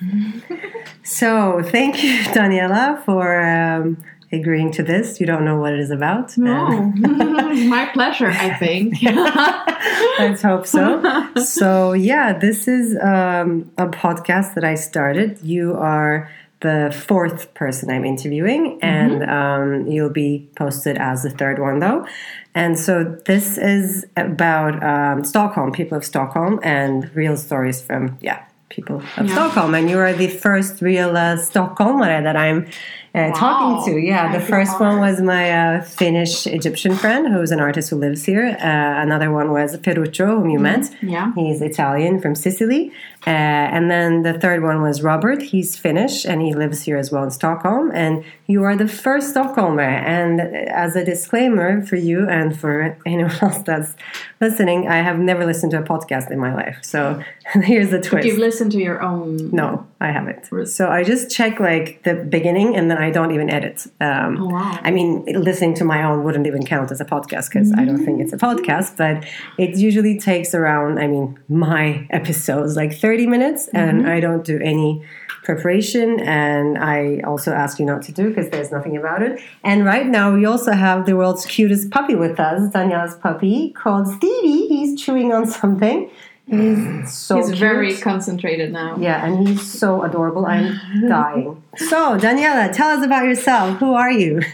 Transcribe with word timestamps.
so, 1.02 1.62
thank 1.62 2.02
you, 2.02 2.18
Daniela, 2.24 3.02
for 3.04 3.40
um, 3.40 4.02
agreeing 4.32 4.72
to 4.72 4.82
this. 4.82 5.20
You 5.20 5.26
don't 5.26 5.44
know 5.44 5.58
what 5.58 5.72
it 5.72 5.80
is 5.80 5.90
about. 5.90 6.36
No, 6.36 6.82
my 6.96 7.90
pleasure, 7.92 8.28
I 8.30 8.54
think. 8.54 8.96
Let's 10.18 10.42
hope 10.42 10.66
so. 10.66 11.28
So, 11.36 11.92
yeah, 11.92 12.38
this 12.38 12.68
is 12.68 12.96
um, 13.02 13.70
a 13.78 13.86
podcast 13.86 14.54
that 14.54 14.64
I 14.64 14.74
started. 14.74 15.38
You 15.42 15.74
are 15.74 16.30
the 16.60 16.94
fourth 17.06 17.54
person 17.54 17.90
I'm 17.90 18.04
interviewing, 18.04 18.78
and 18.82 19.22
um, 19.22 19.86
you'll 19.86 20.10
be 20.10 20.48
posted 20.56 20.98
as 20.98 21.22
the 21.22 21.30
third 21.30 21.58
one, 21.58 21.78
though. 21.78 22.06
And 22.54 22.78
so, 22.78 23.04
this 23.26 23.58
is 23.58 24.06
about 24.16 24.82
um, 24.82 25.24
Stockholm, 25.24 25.72
people 25.72 25.96
of 25.96 26.04
Stockholm, 26.04 26.60
and 26.62 27.14
real 27.14 27.36
stories 27.36 27.80
from, 27.80 28.18
yeah, 28.20 28.44
people 28.70 29.02
of 29.16 29.26
Yeah. 29.26 29.34
Stockholm. 29.34 29.74
And 29.74 29.90
you 29.90 29.98
are 29.98 30.12
the 30.12 30.28
first 30.28 30.80
real 30.80 31.10
uh, 31.16 31.36
Stockholmare 31.36 32.22
that 32.22 32.36
I'm 32.36 32.66
uh, 33.14 33.32
talking 33.32 33.92
to. 33.92 33.98
Yeah, 34.00 34.32
the 34.32 34.44
first 34.44 34.78
one 34.78 35.00
was 35.00 35.20
my 35.20 35.50
uh, 35.50 35.82
Finnish 35.82 36.46
Egyptian 36.46 36.94
friend, 36.94 37.32
who's 37.32 37.50
an 37.50 37.60
artist 37.60 37.90
who 37.90 37.96
lives 37.96 38.24
here. 38.24 38.46
Uh, 38.46 39.02
another 39.02 39.30
one 39.30 39.50
was 39.50 39.76
Ferruccio, 39.76 40.26
whom 40.26 40.50
you 40.50 40.58
met. 40.58 40.94
Yeah. 41.02 41.32
He's 41.34 41.60
Italian 41.60 42.20
from 42.20 42.34
Sicily. 42.34 42.92
Uh, 43.26 43.30
and 43.30 43.90
then 43.90 44.22
the 44.22 44.34
third 44.38 44.62
one 44.62 44.80
was 44.80 45.02
Robert. 45.02 45.42
He's 45.42 45.76
Finnish 45.76 46.24
and 46.24 46.40
he 46.40 46.54
lives 46.54 46.82
here 46.82 46.96
as 46.96 47.10
well 47.12 47.22
in 47.24 47.30
Stockholm. 47.30 47.90
And 47.92 48.24
you 48.46 48.62
are 48.62 48.76
the 48.76 48.88
first 48.88 49.34
Stockholmer. 49.34 49.82
And 49.82 50.40
as 50.40 50.96
a 50.96 51.04
disclaimer 51.04 51.84
for 51.84 51.96
you 51.96 52.28
and 52.28 52.58
for 52.58 52.96
anyone 53.04 53.32
else 53.42 53.58
that's 53.62 53.94
listening, 54.40 54.88
I 54.88 55.02
have 55.02 55.18
never 55.18 55.44
listened 55.44 55.72
to 55.72 55.78
a 55.78 55.82
podcast 55.82 56.30
in 56.30 56.38
my 56.38 56.54
life. 56.54 56.78
So 56.82 57.22
here's 57.52 57.90
the 57.90 58.00
twist. 58.00 58.26
You've 58.26 58.38
listened 58.38 58.72
to 58.72 58.78
your 58.78 59.02
own. 59.02 59.50
No, 59.50 59.86
I 60.00 60.12
haven't. 60.12 60.68
So 60.68 60.88
I 60.88 61.04
just 61.04 61.30
check 61.30 61.60
like 61.60 62.02
the 62.04 62.14
beginning 62.14 62.74
and 62.74 62.90
then 62.90 62.96
I 63.02 63.10
don't 63.10 63.32
even 63.32 63.50
edit. 63.50 63.86
Um, 64.00 64.38
Oh, 64.40 64.46
wow. 64.46 64.78
I 64.82 64.90
mean, 64.90 65.24
listening 65.26 65.74
to 65.74 65.84
my 65.84 66.02
own 66.02 66.24
wouldn't 66.24 66.46
even 66.46 66.64
count 66.64 66.90
as 66.90 67.00
a 67.00 67.04
podcast 67.04 67.48
because 67.50 67.72
I 67.72 67.84
don't 67.84 68.04
think 68.04 68.20
it's 68.20 68.32
a 68.32 68.38
podcast, 68.38 68.96
but 68.96 69.24
it 69.58 69.76
usually 69.76 70.18
takes 70.18 70.54
around, 70.54 70.98
I 70.98 71.06
mean, 71.06 71.38
my 71.48 72.06
episodes 72.10 72.76
like 72.76 72.92
30 72.96 73.26
minutes 73.26 73.68
and 73.68 74.08
I 74.08 74.20
don't 74.20 74.44
do 74.44 74.58
any 74.60 75.02
preparation 75.42 76.20
and 76.20 76.78
I 76.78 77.20
also 77.26 77.52
ask 77.52 77.78
you 77.78 77.86
not 77.86 78.02
to 78.02 78.12
do 78.12 78.28
because 78.28 78.50
there's 78.50 78.70
nothing 78.70 78.96
about 78.96 79.22
it. 79.22 79.40
And 79.64 79.84
right 79.84 80.06
now 80.06 80.34
we 80.34 80.44
also 80.44 80.72
have 80.72 81.06
the 81.06 81.16
world's 81.16 81.46
cutest 81.46 81.90
puppy 81.90 82.14
with 82.14 82.38
us, 82.38 82.70
Daniela's 82.72 83.16
puppy 83.16 83.70
called 83.70 84.06
Stevie. 84.08 84.66
He's 84.68 85.00
chewing 85.00 85.32
on 85.32 85.46
something. 85.46 86.10
He's 86.50 87.12
so 87.12 87.36
He's 87.36 87.46
cute. 87.46 87.58
very 87.58 87.96
concentrated 87.96 88.72
now. 88.72 88.96
Yeah, 88.98 89.24
and 89.24 89.46
he's 89.46 89.62
so 89.62 90.02
adorable. 90.02 90.46
I'm 90.46 90.78
dying. 91.08 91.62
So, 91.76 92.18
Daniela, 92.18 92.72
tell 92.72 92.88
us 92.98 93.04
about 93.04 93.24
yourself. 93.24 93.78
Who 93.78 93.94
are 93.94 94.10
you? 94.10 94.40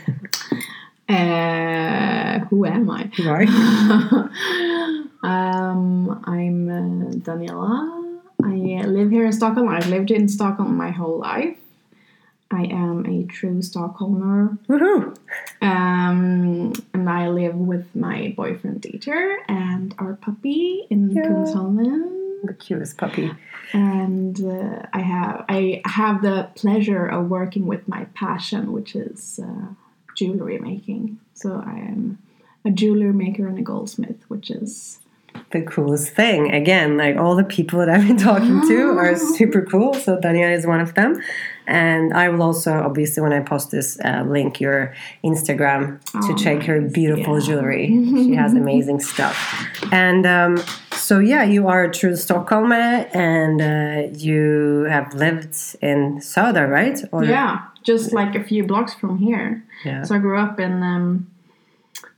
Uh, 1.08 2.40
who 2.50 2.64
am 2.66 2.90
I? 2.90 3.04
Who 3.16 3.28
are 3.28 3.44
you? 3.44 3.48
um, 5.22 6.20
I'm 6.24 6.68
uh, 6.68 7.12
Daniela. 7.22 8.18
I 8.42 8.84
live 8.88 9.12
here 9.12 9.24
in 9.26 9.32
Stockholm. 9.32 9.68
I've 9.68 9.86
lived 9.86 10.10
in 10.10 10.26
Stockholm 10.28 10.76
my 10.76 10.90
whole 10.90 11.18
life. 11.20 11.56
I 12.50 12.64
am 12.64 13.04
a 13.06 13.24
true 13.24 13.58
Stockholmer. 13.60 14.56
Woohoo! 14.68 15.16
Um, 15.60 16.72
and 16.94 17.10
I 17.10 17.28
live 17.28 17.56
with 17.56 17.94
my 17.96 18.32
boyfriend 18.36 18.82
Dieter 18.82 19.36
and 19.48 19.94
our 19.98 20.14
puppy 20.14 20.86
in 20.90 21.10
Yeah. 21.10 21.22
Kungsholmen. 21.24 22.12
The 22.44 22.54
cutest 22.54 22.98
puppy. 22.98 23.32
And 23.72 24.40
uh, 24.44 24.82
I 24.92 25.00
have 25.00 25.44
I 25.48 25.82
have 25.84 26.22
the 26.22 26.48
pleasure 26.54 27.06
of 27.06 27.28
working 27.28 27.66
with 27.66 27.88
my 27.88 28.04
passion, 28.14 28.72
which 28.72 28.94
is 28.94 29.40
uh, 29.42 29.68
jewelry 30.14 30.58
making. 30.58 31.18
So 31.34 31.62
I 31.66 31.78
am 31.78 32.18
a 32.64 32.70
jewelry 32.70 33.12
maker 33.12 33.48
and 33.48 33.58
a 33.58 33.62
goldsmith, 33.62 34.22
which 34.28 34.50
is 34.50 35.00
The 35.50 35.62
coolest 35.62 36.10
thing. 36.14 36.52
Again, 36.52 36.96
like 36.96 37.16
all 37.16 37.36
the 37.36 37.44
people 37.44 37.78
that 37.80 37.88
I've 37.88 38.06
been 38.06 38.16
talking 38.16 38.60
to 38.68 38.98
are 38.98 39.16
super 39.16 39.62
cool. 39.62 39.94
So, 39.94 40.16
Daniela 40.18 40.54
is 40.56 40.66
one 40.66 40.80
of 40.80 40.94
them. 40.94 41.20
And 41.68 42.14
I 42.14 42.28
will 42.28 42.42
also, 42.42 42.72
obviously, 42.72 43.22
when 43.22 43.32
I 43.32 43.40
post 43.40 43.70
this, 43.72 43.98
uh, 44.04 44.22
link 44.26 44.60
your 44.60 44.94
Instagram 45.24 46.00
to 46.12 46.32
Oh, 46.32 46.36
check 46.36 46.62
her 46.64 46.80
beautiful 46.80 47.40
Yeah. 47.40 47.46
jewelry. 47.46 47.86
She 47.88 48.34
has 48.34 48.54
amazing 48.64 49.00
stuff. 49.00 49.36
And 49.92 50.24
um, 50.26 50.58
so, 50.92 51.18
yeah, 51.18 51.42
you 51.42 51.66
are 51.68 51.84
a 51.84 51.90
true 51.92 52.12
Stockholmer 52.12 53.08
and 53.14 53.60
uh, 53.60 54.16
you 54.16 54.86
have 54.88 55.12
lived 55.14 55.54
in 55.82 56.18
Söder, 56.20 56.68
right? 56.70 57.00
Or, 57.12 57.24
yeah, 57.24 57.62
just 57.82 58.12
like 58.12 58.34
a 58.36 58.44
few 58.44 58.62
blocks 58.64 58.94
from 58.94 59.18
here. 59.18 59.64
Yeah. 59.84 60.02
So 60.04 60.14
I 60.14 60.18
grew 60.18 60.38
up 60.38 60.60
in 60.60 60.82
um, 60.84 61.26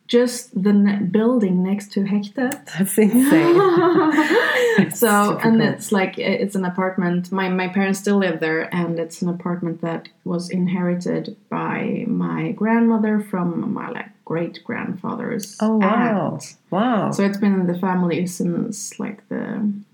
just 0.08 0.60
the 0.62 0.72
ne- 0.72 1.02
building 1.04 1.62
next 1.62 1.92
to 1.92 2.00
Häktet. 2.00 2.64
That's 2.76 2.98
insane. 2.98 4.90
so 4.94 5.38
and 5.42 5.62
it's 5.62 5.92
like 5.92 6.18
it's 6.18 6.54
an 6.54 6.64
apartment 6.64 7.30
my 7.32 7.48
my 7.48 7.68
parents 7.68 7.98
still 7.98 8.18
live 8.18 8.40
there 8.40 8.72
and 8.74 8.98
it's 8.98 9.22
an 9.22 9.28
apartment 9.28 9.80
that 9.80 10.08
was 10.24 10.50
inherited 10.50 11.36
by 11.50 12.04
my 12.06 12.52
grandmother 12.52 13.20
from 13.20 13.72
my 13.74 13.88
like 13.90 14.06
great 14.24 14.62
grandfather's 14.64 15.56
Oh 15.60 15.76
wow! 15.78 16.32
aunt. 16.34 16.54
Wow! 16.70 17.10
so 17.12 17.22
it's 17.24 17.38
been 17.38 17.54
in 17.60 17.66
the 17.66 17.78
family 17.78 18.26
since 18.26 18.98
like 19.00 19.26
the 19.28 19.44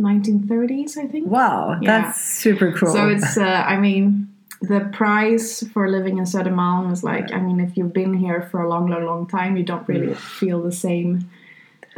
1930s 0.01 0.97
i 0.99 1.07
think 1.07 1.27
wow, 1.29 1.79
Yeah. 1.81 2.03
that's 2.03 2.21
super 2.21 2.73
cool. 2.73 2.93
so 2.93 3.09
it's 3.09 3.37
uh, 3.37 3.45
i 3.67 3.77
mean 3.79 4.29
the 4.63 4.81
price 4.93 5.63
for 5.73 5.89
living 5.91 6.19
in 6.19 6.25
Södermalm 6.25 6.93
is 6.93 7.03
like 7.05 7.33
I 7.33 7.41
mean 7.41 7.61
if 7.61 7.77
you've 7.77 7.93
been 7.93 8.15
here 8.15 8.43
for 8.51 8.63
a 8.63 8.69
long 8.69 8.89
long 8.89 9.05
long 9.05 9.27
time 9.27 9.57
you 9.57 9.63
don't 9.65 9.87
really 9.89 10.15
feel 10.15 10.63
the 10.63 10.73
same 10.73 11.29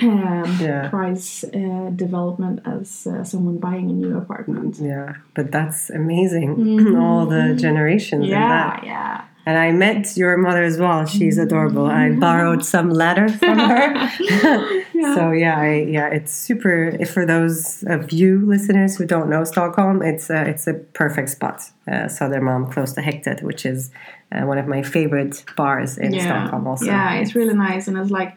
um, 0.02 0.58
Yeah. 0.60 0.88
price 0.90 1.44
uh, 1.44 1.90
development 1.94 2.60
as 2.66 3.06
uh, 3.06 3.24
someone 3.24 3.56
buying 3.58 3.88
a 3.90 3.92
new 3.94 4.16
apartment. 4.18 4.78
yeah, 4.78 5.14
but 5.34 5.50
that's 5.50 5.88
amazing. 5.90 6.96
All 7.02 7.24
the 7.26 7.54
generations 7.56 8.22
and 8.22 8.30
Yeah, 8.30 8.48
that. 8.48 8.84
yeah. 8.84 9.24
And 9.46 9.56
I 9.56 9.70
met 9.70 10.16
your 10.16 10.36
mother 10.36 10.64
as 10.64 10.76
well. 10.76 11.06
She's 11.06 11.38
adorable. 11.38 11.86
I 11.86 12.10
borrowed 12.10 12.64
some 12.64 12.90
letters 12.90 13.34
from 13.36 13.58
her. 13.60 14.10
So 15.14 15.30
yeah, 15.30 15.58
I, 15.58 15.86
yeah, 15.88 16.08
it's 16.08 16.32
super. 16.32 16.88
If 16.88 17.12
for 17.12 17.24
those 17.24 17.84
of 17.86 18.12
you 18.12 18.44
listeners 18.44 18.96
who 18.96 19.06
don't 19.06 19.30
know 19.30 19.44
Stockholm, 19.44 20.02
it's 20.02 20.30
a, 20.30 20.42
it's 20.48 20.66
a 20.66 20.74
perfect 20.74 21.30
spot. 21.30 21.62
Uh, 21.86 22.06
Södermalm, 22.08 22.72
close 22.72 22.92
to 22.94 23.02
Häktet, 23.02 23.42
which 23.42 23.64
is 23.64 23.90
uh, 24.32 24.42
one 24.42 24.58
of 24.58 24.66
my 24.66 24.82
favorite 24.82 25.44
bars 25.56 25.96
in 25.96 26.12
yeah. 26.12 26.24
Stockholm. 26.24 26.66
Also, 26.66 26.86
Yeah, 26.86 27.14
it's 27.14 27.34
really 27.34 27.54
nice, 27.54 27.86
and 27.88 27.96
it's 27.96 28.10
like 28.10 28.36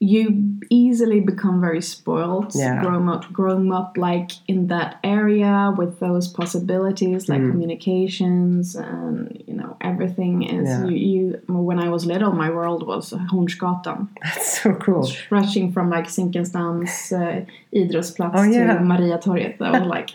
you 0.00 0.58
easily 0.70 1.20
become 1.20 1.60
very 1.60 1.80
spoiled 1.80 2.52
Yeah. 2.54 2.82
growing 2.82 3.08
up 3.08 3.32
growing 3.32 3.72
up 3.72 3.96
like 3.96 4.30
in 4.48 4.66
that 4.68 4.98
area 5.04 5.72
with 5.76 5.98
those 6.00 6.26
possibilities 6.28 7.26
Mm. 7.26 7.28
like 7.32 7.44
communications 7.50 8.74
and 8.76 9.42
you 9.46 9.54
know 9.54 9.76
everything 9.80 10.42
is 10.42 10.68
Yeah. 10.68 10.84
you, 10.86 10.96
you 11.12 11.22
when 11.68 11.78
i 11.78 11.88
was 11.88 12.04
little 12.06 12.32
my 12.32 12.50
world 12.50 12.86
was 12.86 13.12
hornsgatan 13.32 14.08
that's 14.22 14.62
so 14.62 14.74
cool. 14.74 15.02
stretching 15.04 15.72
from 15.72 15.90
like 15.90 16.06
Zinkensdamms 16.06 16.94
uh, 17.12 17.44
idrottsplats 17.74 18.32
Oh, 18.34 18.42
yeah. 18.42 18.74
to 18.74 18.80
mariatorget 18.80 19.58
that 19.58 19.72
was 19.80 19.86
like 19.96 20.10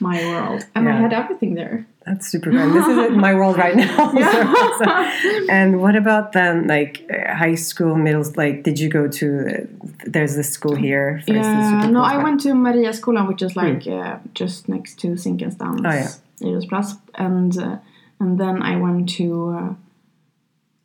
my 0.00 0.18
world 0.30 0.60
and 0.74 0.88
i 0.88 0.92
had 1.04 1.12
everything 1.12 1.54
there 1.54 1.86
That's 2.06 2.26
super 2.32 2.50
fun. 2.50 2.72
This 2.74 2.86
is 2.86 3.16
my 3.16 3.32
world 3.34 3.56
right 3.56 3.76
now. 3.76 4.10
So- 4.12 4.84
so- 4.84 5.46
and 5.58 5.80
what 5.80 5.94
about 5.96 6.32
then, 6.32 6.66
like 6.66 7.06
high 7.42 7.54
school, 7.54 7.94
middle? 7.94 8.24
Like, 8.36 8.64
did 8.64 8.78
you 8.80 8.88
go 8.88 9.06
to? 9.08 9.26
Uh, 9.46 9.66
there's 10.06 10.34
this 10.34 10.50
school 10.50 10.74
here. 10.74 11.22
for 11.24 11.32
Yeah, 11.34 11.86
no, 11.90 12.02
I 12.02 12.16
went 12.22 12.40
to 12.42 12.48
Mariaskolan, 12.54 13.28
which 13.28 13.42
is 13.42 13.54
like 13.56 13.86
uh, 13.86 14.18
just 14.34 14.68
next 14.68 14.98
to 15.00 15.08
Zinkensdamms 15.22 15.80
Hmm. 15.80 15.86
Oh, 15.86 15.92
yeah. 16.02 16.10
idrottsplats, 16.40 16.98
and 17.14 17.56
uh, 17.58 17.76
and 18.20 18.38
then 18.38 18.62
I 18.62 18.76
went 18.76 19.08
to 19.18 19.26
uh, 19.58 19.74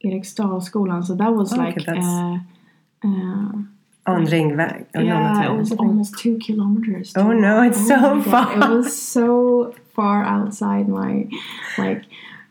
Eriksdalsskolan, 0.05 1.03
so 1.05 1.15
that 1.15 1.33
was 1.33 1.51
Oh, 1.53 1.55
okay, 1.55 1.65
like 1.65 1.85
that's- 1.85 2.05
uh, 2.05 2.37
uh, 3.03 3.51
on 4.13 4.25
Ringväg. 4.25 4.85
Oh, 4.95 5.01
yeah, 5.01 5.19
not 5.33 5.45
it 5.45 5.57
was 5.57 5.71
almost 5.73 6.17
two 6.17 6.37
kilometers. 6.37 7.11
Oh, 7.17 7.33
no, 7.33 7.61
it's 7.63 7.85
so 7.87 7.97
my 8.15 8.23
God, 8.23 8.25
far. 8.31 8.53
It 8.71 8.75
was 8.77 8.95
so 9.01 9.75
far 9.97 10.23
outside 10.23 10.87
my 10.87 11.27
like 11.77 12.03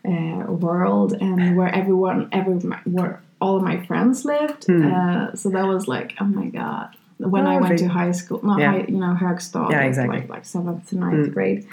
uh, 0.07 0.45
world 0.65 1.13
and 1.13 1.57
where 1.57 1.73
everyone, 1.73 2.29
every 2.31 2.53
where 2.95 3.13
all 3.41 3.57
of 3.57 3.63
my 3.63 3.83
friends 3.87 4.23
lived. 4.25 4.69
Uh, 4.69 5.33
so 5.35 5.49
that 5.49 5.65
was 5.65 5.87
like, 5.87 6.13
oh 6.21 6.25
my 6.25 6.47
god. 6.47 6.89
When. 7.17 7.47
Oh, 7.47 7.49
I 7.55 7.57
went 7.59 7.79
to 7.79 7.87
high 7.87 8.11
school, 8.11 8.39
not 8.43 8.59
Yeah. 8.59 8.71
high, 8.73 8.85
you 8.87 8.99
know, 9.03 9.17
Högstad, 9.19 9.71
Yeah, 9.71 9.77
like- 9.79 9.87
exactly. 9.87 10.17
like 10.19 10.29
like 10.29 10.45
seventh 10.45 10.89
to 10.89 10.97
ninth 10.99 11.33
grade. 11.33 11.65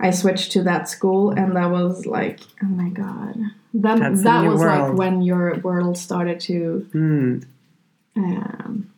I 0.00 0.10
switched 0.12 0.52
to 0.52 0.62
that 0.62 0.88
school, 0.88 1.30
and 1.32 1.56
that 1.56 1.70
was 1.72 2.06
like, 2.06 2.38
oh 2.62 2.66
my 2.82 2.90
god. 2.90 3.34
That 3.74 3.98
That's 3.98 4.22
that 4.22 4.44
was 4.50 4.60
like 4.60 4.92
when 5.02 5.22
your 5.22 5.46
world 5.68 5.98
started 5.98 6.38
to 6.48 6.86
Hmm. 6.92 7.38
um, 8.16 8.90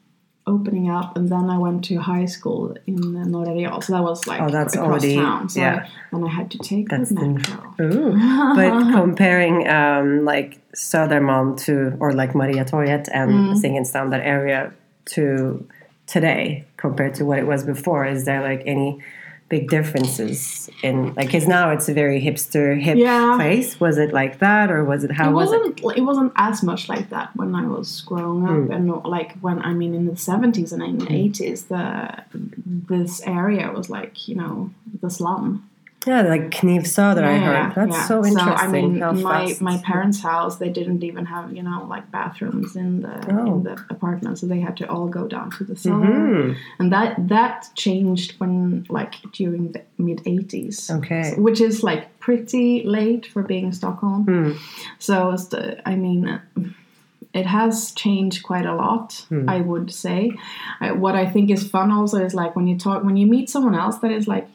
opening 0.54 0.86
up, 0.98 1.08
and 1.16 1.28
then 1.34 1.44
I 1.54 1.58
went 1.66 1.78
to 1.88 1.94
high 2.12 2.26
school 2.36 2.74
in 2.86 2.96
Norra 3.32 3.82
So 3.84 3.92
that 3.94 4.02
was 4.10 4.26
like 4.30 4.40
Oh, 4.42 4.50
that's 4.56 4.74
across 4.74 4.88
already- 5.04 5.16
town. 5.16 5.48
So 5.48 5.60
yeah. 5.60 5.86
I, 5.86 5.88
then 6.12 6.22
I 6.28 6.32
had 6.38 6.50
to 6.54 6.58
take 6.58 6.88
That's 6.92 7.10
the 7.10 7.26
metro. 7.28 7.58
Ooh. 7.80 8.12
but 8.58 8.70
comparing 9.00 9.56
um, 9.78 10.24
like 10.32 10.50
Södermalm 10.74 11.48
to 11.64 11.72
or 12.02 12.12
like 12.12 12.32
Mariatorget 12.40 13.04
and 13.12 13.30
Mm. 13.30 13.54
Zinkensdamm, 13.60 14.10
that 14.10 14.22
area 14.36 14.60
to 15.14 15.24
today 16.06 16.64
compared 16.76 17.14
to 17.14 17.22
what 17.24 17.38
it 17.38 17.46
was 17.52 17.62
before, 17.74 18.02
is 18.14 18.24
there 18.24 18.42
like 18.50 18.62
any 18.66 18.90
big 19.50 19.68
differences. 19.68 20.70
In 20.82 21.12
like 21.14 21.26
because 21.26 21.46
now 21.46 21.70
it's 21.70 21.88
a 21.88 21.92
very 22.02 22.18
hipster 22.22 22.80
hip 22.80 22.96
Yeah. 22.96 23.34
place. 23.36 23.78
Was 23.80 23.98
it 23.98 24.12
like 24.14 24.38
that 24.38 24.70
or 24.70 24.84
was 24.84 25.04
it 25.04 25.10
how 25.10 25.28
it 25.30 25.34
was 25.34 25.52
it? 25.52 25.58
wasn't 25.58 25.98
it 25.98 26.04
wasn't 26.10 26.32
as 26.36 26.62
much 26.62 26.88
like 26.88 27.10
that 27.10 27.28
when 27.36 27.54
I 27.54 27.66
was 27.66 28.00
growing 28.02 28.44
up 28.44 28.50
Hmm. 28.66 28.72
and 28.72 28.84
like 29.04 29.36
when 29.40 29.58
I 29.60 29.72
mean 29.74 29.92
in 29.94 30.06
the 30.06 30.16
seventies 30.16 30.72
and 30.72 30.82
in 30.82 30.98
the 30.98 31.12
eighties 31.12 31.64
the 31.64 31.86
this 32.92 33.20
area 33.26 33.70
was 33.72 33.90
like 33.90 34.28
you 34.28 34.36
know 34.36 34.70
the 35.02 35.10
slum 35.10 35.68
yeah 36.06 36.22
like 36.22 36.50
Kniv 36.50 36.84
Söder 36.94 37.22
I 37.24 37.36
heard 37.38 37.74
that's 37.74 37.96
yeah. 37.96 38.06
so 38.06 38.24
interesting 38.24 38.56
So, 38.58 38.64
I 38.64 38.68
mean, 38.68 38.98
my 39.22 39.46
fast- 39.46 39.60
my 39.60 39.76
parents' 39.78 40.20
house, 40.22 40.56
they 40.56 40.70
didn't 40.78 41.02
even 41.04 41.24
have 41.26 41.52
you 41.56 41.62
know 41.62 41.86
like 41.94 42.10
bathrooms 42.10 42.74
in 42.76 43.02
the 43.02 43.14
Oh. 43.32 43.46
in 43.46 43.62
the 43.64 43.74
apartment, 43.90 44.38
so 44.38 44.46
they 44.46 44.60
had 44.60 44.76
to 44.78 44.84
all 44.92 45.08
go 45.08 45.26
down 45.28 45.50
to 45.58 45.64
the 45.64 45.76
cellar, 45.76 46.06
Mhm. 46.06 46.56
and 46.78 46.92
that 46.92 47.10
that 47.28 47.68
changed 47.74 48.30
when 48.40 48.86
like 48.88 49.14
during 49.32 49.72
the 49.72 49.82
mid 49.98 50.20
'80s. 50.24 50.90
Okay. 50.98 51.34
which 51.46 51.60
is 51.60 51.82
like 51.90 52.02
pretty 52.26 52.68
late 52.98 53.24
for 53.32 53.42
being 53.42 53.72
Stockholm. 53.72 54.22
Hmm. 54.24 54.50
So 54.98 55.16
I 55.92 55.94
mean. 55.96 56.40
It 57.32 57.46
has 57.46 57.92
changed 57.92 58.42
quite 58.42 58.66
a 58.66 58.74
lot, 58.74 59.24
Hmm. 59.28 59.48
I 59.48 59.58
would 59.60 59.88
say. 59.92 60.32
I, 60.80 60.90
what 61.04 61.14
I 61.14 61.26
think 61.32 61.48
is 61.56 61.62
fun 61.76 61.92
also 61.92 62.16
is 62.24 62.34
like 62.34 62.56
when 62.56 62.66
you 62.66 62.76
talk, 62.76 63.04
when 63.04 63.16
you 63.16 63.26
meet 63.36 63.48
someone 63.48 63.76
else 63.82 63.98
that 63.98 64.10
is 64.10 64.26
like 64.26 64.46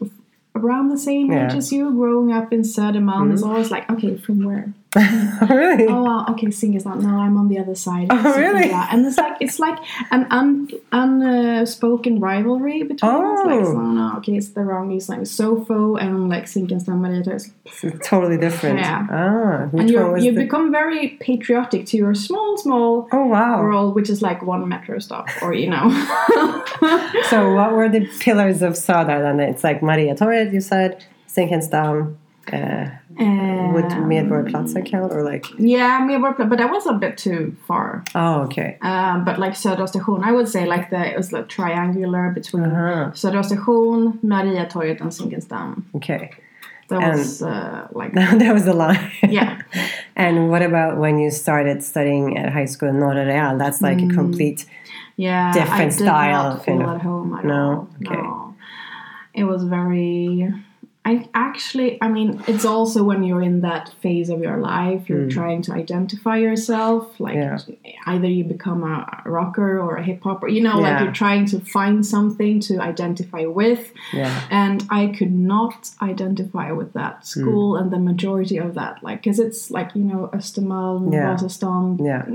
around 0.56 0.90
the 0.90 0.98
same 0.98 1.32
age 1.32 1.36
Yeah. 1.38 1.52
Hmm. 1.52 1.58
as 1.58 1.72
you, 1.72 1.92
growing 1.92 2.32
up 2.32 2.52
in 2.54 2.62
Södermalm, 2.62 3.34
it's 3.34 3.44
always 3.44 3.72
like, 3.72 3.90
okay, 3.92 4.16
from 4.18 4.44
where? 4.44 4.74
really 5.50 5.88
Oh, 5.88 6.04
wow, 6.04 6.26
okay, 6.32 6.48
Singestan. 6.48 7.02
now? 7.02 7.20
I'm 7.20 7.36
on 7.38 7.48
the 7.50 7.60
other 7.60 7.76
side. 7.76 8.08
Oh, 8.12 8.38
really? 8.38 8.72
And 8.72 9.06
it's 9.06 9.18
like 9.18 9.36
it's 9.42 9.60
like 9.60 9.78
an 10.12 10.26
un, 10.32 10.70
unspoken 10.92 12.20
rivalry 12.20 12.84
between 12.84 13.12
us. 13.12 13.46
Like, 13.46 13.60
Oh. 13.60 13.64
so, 13.74 13.80
no, 13.82 14.14
okay, 14.18 14.36
it's 14.38 14.50
the 14.50 14.62
wrong. 14.62 14.86
Like 14.86 15.26
Sofo 15.26 15.98
and 16.02 16.30
like 16.30 16.46
Zinkensdamm 16.46 17.00
Mariatorget. 17.04 17.52
It's 17.84 18.08
totally 18.08 18.38
different 18.38 18.80
Yeah. 18.80 19.08
ah 19.10 19.70
And 19.78 19.90
you 19.90 20.00
you 20.26 20.32
become 20.32 20.72
very 20.72 21.04
patriotic 21.28 21.82
to 21.90 21.98
your 21.98 22.14
small, 22.16 22.58
small 22.58 23.08
oh 23.12 23.26
wow 23.36 23.62
world, 23.62 23.96
which 23.96 24.10
is 24.10 24.22
like 24.22 24.40
one 24.54 24.64
metro 24.70 25.00
stop, 25.00 25.26
or 25.42 25.54
you 25.54 25.70
know. 25.74 25.86
So 27.32 27.38
what 27.58 27.70
were 27.74 27.90
the 27.90 28.04
pillars 28.20 28.62
of 28.62 28.74
Söder 28.86 29.20
then? 29.26 29.40
It's 29.52 29.64
like 29.64 29.82
Maria 29.82 30.14
Torget, 30.16 30.54
you 30.54 30.62
said, 30.62 31.04
Zinkensdamm. 31.36 32.16
Uh, 32.54 32.86
would 33.74 33.86
Um, 33.92 34.10
Medborgarplatsen 34.10 34.86
count 34.86 35.12
or 35.14 35.24
like? 35.24 35.46
Yeah, 35.58 36.02
Medborgarplatsen, 36.08 36.50
but 36.50 36.58
that 36.60 36.70
was 36.72 36.86
a 36.86 36.94
bit 36.94 37.18
too 37.18 37.56
far. 37.68 38.04
Oh, 38.14 38.42
okay. 38.44 38.78
Um, 38.82 39.24
but 39.26 39.40
like 39.40 39.54
Södra 39.54 39.88
station, 39.88 40.22
I 40.24 40.32
would 40.32 40.48
say 40.48 40.66
like 40.66 40.90
the 40.90 41.02
it 41.14 41.18
was 41.18 41.32
like 41.34 41.48
triangular 41.48 42.30
between 42.32 42.64
Uh-huh. 42.66 43.12
Södra 43.14 43.44
station, 43.44 44.20
Mariatorget, 44.24 45.02
and 45.02 45.12
Zinkensdamm. 45.12 45.84
Okay. 45.96 46.32
That 46.90 47.02
And- 47.02 47.18
was 47.18 47.42
uh, 47.42 47.88
like 47.94 48.14
that 48.42 48.54
was 48.54 48.66
the 48.66 48.74
line. 48.74 49.12
yeah. 49.28 49.62
and 50.16 50.50
what 50.52 50.62
about 50.62 50.98
when 50.98 51.18
you 51.18 51.32
started 51.32 51.82
studying 51.84 52.38
at 52.38 52.54
high 52.54 52.66
school 52.66 52.90
in 52.90 52.96
Norra 52.98 53.26
Real? 53.26 53.58
That's 53.58 53.82
like 53.82 53.98
Mm. 53.98 54.12
a 54.12 54.14
complete. 54.14 54.66
Yeah, 55.18 55.54
Different 55.54 55.82
I 55.82 55.86
did 55.86 55.94
style, 55.94 56.44
not 56.50 56.66
feel 56.66 56.78
kind 56.78 56.90
of. 56.90 56.96
at 56.96 57.02
home 57.02 57.40
No? 57.46 57.62
all. 57.64 57.88
Okay. 58.06 58.22
No, 58.22 58.54
it 59.34 59.46
was 59.46 59.64
very. 59.64 60.54
I 61.08 61.30
actually, 61.36 62.00
I 62.02 62.08
mean, 62.08 62.42
it's 62.48 62.66
also 62.66 63.04
when 63.04 63.22
you're 63.24 63.44
in 63.44 63.62
that 63.62 63.94
phase 64.02 64.30
of 64.30 64.40
your 64.42 64.58
life, 64.58 65.08
you're 65.08 65.30
trying 65.30 65.62
to 65.64 65.72
identify 65.74 66.38
yourself. 66.38 67.20
Like. 67.20 67.36
Yeah. 67.36 67.60
either 68.08 68.28
you 68.28 68.44
become 68.44 68.84
a 68.84 69.22
rocker 69.26 69.80
or 69.80 69.96
a 69.98 70.04
hip 70.04 70.22
hopper. 70.24 70.48
You 70.48 70.62
know, 70.62 70.78
like 70.80 71.02
you're 71.02 71.12
trying 71.26 71.46
to 71.48 71.60
find 71.60 72.06
something 72.06 72.60
to 72.68 72.74
identify 72.80 73.46
with. 73.46 73.84
Yeah. 74.14 74.34
And 74.50 74.84
I 74.90 75.08
could 75.18 75.32
not 75.54 75.90
identify 76.02 76.72
with 76.72 76.94
that 76.94 77.16
Hmm. 77.18 77.24
school 77.34 77.76
and 77.78 77.92
the 77.92 78.00
majority 78.00 78.58
of 78.58 78.74
that, 78.80 79.04
like, 79.04 79.18
because 79.24 79.40
it's 79.40 79.70
like 79.78 79.90
you 79.96 80.04
know, 80.04 80.30
Östermalm, 80.34 81.14
Yeah. 81.14 81.36
Vasastan, 81.36 81.86
Yeah. 82.10 82.26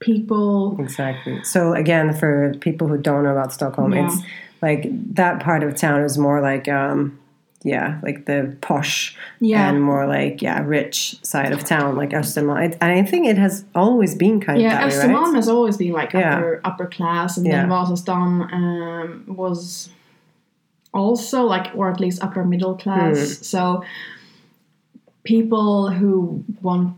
people. 0.00 0.76
Exactly. 0.80 1.42
So 1.44 1.74
again, 1.74 2.12
for 2.12 2.54
people 2.60 2.86
who 2.88 2.98
don't 2.98 3.22
know 3.24 3.32
about 3.32 3.52
Stockholm, 3.52 3.92
Yeah. 3.92 4.06
it's 4.06 4.16
like 4.62 4.82
that 5.14 5.40
part 5.40 5.62
of 5.62 5.74
town 5.76 6.00
is 6.02 6.16
more 6.18 6.40
like. 6.40 6.68
um 6.68 7.18
yeah, 7.64 7.98
like 8.02 8.26
the 8.26 8.56
posh 8.60 9.16
Yeah. 9.40 9.68
and 9.68 9.82
more 9.82 10.06
like 10.06 10.42
yeah, 10.42 10.62
rich 10.64 11.18
side 11.24 11.52
of 11.52 11.64
town, 11.64 11.96
like 11.96 12.10
Östermalm. 12.10 12.76
And 12.80 12.92
I 12.92 13.02
think 13.02 13.26
it 13.26 13.38
has 13.38 13.64
always 13.74 14.14
been 14.14 14.40
kind 14.40 14.60
Yeah, 14.60 14.84
of 14.86 14.92
yeah. 14.92 14.98
Östermalm 15.02 15.22
right? 15.24 15.34
has 15.36 15.48
always 15.48 15.76
been 15.76 15.92
like 15.92 16.12
Yeah. 16.12 16.36
upper 16.36 16.60
upper 16.64 16.86
class, 16.86 17.36
and 17.36 17.46
then 17.46 17.68
Vasastan 17.68 18.52
um, 18.52 19.24
was 19.26 19.90
also 20.94 21.42
like, 21.44 21.70
or 21.74 21.90
at 21.90 22.00
least 22.00 22.22
upper 22.22 22.44
middle 22.44 22.74
class. 22.76 23.16
Hmm. 23.18 23.42
So 23.44 23.84
people 25.24 25.90
who 25.90 26.44
want 26.62 26.96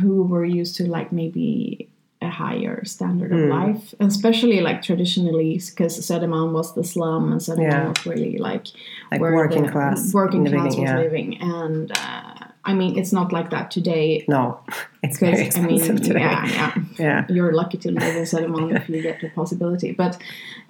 who 0.00 0.22
were 0.22 0.44
used 0.44 0.76
to 0.76 0.86
like 0.88 1.12
maybe 1.12 1.88
a 2.30 2.30
higher 2.44 2.76
standard 2.94 3.30
of 3.32 3.42
life, 3.58 3.84
and 4.00 4.08
especially 4.14 4.58
like 4.68 4.78
traditionally, 4.88 5.52
because 5.70 5.92
Södermalm 6.08 6.50
was 6.58 6.68
the 6.78 6.84
slum, 6.92 7.22
and 7.32 7.40
Södermalm 7.40 7.70
Yeah. 7.82 7.88
was 7.92 8.06
really 8.12 8.34
like 8.48 8.66
Like 9.12 9.20
working 9.20 9.66
class 9.74 10.00
working 10.20 10.44
living, 10.44 10.60
class 10.60 10.76
was 10.76 10.90
yeah. 10.90 10.98
living, 11.06 11.28
and 11.40 11.90
uh, 11.92 12.38
I 12.70 12.72
mean 12.74 12.92
it's 13.00 13.12
not 13.18 13.28
like 13.36 13.48
that 13.50 13.66
today. 13.76 14.08
No, 14.36 14.42
it's 15.04 15.18
very 15.20 15.36
Because 15.36 15.56
I 15.56 15.60
mean, 15.70 15.96
today. 16.08 16.20
yeah, 16.20 16.46
yeah 16.58 16.72
Yeah. 17.06 17.20
you're 17.34 17.52
lucky 17.60 17.78
to 17.84 17.88
live 17.90 18.16
in 18.20 18.24
Södermalm 18.32 18.68
if 18.78 18.88
you 18.88 19.00
get 19.08 19.16
the 19.22 19.28
possibility. 19.40 19.90
But 20.02 20.12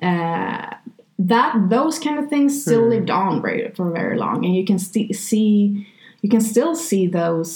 uh, 0.03 0.67
that 1.19 1.53
those 1.71 1.99
kind 1.99 2.19
of 2.23 2.29
things 2.29 2.51
still 2.65 2.83
Hmm. 2.85 2.91
lived 2.95 3.11
on 3.11 3.41
for 3.77 3.91
very 4.01 4.17
long, 4.25 4.45
and 4.45 4.55
you 4.59 4.65
can 4.71 4.79
sti 4.79 5.13
see 5.13 5.87
you 6.23 6.29
can 6.35 6.41
still 6.41 6.75
see 6.89 7.05
those 7.21 7.53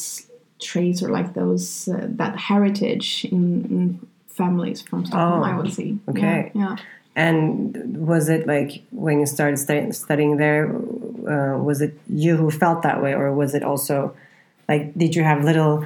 traits 0.60 1.02
or 1.02 1.10
like 1.10 1.34
those 1.34 1.88
uh, 1.88 2.06
that 2.10 2.38
heritage 2.38 3.24
in, 3.30 3.64
in 3.64 4.08
families 4.28 4.82
from 4.82 5.04
Stockholm. 5.06 5.42
Oh, 5.42 5.44
I 5.44 5.56
would 5.56 5.72
see. 5.72 5.98
okay. 6.08 6.52
Yeah. 6.54 6.62
yeah. 6.62 6.76
And 7.16 8.06
was 8.06 8.28
it 8.28 8.46
like 8.46 8.82
when 8.92 9.18
you 9.20 9.26
started 9.26 9.58
stu- 9.58 9.92
studying 9.92 10.36
there? 10.36 10.68
Uh, 10.72 11.58
was 11.58 11.80
it 11.82 11.98
you 12.08 12.36
who 12.36 12.50
felt 12.50 12.82
that 12.82 13.02
way, 13.02 13.14
or 13.14 13.32
was 13.32 13.54
it 13.54 13.62
also 13.62 14.14
like 14.68 14.96
did 14.96 15.14
you 15.16 15.24
have 15.24 15.44
little 15.44 15.84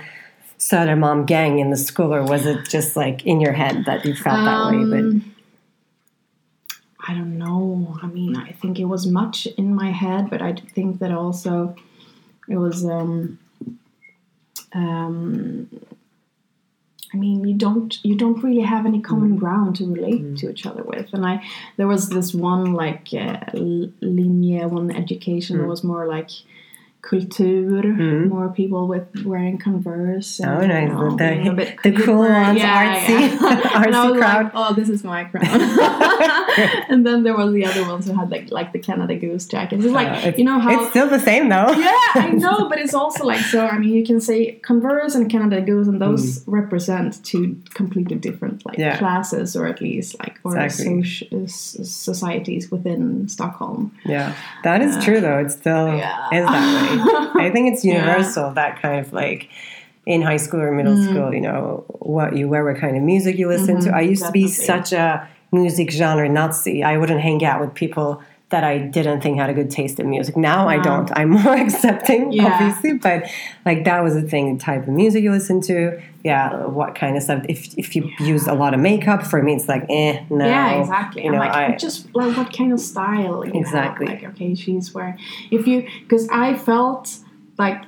Södermalm 0.58 1.26
gang 1.26 1.58
in 1.58 1.70
the 1.70 1.76
school, 1.76 2.14
or 2.14 2.22
was 2.22 2.46
it 2.46 2.68
just 2.68 2.94
like 2.96 3.24
in 3.26 3.40
your 3.40 3.52
head 3.52 3.84
that 3.86 4.04
you 4.04 4.14
felt 4.14 4.44
that 4.44 4.70
way? 4.70 4.84
But 4.84 4.98
Um, 4.98 5.34
I 7.08 7.12
don't 7.14 7.38
know. 7.38 7.98
I 8.02 8.06
mean, 8.06 8.36
I 8.36 8.52
think 8.52 8.78
it 8.78 8.86
was 8.86 9.06
much 9.06 9.46
in 9.58 9.74
my 9.74 9.90
head, 9.90 10.30
but 10.30 10.40
I 10.40 10.52
think 10.74 11.00
that 11.00 11.10
also 11.10 11.74
it 12.48 12.56
was. 12.56 12.84
Um, 12.84 13.38
um, 14.74 15.68
I 17.12 17.16
mean, 17.16 17.46
you 17.46 17.54
don't 17.54 17.96
you 18.04 18.16
don't 18.16 18.42
really 18.42 18.62
have 18.62 18.86
any 18.86 19.00
common 19.00 19.36
ground 19.36 19.76
to 19.76 19.86
relate 19.86 20.36
to 20.38 20.50
each 20.50 20.66
other 20.66 20.82
with, 20.82 21.12
and 21.12 21.24
I 21.24 21.44
there 21.76 21.86
was 21.86 22.08
this 22.08 22.34
one 22.34 22.72
like 22.72 23.08
uh, 23.12 23.38
l- 23.54 23.92
linje, 24.02 24.68
one 24.68 24.90
education 24.90 25.58
that 25.58 25.68
was 25.68 25.84
more 25.84 26.06
like 26.06 26.30
culture, 27.08 27.44
mm. 27.44 28.28
more 28.28 28.48
people 28.48 28.88
with 28.88 29.06
wearing 29.24 29.58
Converse. 29.58 30.40
Oh, 30.40 30.66
nice. 30.66 30.88
you 30.88 30.94
know, 30.94 31.10
The- 31.10 31.16
being 31.16 31.48
a 31.48 31.52
bit 31.52 31.82
the 31.82 31.92
cool 31.92 32.04
cooler. 32.04 32.30
ones, 32.30 32.60
artsy- 32.60 33.10
and 33.86 33.94
I 33.94 34.08
artsy 34.08 34.18
crowd. 34.18 34.44
Like, 34.44 34.52
oh, 34.54 34.74
this 34.74 34.88
is 34.88 35.04
my 35.04 35.24
crowd. 35.24 35.44
and 36.88 37.06
then 37.06 37.22
there 37.22 37.36
was 37.36 37.52
the 37.52 37.64
other 37.66 37.84
ones 37.86 38.06
who 38.06 38.14
had 38.14 38.30
like 38.30 38.50
like 38.50 38.72
the 38.72 38.78
Canada 38.78 39.14
Goose 39.16 39.46
jackets. 39.46 39.84
It's 39.84 39.92
like 39.92 40.08
uh, 40.08 40.28
it's, 40.28 40.38
you 40.38 40.44
know 40.44 40.58
how 40.58 40.80
it's 40.80 40.90
still 40.90 41.08
the 41.08 41.18
same 41.18 41.48
though. 41.48 41.70
yeah, 41.72 41.98
I 42.14 42.30
know, 42.32 42.68
but 42.68 42.78
it's 42.78 42.94
also 42.94 43.24
like 43.24 43.40
so. 43.40 43.66
I 43.66 43.78
mean, 43.78 43.92
you 43.92 44.04
can 44.04 44.20
say 44.20 44.52
Converse 44.70 45.14
and 45.14 45.30
Canada 45.30 45.60
Goose, 45.60 45.88
and 45.88 46.00
those 46.00 46.40
mm. 46.40 46.44
represent 46.46 47.22
two 47.24 47.60
completely 47.74 48.16
different 48.16 48.64
like. 48.66 48.78
Yeah. 48.78 48.98
classes, 48.98 49.56
or 49.56 49.66
at 49.66 49.80
least 49.80 50.18
like 50.18 50.38
or 50.44 50.56
Exactly. 50.58 51.02
soci- 51.02 51.86
societies 51.86 52.70
within 52.70 53.28
Stockholm. 53.28 53.96
Yeah, 54.04 54.34
that 54.62 54.80
is 54.80 54.96
uh, 54.96 55.02
true 55.02 55.20
though. 55.20 55.38
It's 55.38 55.54
still 55.54 55.96
Yeah. 55.96 56.28
is 56.32 56.46
that 56.46 56.90
way. 56.90 56.93
I 57.00 57.50
think 57.52 57.72
it's 57.72 57.84
Yeah. 57.84 57.94
universal 57.94 58.50
that 58.52 58.80
kind 58.80 59.04
of 59.04 59.12
like 59.12 59.48
in 60.06 60.20
high 60.22 60.36
school 60.36 60.60
or 60.60 60.70
middle 60.72 60.94
Mm. 60.94 61.10
school, 61.10 61.34
you 61.34 61.40
know, 61.40 61.84
what 62.00 62.36
you 62.36 62.48
wear, 62.48 62.64
what 62.64 62.76
kind 62.78 62.96
of 62.96 63.02
music 63.02 63.38
you 63.38 63.48
listen 63.48 63.80
to. 63.80 63.90
I 63.94 64.00
used 64.02 64.24
to 64.26 64.32
be 64.32 64.44
Mm-hmm. 64.44 64.62
such 64.72 64.92
a 64.92 65.26
music 65.52 65.90
genre 65.90 66.28
Nazi. 66.28 66.82
I 66.82 66.98
wouldn't 66.98 67.20
hang 67.20 67.44
out 67.44 67.60
with 67.60 67.72
people 67.74 68.22
that 68.50 68.62
I 68.62 68.78
didn't 68.78 69.20
think 69.22 69.38
had 69.38 69.50
a 69.50 69.54
good 69.54 69.70
taste 69.70 69.98
in 69.98 70.08
music. 70.10 70.36
Now 70.36 70.68
I 70.68 70.78
don't. 70.78 71.10
I'm 71.16 71.30
more 71.42 71.54
accepting, 71.56 72.30
Yeah. 72.32 72.52
obviously, 72.52 72.98
but 72.98 73.24
like 73.64 73.84
that 73.84 74.02
was 74.04 74.14
the 74.14 74.22
thing. 74.22 74.56
The 74.58 74.62
type 74.62 74.82
of 74.82 74.88
music 74.88 75.24
you 75.24 75.32
listen 75.32 75.60
to, 75.62 76.00
yeah, 76.22 76.66
what 76.66 76.94
kind 76.94 77.16
of 77.16 77.22
stuff. 77.22 77.44
If 77.48 77.76
if 77.76 77.96
you 77.96 78.10
use 78.20 78.46
a 78.46 78.54
lot 78.54 78.72
of 78.74 78.80
makeup, 78.80 79.26
for 79.26 79.42
me, 79.42 79.54
it's 79.54 79.66
like, 79.68 79.86
eh, 79.88 80.24
no. 80.30 80.44
yeah, 80.46 80.80
exactly. 80.80 81.22
You 81.24 81.28
I'm 81.30 81.34
know, 81.34 81.40
like, 81.40 81.52
I 81.54 81.76
just 81.76 82.14
like 82.14 82.36
what 82.36 82.52
kind 82.52 82.72
of 82.72 82.80
style? 82.80 83.42
Exactly. 83.42 84.06
Have? 84.08 84.22
Like, 84.22 84.34
okay, 84.34 84.54
she's 84.54 84.94
wearing. 84.94 85.18
If 85.50 85.66
you, 85.66 85.88
because 86.02 86.28
I 86.30 86.54
felt 86.54 87.16
like 87.58 87.82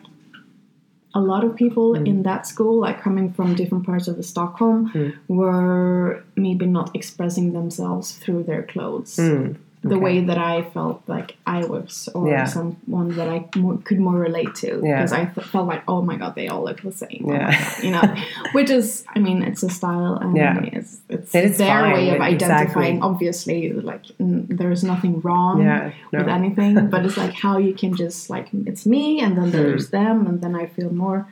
a 1.14 1.20
lot 1.20 1.44
of 1.44 1.54
people 1.56 1.94
Mm. 1.94 2.06
in 2.08 2.22
that 2.24 2.46
school, 2.46 2.80
like 2.80 3.00
coming 3.02 3.32
from 3.32 3.54
different 3.54 3.86
parts 3.86 4.08
of 4.08 4.16
the 4.16 4.22
Stockholm, 4.22 4.90
Mm. 4.92 5.12
were 5.28 6.24
maybe 6.34 6.66
not 6.66 6.90
expressing 6.94 7.52
themselves 7.52 8.12
through 8.12 8.42
their 8.44 8.62
clothes. 8.62 9.16
Mm, 9.16 9.56
The 9.88 9.94
okay. 9.96 10.04
way 10.04 10.20
that 10.24 10.38
I 10.38 10.62
felt 10.62 11.02
like 11.06 11.36
I 11.46 11.60
was, 11.64 12.08
or 12.14 12.28
Yeah. 12.28 12.44
someone 12.44 13.08
that 13.16 13.28
I 13.28 13.38
more, 13.56 13.76
could 13.78 14.00
more 14.00 14.18
relate 14.28 14.54
to, 14.62 14.80
Yeah. 14.82 14.96
because 14.96 15.12
I 15.12 15.24
th- 15.26 15.46
felt 15.46 15.66
like, 15.68 15.82
oh 15.88 16.02
my 16.02 16.16
god, 16.16 16.34
they 16.34 16.48
all 16.48 16.64
look 16.64 16.80
the 16.82 16.92
same. 16.92 17.24
Oh 17.28 17.32
Yeah. 17.32 17.50
God, 17.50 17.84
you 17.84 17.90
know, 17.90 18.06
which 18.56 18.70
is, 18.70 19.04
I 19.14 19.18
mean, 19.18 19.42
it's 19.42 19.62
a 19.62 19.70
style, 19.70 20.14
and 20.22 20.36
Yeah. 20.36 20.60
it's 20.78 21.00
it's 21.08 21.34
It 21.34 21.44
is 21.44 21.58
their 21.58 21.68
fine, 21.80 21.92
way 21.94 22.08
of 22.10 22.20
exactly. 22.20 22.44
identifying. 22.46 23.02
Obviously, 23.02 23.72
like 23.72 24.04
n- 24.20 24.46
there's 24.58 24.82
nothing 24.84 25.20
wrong 25.20 25.62
Yeah, 25.62 25.90
with 26.12 26.28
anything, 26.28 26.88
but 26.90 27.04
it's 27.06 27.16
like 27.24 27.34
how 27.34 27.58
you 27.58 27.72
can 27.74 27.94
just 27.94 28.30
like 28.34 28.48
it's 28.70 28.84
me, 28.86 29.20
and 29.24 29.32
then 29.38 29.44
Hmm. 29.50 29.56
there's 29.56 29.90
them, 29.90 30.26
and 30.26 30.40
then 30.42 30.54
I 30.62 30.66
feel 30.66 30.92
more 30.92 31.26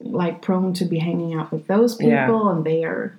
like 0.00 0.42
prone 0.42 0.72
to 0.74 0.84
be 0.84 0.98
hanging 0.98 1.34
out 1.38 1.50
with 1.52 1.66
those 1.66 1.94
people, 1.96 2.12
Yeah. 2.44 2.50
and 2.52 2.64
they 2.64 2.84
are 2.84 3.14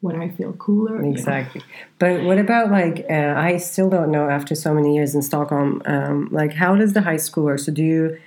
what 0.00 0.14
I 0.16 0.28
feel 0.30 0.52
cooler. 0.54 1.02
Exactly. 1.02 1.62
But 1.98 2.22
what 2.24 2.38
about 2.38 2.70
like 2.70 3.04
uh, 3.10 3.34
I 3.36 3.58
still 3.58 3.90
don't 3.90 4.10
know 4.10 4.28
after 4.30 4.54
so 4.54 4.72
many 4.74 4.94
years 4.96 5.14
in 5.14 5.22
Stockholm. 5.22 5.82
Um, 5.84 6.28
like, 6.32 6.52
how 6.54 6.74
does 6.76 6.92
the 6.94 7.02
high 7.02 7.18
school 7.18 7.44
work? 7.44 7.58
So 7.58 7.70
do 7.72 7.82
you 7.84 8.18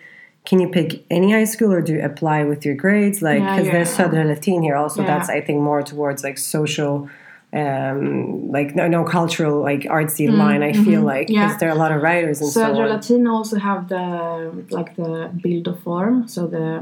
can 0.46 0.60
you 0.60 0.68
pick 0.68 1.04
any 1.10 1.32
high 1.32 1.46
school 1.46 1.72
or 1.72 1.82
do 1.82 1.94
you 1.94 2.02
apply 2.04 2.44
with 2.44 2.66
your 2.66 2.76
grades? 2.76 3.22
Like, 3.22 3.40
Yeah, 3.40 3.56
because 3.56 3.72
there's 3.72 3.98
yeah. 4.00 4.08
Södra 4.08 4.26
Latin 4.28 4.62
here 4.62 4.76
also. 4.76 5.02
Yeah. 5.02 5.08
That's 5.08 5.30
I 5.30 5.42
think 5.42 5.62
more 5.62 5.82
towards 5.82 6.24
like 6.24 6.38
social. 6.38 7.10
Um, 7.56 8.50
like 8.52 8.74
no, 8.76 8.88
no 8.88 9.04
cultural 9.04 9.62
like 9.62 9.82
artsy 9.82 10.28
line. 10.28 10.64
I 10.64 10.74
feel 10.74 11.02
like 11.04 11.28
because 11.28 11.44
Mm, 11.44 11.50
yeah. 11.52 11.58
there 11.60 11.70
are 11.70 11.76
a 11.76 11.78
lot 11.78 11.92
of 11.92 12.02
writers 12.02 12.42
and 12.42 12.50
so, 12.50 12.62
Södra 12.62 12.84
on. 12.86 12.90
Latin 12.90 13.28
also 13.28 13.60
have 13.60 13.90
the 13.90 14.52
like 14.72 14.96
the 14.96 15.30
build 15.44 15.68
of 15.68 15.80
form, 15.82 16.28
so 16.28 16.48
the 16.48 16.80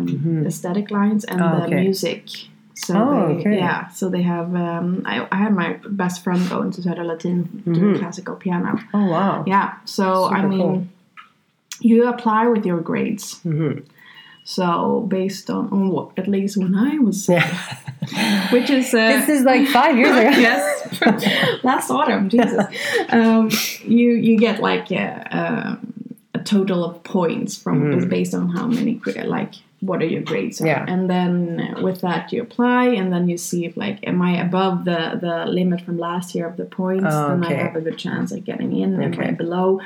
aesthetic 0.47 0.89
lines 0.89 1.25
and 1.25 1.41
Oh, 1.41 1.57
the 1.59 1.63
okay. 1.65 1.81
music. 1.81 2.23
So 2.85 2.95
Oh, 2.97 3.27
they, 3.27 3.33
okay. 3.41 3.57
yeah, 3.57 3.87
so 3.89 4.09
they 4.09 4.21
have. 4.23 4.55
Um, 4.55 5.03
I, 5.05 5.27
I 5.31 5.35
had 5.37 5.53
my 5.53 5.73
best 5.87 6.23
friend 6.23 6.41
go 6.49 6.61
into 6.61 6.81
Södra 6.81 7.05
Latin 7.05 7.43
doing 7.65 7.97
classical 7.99 8.35
piano. 8.35 8.79
Oh 8.93 9.05
wow! 9.05 9.43
Yeah, 9.45 9.75
so 9.85 10.25
I 10.25 10.45
mean, 10.45 10.59
cool. 10.59 10.87
you 11.81 12.07
apply 12.07 12.47
with 12.47 12.65
your 12.65 12.79
grades. 12.81 13.39
Mhm. 13.43 13.83
So 14.43 15.01
based 15.07 15.49
on, 15.51 15.69
on 15.71 15.89
what 15.89 16.17
at 16.17 16.27
least 16.27 16.57
when 16.57 16.73
I 16.73 16.97
was, 16.97 17.29
Yeah. 17.29 17.45
which 18.51 18.69
is 18.71 18.91
uh, 18.93 18.97
this 19.13 19.29
is 19.29 19.43
like 19.43 19.67
five 19.67 19.95
years 19.97 20.17
ago. 20.17 20.29
yes, 20.47 21.63
last 21.63 21.91
autumn, 21.91 22.29
Jesus. 22.29 22.65
Um, 23.09 23.49
you 23.85 24.13
you 24.13 24.37
get 24.39 24.59
like 24.59 24.91
a, 24.91 25.27
um, 25.39 25.93
a 26.33 26.39
total 26.39 26.83
of 26.83 27.03
points 27.03 27.55
from 27.55 27.93
is 27.93 28.05
based 28.05 28.33
on 28.33 28.49
how 28.49 28.65
many 28.65 28.99
like 29.25 29.53
what 29.81 30.01
are 30.01 30.05
your 30.15 30.21
grades 30.21 30.61
are. 30.61 30.67
Yeah. 30.67 30.85
and 30.87 31.09
then 31.09 31.75
with 31.81 32.01
that 32.01 32.31
you 32.31 32.41
apply 32.41 32.85
and 32.99 33.11
then 33.13 33.27
you 33.27 33.37
see 33.37 33.65
if 33.65 33.75
like 33.75 33.97
am 34.07 34.21
I 34.21 34.33
above 34.47 34.85
the 34.85 35.17
the 35.25 35.45
limit 35.59 35.81
from 35.81 35.97
last 35.97 36.35
year 36.35 36.45
of 36.47 36.55
the 36.57 36.65
points 36.65 37.05
Oh, 37.09 37.29
then 37.29 37.43
okay. 37.43 37.55
I 37.59 37.63
have 37.63 37.75
a 37.75 37.81
good 37.81 37.97
chance 37.97 38.31
at 38.31 38.43
getting 38.45 38.71
in 38.77 38.93
and 38.93 39.03
Okay. 39.05 39.15
Hmm. 39.15 39.21
right 39.21 39.37
below. 39.37 39.79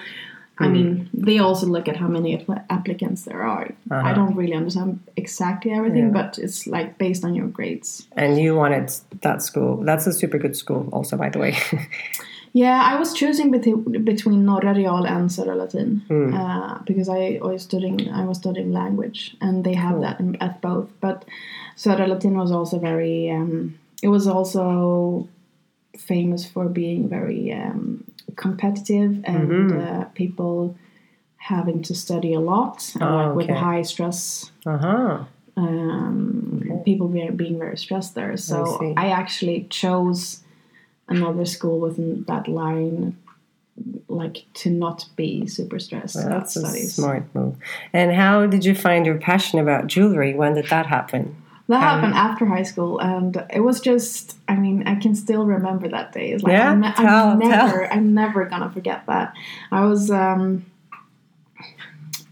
I 0.58 0.70
mean, 0.70 1.10
they 1.14 1.40
also 1.40 1.66
look 1.68 1.88
at 1.90 1.98
how 1.98 2.08
many 2.08 2.30
applicants 2.70 3.24
there 3.25 3.42
are. 3.42 3.66
I 3.92 3.96
Uh-huh. 3.96 4.14
don't 4.20 4.36
really 4.38 4.54
understand 4.62 5.00
exactly 5.18 5.72
everything, 5.72 6.06
Yeah. 6.08 6.20
but 6.22 6.40
it's 6.40 6.66
like 6.66 6.90
based 6.98 7.25
on 7.25 7.36
your 7.36 7.48
grades. 7.58 8.08
And 8.16 8.38
you 8.40 8.56
wanted 8.56 8.88
that 9.22 9.42
school. 9.42 9.72
That's 9.88 10.08
a 10.08 10.14
super 10.14 10.38
good 10.38 10.56
school, 10.56 10.88
also, 10.94 11.18
by 11.18 11.30
the 11.30 11.40
way. 11.40 11.54
Yeah, 12.63 12.79
I 12.91 12.93
was 13.01 13.09
choosing 13.19 13.51
between 13.51 14.03
between 14.12 14.39
Norra 14.50 14.74
Real 14.75 15.03
and 15.15 15.29
Södra 15.29 15.55
Latin 15.62 15.89
Hmm. 16.07 16.33
uh, 16.33 16.74
because 16.89 17.09
I 17.09 17.24
was 17.47 17.62
studying 17.69 17.97
I 18.21 18.24
was 18.29 18.38
studying 18.38 18.71
language 18.81 19.35
and 19.41 19.63
they 19.65 19.75
have 19.85 19.97
that 20.05 20.19
in, 20.21 20.35
at 20.47 20.62
both. 20.62 20.88
But 21.05 21.25
Södra 21.75 22.07
Latin 22.07 22.33
was 22.43 22.51
also 22.51 22.79
very. 22.79 23.29
Um, 23.38 23.75
it 24.01 24.09
was 24.09 24.25
also 24.35 25.27
famous 25.97 26.45
for 26.53 26.65
being 26.81 27.09
very 27.09 27.41
um, 27.63 28.03
competitive 28.35 29.12
and 29.33 29.50
Mm-hmm. 29.50 29.79
uh, 29.88 30.03
people 30.21 30.75
having 31.38 31.81
to 31.88 31.93
study 31.93 32.33
a 32.33 32.39
lot 32.53 32.77
and 32.95 33.03
Oh, 33.03 33.15
like 33.17 33.35
with 33.35 33.50
okay. 33.50 33.59
high 33.67 33.83
stress. 33.83 34.51
uh 34.65 34.77
huh. 34.85 35.17
Um, 35.57 36.81
People 36.85 37.07
being, 37.07 37.35
being 37.35 37.57
very 37.59 37.77
stressed 37.77 38.13
there. 38.15 38.38
So 38.38 38.55
see. 38.79 38.93
I 38.97 39.07
actually 39.21 39.67
chose 39.69 40.21
another 41.07 41.45
school 41.45 41.79
within 41.79 42.24
that 42.27 42.47
line 42.47 43.17
like 44.07 44.45
to 44.53 44.69
not 44.69 45.05
be 45.17 45.45
super 45.47 45.79
stressed 45.79 46.15
about 46.15 46.29
That's 46.29 46.55
a 46.55 46.59
studies. 46.62 46.93
smart 46.95 47.24
move. 47.35 47.55
And 47.91 48.13
how 48.13 48.45
did 48.47 48.63
you 48.63 48.74
find 48.74 49.05
your 49.05 49.17
passion 49.17 49.59
about 49.59 49.88
jewelry? 49.88 50.33
When 50.33 50.53
did 50.53 50.67
that 50.69 50.85
happen? 50.85 51.35
That 51.67 51.81
happened 51.81 52.13
after 52.13 52.45
high 52.45 52.62
school, 52.63 53.00
and 53.00 53.43
it 53.51 53.59
was 53.62 53.79
just. 53.81 54.38
I 54.47 54.55
mean, 54.55 54.88
I 54.88 54.95
can 54.95 55.15
still 55.15 55.45
remember 55.45 55.88
that 55.89 56.12
day. 56.13 56.31
It's 56.31 56.43
like 56.43 56.53
Yeah? 56.53 56.69
I'm, 56.71 56.83
Tell- 56.83 57.29
I'm 57.29 57.39
tell. 57.41 57.50
never, 57.67 57.91
I'm 57.91 58.13
never 58.13 58.45
gonna 58.45 58.69
forget 58.69 59.05
that. 59.07 59.33
I 59.71 59.83
was. 59.85 60.12
Um, 60.12 60.65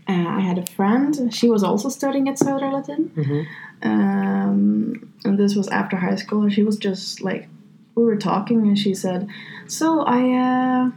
uh, 0.08 0.28
I 0.28 0.40
had 0.42 0.60
a 0.60 0.66
friend. 0.68 1.34
She 1.34 1.50
was 1.50 1.64
also 1.64 1.90
studying 1.90 2.28
at 2.30 2.36
Södra 2.36 2.72
Latin, 2.72 3.12
Mhm. 3.16 3.46
um, 3.84 5.14
and 5.26 5.38
this 5.40 5.56
was 5.56 5.68
after 5.70 5.98
high 5.98 6.16
school. 6.16 6.44
And 6.44 6.54
she 6.54 6.62
was 6.64 6.78
just 6.78 7.22
like, 7.22 7.48
we 7.96 8.04
were 8.04 8.18
talking, 8.18 8.68
and 8.68 8.78
she 8.78 8.94
said, 8.94 9.28
"So 9.68 10.02
I, 10.02 10.22
uh, 10.32 10.92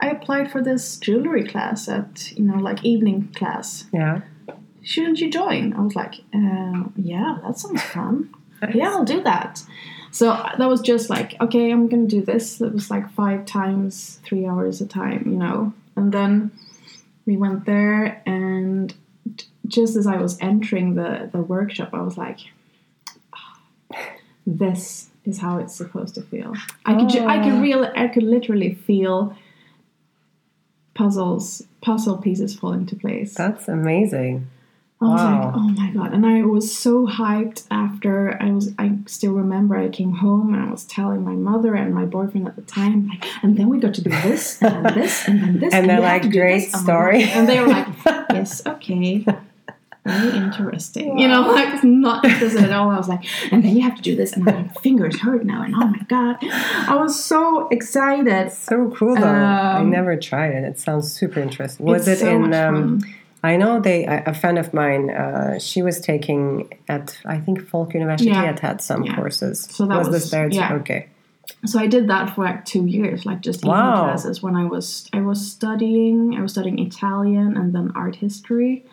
I 0.00 0.10
applied 0.10 0.50
for 0.50 0.62
this 0.62 0.96
jewelry 0.96 1.46
class 1.46 1.88
at 1.88 2.32
you 2.32 2.44
know 2.44 2.58
like 2.58 2.84
evening 2.84 3.32
class. 3.34 3.86
Yeah. 3.92 4.22
Shouldn't 4.82 5.20
you 5.20 5.30
join?" 5.30 5.72
I 5.74 5.80
was 5.80 5.94
like, 5.94 6.14
uh, 6.34 6.84
"Yeah, 6.96 7.38
that 7.44 7.58
sounds 7.58 7.82
fun." 7.82 8.30
yeah, 8.74 8.90
I'll 8.90 9.04
do 9.04 9.22
that. 9.22 9.62
So 10.12 10.26
that 10.58 10.68
was 10.68 10.80
just 10.80 11.08
like, 11.08 11.40
okay, 11.40 11.70
I'm 11.70 11.88
gonna 11.88 12.06
do 12.06 12.22
this. 12.22 12.60
It 12.60 12.72
was 12.72 12.90
like 12.90 13.10
five 13.10 13.46
times 13.46 14.20
three 14.24 14.46
hours 14.46 14.80
a 14.80 14.86
time, 14.86 15.22
you 15.26 15.36
know. 15.36 15.72
And 15.96 16.12
then 16.12 16.50
we 17.26 17.36
went 17.36 17.64
there, 17.64 18.22
and 18.26 18.92
just 19.66 19.96
as 19.96 20.06
I 20.06 20.16
was 20.16 20.36
entering 20.40 20.94
the 20.94 21.30
the 21.32 21.40
workshop, 21.40 21.90
I 21.92 22.02
was 22.02 22.18
like, 22.18 22.38
"Ah, 23.32 23.60
this 24.46 25.09
is 25.24 25.38
how 25.38 25.58
it's 25.58 25.74
supposed 25.74 26.14
to 26.16 26.22
feel. 26.22 26.54
I 26.86 26.94
could, 26.94 27.08
ju- 27.10 27.26
I 27.26 27.38
could 27.42 27.52
Oh. 27.54 27.60
really, 27.60 27.88
I 27.94 28.08
could 28.08 28.22
literally 28.22 28.74
feel 28.74 29.36
puzzles, 30.94 31.62
puzzle 31.80 32.18
pieces 32.18 32.54
fall 32.54 32.72
into 32.72 32.96
place. 32.96 33.34
That's 33.34 33.68
amazing. 33.68 34.48
I 35.02 35.06
was 35.06 35.20
Wow. 35.22 35.44
like, 35.46 35.54
oh 35.56 35.68
my 35.80 35.90
god! 35.92 36.12
And 36.12 36.26
I 36.26 36.42
was 36.42 36.76
so 36.76 37.06
hyped 37.06 37.66
after 37.70 38.36
I 38.42 38.50
was. 38.50 38.74
I 38.78 38.98
still 39.06 39.32
remember 39.32 39.74
I 39.78 39.88
came 39.88 40.12
home 40.12 40.52
and 40.52 40.62
I 40.62 40.70
was 40.70 40.84
telling 40.84 41.24
my 41.24 41.32
mother 41.32 41.74
and 41.74 41.94
my 41.94 42.04
boyfriend 42.04 42.46
at 42.46 42.56
the 42.56 42.60
time, 42.62 43.08
like, 43.08 43.24
and 43.42 43.56
then 43.56 43.70
we 43.70 43.78
got 43.78 43.94
to 43.94 44.02
do 44.02 44.10
this 44.10 44.60
and 44.62 44.84
this 44.94 45.26
and 45.26 45.42
then 45.42 45.58
this. 45.58 45.72
And 45.72 45.88
they're 45.88 46.00
like, 46.00 46.30
"Great 46.30 46.66
this." 46.66 46.74
Oh 46.74 46.82
story. 46.82 47.22
And 47.22 47.48
they 47.48 47.60
were 47.60 47.68
like, 47.68 47.86
yes, 48.30 48.60
okay. 48.66 49.24
Very 50.06 50.36
interesting. 50.38 51.18
You 51.18 51.28
know, 51.28 51.42
like 51.42 51.74
it's 51.74 51.84
not 51.84 52.24
interested 52.24 52.62
at 52.64 52.72
all. 52.72 52.90
I 52.90 52.96
was 52.96 53.08
like, 53.08 53.22
and 53.52 53.62
then 53.62 53.76
you 53.76 53.82
have 53.82 53.96
to 53.96 54.02
do 54.02 54.16
this, 54.16 54.32
and 54.32 54.44
my 54.44 54.64
fingers 54.82 55.20
hurt 55.20 55.44
now, 55.44 55.62
and 55.62 55.74
oh 55.74 55.86
my 55.88 56.02
god, 56.08 56.36
I 56.42 56.94
was 56.96 57.22
so 57.22 57.68
excited. 57.68 58.50
So 58.50 58.90
cool 58.96 59.14
though. 59.14 59.22
I 59.26 59.80
Um, 59.80 59.90
never 59.90 60.16
tried 60.16 60.52
it. 60.54 60.64
It 60.64 60.78
sounds 60.78 61.12
super 61.12 61.38
interesting. 61.40 61.84
Was 61.86 62.08
It's 62.08 62.22
it 62.22 62.24
so 62.24 62.34
in? 62.34 62.40
much 62.50 62.54
Um, 62.54 63.00
fun. 63.00 63.14
I 63.42 63.56
know 63.56 63.78
they. 63.80 64.04
A 64.06 64.22
a 64.26 64.34
friend 64.34 64.58
of 64.58 64.72
mine. 64.72 65.10
Uh, 65.10 65.58
she 65.58 65.82
was 65.82 66.00
taking 66.00 66.72
at 66.88 67.18
I 67.26 67.38
think 67.38 67.60
Folk 67.68 67.92
University 67.94 68.30
Yeah. 68.30 68.44
had 68.46 68.60
had 68.60 68.80
some 68.80 69.02
Yeah. 69.04 69.16
courses. 69.16 69.68
So 69.70 69.86
that 69.86 69.98
was, 69.98 70.08
was- 70.08 70.22
this 70.22 70.30
there 70.30 70.48
yeah. 70.48 70.74
Okay. 70.80 71.08
So 71.66 71.78
I 71.78 71.88
did 71.88 72.08
that 72.08 72.34
for 72.34 72.44
like 72.44 72.64
two 72.64 72.86
years, 72.86 73.26
like 73.26 73.40
just 73.42 73.60
evening 73.60 73.72
Wow. 73.76 74.04
classes 74.04 74.42
when 74.42 74.56
I 74.56 74.64
was 74.64 75.08
I 75.12 75.20
was 75.20 75.40
studying. 75.56 76.34
I 76.38 76.40
was 76.42 76.52
studying 76.52 76.78
Italian 76.78 77.56
and 77.58 77.74
then 77.74 77.92
art 77.94 78.16
history. 78.16 78.84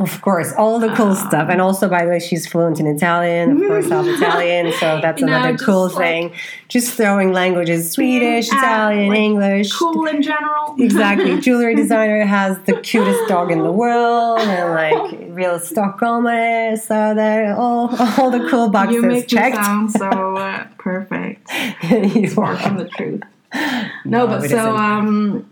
Of 0.00 0.22
course, 0.22 0.52
all 0.56 0.78
the 0.78 0.90
cool 0.94 1.08
Um, 1.08 1.16
stuff. 1.28 1.48
And 1.50 1.60
also, 1.60 1.88
by 1.88 2.04
the 2.04 2.10
way, 2.10 2.20
she's 2.20 2.46
fluent 2.46 2.78
in 2.78 2.86
Italian, 2.86 3.50
of 3.60 3.68
course, 3.68 3.88
half 3.94 4.06
Italian. 4.06 4.72
So 4.72 5.00
that's 5.02 5.20
You 5.20 5.26
know, 5.26 5.34
another 5.36 5.52
just 5.54 5.64
cool 5.64 5.88
like- 5.88 5.96
thing. 5.96 6.32
Just 6.68 6.94
throwing 6.94 7.32
languages 7.32 7.90
Swedish, 7.90 8.52
uh, 8.52 8.56
Italian, 8.58 9.08
like, 9.08 9.18
English. 9.18 9.72
Cool 9.72 10.06
in 10.06 10.22
general. 10.22 10.76
Exactly. 10.78 11.40
Jewelry 11.46 11.74
designer 11.74 12.24
has 12.24 12.58
the 12.66 12.74
cutest 12.80 13.26
dog 13.28 13.50
in 13.50 13.62
the 13.64 13.72
world 13.72 14.38
and 14.40 14.70
like 14.74 15.18
real 15.30 15.58
Stockholmer. 15.58 16.78
So 16.78 17.14
there, 17.14 17.56
all, 17.56 17.88
all 18.18 18.30
the 18.30 18.46
cool 18.50 18.66
you 18.66 18.70
boxes 18.72 19.02
make 19.02 19.12
me 19.12 19.22
checked. 19.22 19.56
sound 19.56 19.90
so 19.90 20.36
uh, 20.36 20.66
perfect. 20.78 21.50
You 21.90 22.30
Far 22.30 22.56
from 22.56 22.76
the 22.78 22.88
truth. 22.88 23.22
No, 23.52 23.90
No, 24.04 24.26
but 24.28 24.48
so 24.48 24.76
um, 24.76 25.50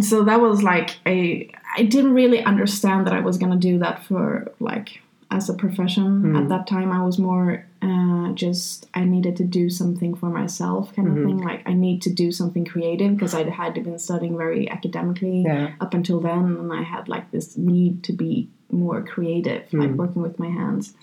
so 0.00 0.24
that 0.24 0.40
was 0.40 0.62
like 0.62 0.90
a 1.06 1.50
I 1.76 1.84
didn't 1.84 2.14
really 2.14 2.42
understand 2.42 3.06
that 3.06 3.14
I 3.14 3.20
was 3.20 3.38
gonna 3.38 3.56
do 3.56 3.78
that 3.78 4.04
for 4.04 4.52
like 4.60 5.00
as 5.30 5.48
a 5.48 5.54
profession 5.54 6.36
at 6.36 6.42
hmm. 6.42 6.48
that 6.48 6.66
time. 6.66 6.92
I 6.92 7.04
was 7.04 7.18
more 7.18 7.66
uh, 7.82 8.32
just 8.32 8.86
I 8.94 9.04
needed 9.04 9.36
to 9.36 9.44
do 9.44 9.68
something 9.68 10.14
for 10.14 10.30
myself 10.30 10.94
kind 10.94 11.08
of 11.08 11.14
mm-hmm. 11.14 11.26
thing. 11.26 11.38
Like 11.38 11.62
I 11.66 11.72
need 11.72 12.02
to 12.02 12.12
do 12.12 12.30
something 12.30 12.64
creative 12.64 13.14
because 13.14 13.34
I 13.34 13.48
had 13.50 13.74
been 13.74 13.98
studying 13.98 14.36
very 14.36 14.70
academically 14.70 15.42
Yeah. 15.42 15.72
up 15.80 15.94
until 15.94 16.20
then, 16.20 16.56
and 16.56 16.72
I 16.72 16.82
had 16.82 17.08
like 17.08 17.30
this 17.30 17.56
need 17.56 18.04
to 18.04 18.12
be 18.12 18.48
more 18.70 19.02
creative, 19.02 19.72
like 19.72 19.90
hmm. 19.90 19.96
working 19.96 20.22
with 20.22 20.38
my 20.38 20.48
hands. 20.48 20.94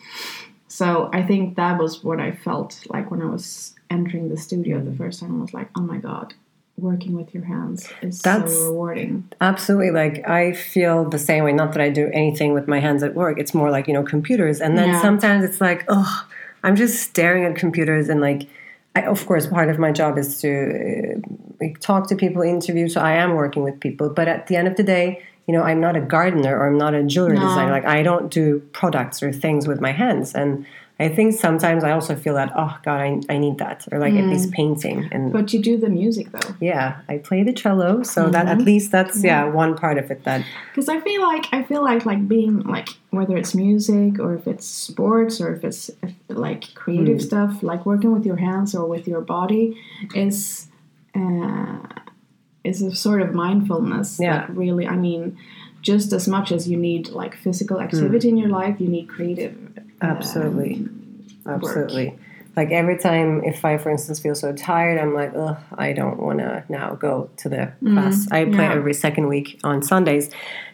So 0.68 1.10
I 1.12 1.22
think 1.22 1.58
that 1.58 1.78
was 1.78 2.04
what 2.04 2.22
I 2.22 2.32
felt 2.32 2.86
like 2.90 3.12
when 3.12 3.22
I 3.22 3.26
was 3.26 3.76
entering 3.90 4.30
the 4.30 4.38
studio 4.38 4.80
the 4.80 4.92
hmm. 4.92 4.98
first 4.98 5.20
time. 5.20 5.38
I 5.38 5.42
was 5.42 5.54
like, 5.54 5.70
oh 5.76 5.82
my 5.82 5.98
god, 5.98 6.34
working 6.78 7.14
with 7.16 7.34
your 7.34 7.44
hands 7.44 7.88
is 8.02 8.20
That's- 8.22 8.54
so 8.54 8.68
rewarding. 8.72 9.26
Absolutely. 9.40 9.92
Like 9.92 10.28
I 10.28 10.54
feel 10.54 11.08
the 11.10 11.20
same 11.20 11.44
way. 11.44 11.54
Not 11.54 11.74
that 11.74 11.82
I 11.82 11.90
do 11.90 12.10
anything 12.14 12.54
with 12.54 12.68
my 12.68 12.80
hands 12.80 13.04
at 13.04 13.14
work. 13.14 13.40
It's 13.40 13.54
more 13.54 13.70
like, 13.70 13.88
you 13.88 13.94
know, 13.94 14.04
computers. 14.04 14.60
And 14.62 14.78
then 14.78 14.90
Yeah. 14.90 15.02
sometimes 15.02 15.44
it's 15.44 15.62
like, 15.62 15.84
oh, 15.90 16.26
I'm 16.64 16.76
just 16.76 17.02
staring 17.02 17.46
at 17.46 17.56
computers 17.56 18.10
and 18.10 18.20
like, 18.22 18.48
I, 18.96 19.04
of 19.04 19.26
course, 19.26 19.48
part 19.48 19.70
of 19.70 19.80
my 19.80 19.92
job 19.92 20.18
is 20.18 20.42
to 20.42 21.22
uh, 21.62 21.66
talk 21.80 22.08
to 22.10 22.16
people, 22.16 22.42
interview. 22.42 22.90
So 22.90 23.00
I 23.00 23.14
am 23.14 23.36
working 23.36 23.64
with 23.64 23.80
people. 23.80 24.10
But 24.10 24.28
at 24.28 24.48
the 24.48 24.56
end 24.58 24.68
of 24.68 24.76
the 24.76 24.84
day, 24.84 25.22
you 25.48 25.54
know, 25.56 25.64
I'm 25.64 25.80
not 25.80 25.96
a 25.96 26.02
gardener 26.02 26.58
or 26.58 26.68
I'm 26.68 26.78
not 26.78 26.94
a 26.94 27.04
jewelry 27.04 27.36
No. 27.38 27.42
designer. 27.48 27.72
Like 27.72 27.86
I 27.86 28.04
don't 28.04 28.30
do 28.32 28.60
products 28.74 29.24
or 29.24 29.32
things 29.32 29.68
with 29.68 29.80
my 29.82 29.92
hands. 29.92 30.34
And 30.34 30.66
I 31.02 31.10
think 31.16 31.34
sometimes 31.34 31.84
I 31.84 31.92
also 31.92 32.16
feel 32.16 32.36
that, 32.36 32.52
oh 32.56 32.74
God, 32.84 33.00
I, 33.02 33.10
I 33.34 33.38
need 33.46 33.58
that. 33.58 33.88
Or 33.92 33.98
like 34.00 34.14
at 34.14 34.26
least 34.34 34.52
painting. 34.52 35.10
And 35.12 35.34
But 35.34 35.52
you 35.54 35.60
do 35.62 35.78
the 35.78 35.90
music 35.90 36.32
though. 36.32 36.56
yeah, 36.60 36.88
I 37.10 37.18
play 37.18 37.42
the 37.44 37.54
cello. 37.62 38.04
So 38.04 38.30
that 38.30 38.46
at 38.48 38.60
least 38.60 38.92
that's, 38.92 39.24
yeah, 39.24 39.44
one 39.46 39.76
part 39.76 39.98
of 39.98 40.12
it 40.12 40.24
then. 40.24 40.46
because 40.72 40.88
I 40.90 41.00
feel 41.08 41.22
like 41.32 41.46
I 41.52 41.64
feel 41.64 41.84
like 41.84 42.06
like 42.06 42.28
being 42.28 42.60
like 42.76 42.90
whether 43.10 43.36
it's 43.42 43.54
music 43.56 44.20
or 44.20 44.34
if 44.40 44.46
it's 44.48 44.66
sports 44.66 45.42
or 45.42 45.48
if 45.56 45.64
it's 45.64 45.90
if, 46.04 46.14
like 46.30 46.74
creative 46.76 47.20
Hmm. 47.20 47.30
stuff, 47.30 47.52
like 47.64 47.86
working 47.86 48.12
with 48.14 48.26
your 48.26 48.38
hands 48.48 48.76
or 48.76 48.84
with 48.88 49.06
your 49.08 49.22
body 49.22 49.66
is 50.16 50.68
uh, 51.16 51.80
is 52.64 52.82
a 52.82 52.94
sort 52.96 53.22
of 53.22 53.34
mindfulness 53.34 54.20
Yeah. 54.20 54.34
that 54.48 54.56
really 54.56 54.86
I 54.88 54.96
mean 54.96 55.38
just 55.82 56.14
as 56.14 56.28
much 56.28 56.52
as 56.52 56.70
you 56.70 56.78
need 56.78 57.10
like 57.10 57.36
physical 57.36 57.82
activity 57.82 58.30
in 58.30 58.38
your 58.38 58.48
hmm. 58.48 58.56
life, 58.56 58.76
you 58.80 58.88
need 58.88 59.08
creative. 59.08 59.56
uh, 60.02 60.06
Absolutely. 60.06 60.88
Absolutely. 61.46 62.18
Like 62.56 62.72
every 62.72 62.98
time, 62.98 63.44
if 63.46 63.64
I, 63.64 63.78
for 63.78 63.90
instance, 63.90 64.20
feel 64.20 64.36
so 64.36 64.52
tired, 64.54 65.00
I'm 65.00 65.14
like, 65.14 65.32
ugh, 65.36 65.58
I 65.78 65.94
don't 65.94 66.20
want 66.20 66.40
to 66.40 66.64
now 66.68 66.96
go 66.96 67.30
to 67.38 67.50
the 67.50 67.56
mm-hmm. 67.56 67.94
class. 67.94 68.28
I 68.30 68.44
play 68.46 68.66
yeah. 68.66 68.74
every 68.74 68.94
second 68.94 69.28
week 69.28 69.60
on 69.64 69.82
Sundays. 69.82 70.30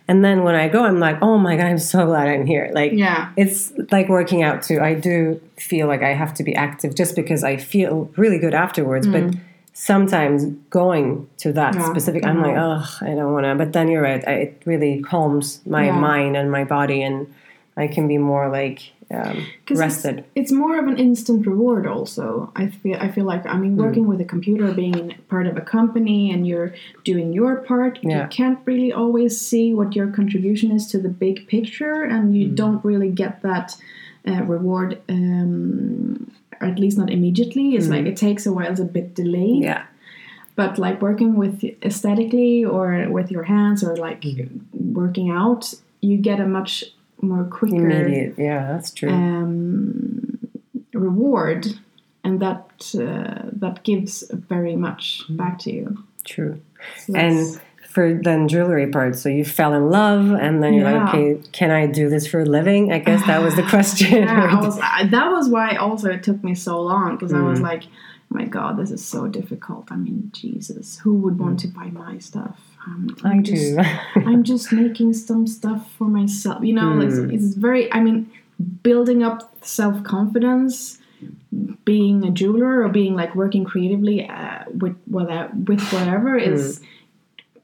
And 0.08 0.24
then 0.24 0.44
when 0.44 0.56
I 0.56 0.70
go, 0.70 0.86
I'm 0.86 1.00
like, 1.00 1.22
oh 1.22 1.38
my 1.38 1.56
God, 1.56 1.66
I'm 1.66 1.78
so 1.78 2.06
glad 2.06 2.30
I'm 2.30 2.46
here. 2.46 2.72
Like, 2.74 2.94
Yeah. 2.94 3.32
it's 3.36 3.74
like 3.92 4.10
working 4.10 4.42
out 4.42 4.64
too. 4.64 4.80
I 4.80 4.94
do 4.96 5.40
feel 5.58 5.88
like 5.88 6.02
I 6.02 6.14
have 6.14 6.34
to 6.36 6.44
be 6.44 6.56
active 6.56 6.96
just 6.96 7.16
because 7.16 7.44
I 7.44 7.58
feel 7.58 8.10
really 8.16 8.40
good 8.40 8.54
afterwards. 8.54 9.06
But 9.06 9.24
mm. 9.24 9.40
Sometimes 9.80 10.44
going 10.72 11.30
to 11.38 11.54
that 11.54 11.76
Yeah, 11.76 11.86
specific, 11.92 12.26
I'm 12.26 12.42
like, 12.42 12.58
oh, 12.58 12.84
I 13.02 13.14
don't 13.14 13.32
want 13.32 13.46
to. 13.46 13.54
But 13.54 13.74
then 13.74 13.88
you're 13.90 14.02
right. 14.02 14.28
I, 14.28 14.34
it 14.34 14.64
really 14.66 15.02
calms 15.04 15.62
my 15.68 15.86
Yeah. 15.86 16.00
mind 16.00 16.36
and 16.36 16.52
my 16.52 16.64
body, 16.64 17.04
and 17.04 17.28
I 17.78 17.88
can 17.88 18.08
be 18.08 18.18
more 18.18 18.50
like 18.50 18.80
um, 19.12 19.46
rested. 19.70 20.18
It's, 20.20 20.28
it's 20.36 20.52
more 20.52 20.80
of 20.80 20.88
an 20.88 20.98
instant 20.98 21.46
reward. 21.46 21.86
Also, 21.86 22.52
I 22.56 22.68
feel 22.68 22.98
I 23.00 23.10
feel 23.10 23.26
like 23.26 23.46
I 23.46 23.56
mean 23.56 23.78
working 23.78 24.08
with 24.08 24.20
a 24.20 24.26
computer, 24.26 24.72
being 24.74 25.14
part 25.30 25.46
of 25.46 25.56
a 25.58 25.62
company, 25.62 26.32
and 26.34 26.48
you're 26.48 26.74
doing 27.04 27.32
your 27.32 27.58
part. 27.58 28.00
Yeah. 28.02 28.24
You 28.24 28.28
can't 28.30 28.60
really 28.66 28.92
always 28.92 29.40
see 29.40 29.76
what 29.76 29.96
your 29.96 30.08
contribution 30.08 30.72
is 30.72 30.88
to 30.88 30.98
the 30.98 31.10
big 31.10 31.48
picture, 31.48 32.02
and 32.04 32.36
you 32.36 32.48
don't 32.50 32.84
really 32.84 33.12
get 33.12 33.44
that 33.44 33.78
uh, 34.28 34.42
reward. 34.44 35.00
Um, 35.08 36.32
or 36.62 36.68
at 36.68 36.80
least 36.80 36.98
not 36.98 37.10
immediately. 37.10 37.76
It's 37.76 37.88
like 37.88 38.06
it 38.06 38.18
takes 38.18 38.46
a 38.46 38.54
while. 38.54 38.72
It's 38.72 38.80
a 38.80 38.86
bit 38.86 39.14
delayed. 39.16 39.64
Yeah. 39.64 39.84
But 40.56 40.78
like 40.80 41.02
working 41.02 41.36
with 41.36 41.64
aesthetically 41.84 42.66
or 42.66 43.08
with 43.10 43.30
your 43.32 43.44
hands 43.44 43.84
or 43.84 43.96
like 43.96 44.24
Hmm. 44.24 44.94
working 44.94 45.30
out, 45.30 45.74
you 46.02 46.18
get 46.18 46.40
a 46.40 46.48
much 46.48 46.84
more 47.22 47.44
quicker 47.46 47.90
Immediate. 47.90 48.36
Yeah, 48.38 48.72
that's 48.72 48.92
true. 48.92 49.10
um, 49.10 50.38
reward, 50.94 51.68
and 52.24 52.40
that 52.40 52.70
uh, 52.96 53.50
that 53.54 53.84
gives 53.84 54.24
very 54.32 54.76
much 54.76 55.24
back 55.30 55.60
to 55.60 55.72
you. 55.72 56.04
true. 56.24 56.60
So 57.06 57.16
And 57.16 57.60
for 57.98 58.14
then 58.14 58.48
jewelry 58.48 58.86
part, 58.92 59.16
so 59.16 59.28
you 59.28 59.44
fell 59.44 59.74
in 59.74 59.90
love, 59.90 60.30
and 60.40 60.62
then 60.62 60.76
you're 60.76 60.84
like, 60.92 61.10
okay, 61.10 61.42
can 61.52 61.72
I 61.72 61.88
do 61.88 62.10
this 62.10 62.28
for 62.28 62.42
a 62.42 62.46
living? 62.46 62.94
I 62.94 63.00
guess 63.00 63.26
that 63.26 63.42
was 63.42 63.56
the 63.56 63.64
question. 63.76 64.22
yeah, 64.22 64.50
I 64.56 64.62
was, 64.64 64.80
I, 64.80 65.08
that 65.08 65.32
was 65.32 65.50
why 65.50 65.76
also 65.78 66.12
it 66.12 66.22
took 66.22 66.44
me 66.44 66.54
so 66.54 66.80
long 66.80 67.16
because 67.16 67.34
I 67.34 67.38
Mm. 67.40 67.50
was 67.50 67.60
like, 67.60 67.84
oh 67.86 67.90
my 68.40 68.46
God, 68.46 68.78
this 68.78 68.92
is 68.92 69.04
so 69.04 69.28
difficult. 69.28 69.92
I 69.92 69.96
mean, 69.96 70.30
Jesus, 70.32 71.00
who 71.00 71.16
would 71.24 71.40
want 71.40 71.60
to 71.62 71.68
buy 71.70 71.88
my 71.88 72.20
stuff? 72.20 72.60
Um, 72.86 73.18
I 73.24 73.30
I'm 73.32 73.42
do. 73.42 73.52
just, 73.54 73.90
I'm 74.30 74.44
just 74.44 74.72
making 74.72 75.14
some 75.14 75.48
stuff 75.48 75.92
for 75.98 76.08
myself. 76.08 76.64
You 76.64 76.74
know, 76.74 76.94
like, 76.94 77.10
Mm. 77.10 77.34
it's 77.34 77.56
very. 77.56 77.92
I 77.92 78.00
mean, 78.00 78.30
building 78.84 79.24
up 79.24 79.40
self 79.66 80.04
confidence, 80.04 81.00
being 81.84 82.24
a 82.26 82.32
jeweler 82.32 82.84
or 82.84 82.90
being 82.90 83.16
like 83.16 83.34
working 83.36 83.64
creatively 83.64 84.28
uh, 84.30 84.66
with 84.84 84.96
whether 85.08 85.50
with 85.70 85.82
whatever 85.92 86.38
is 86.38 86.80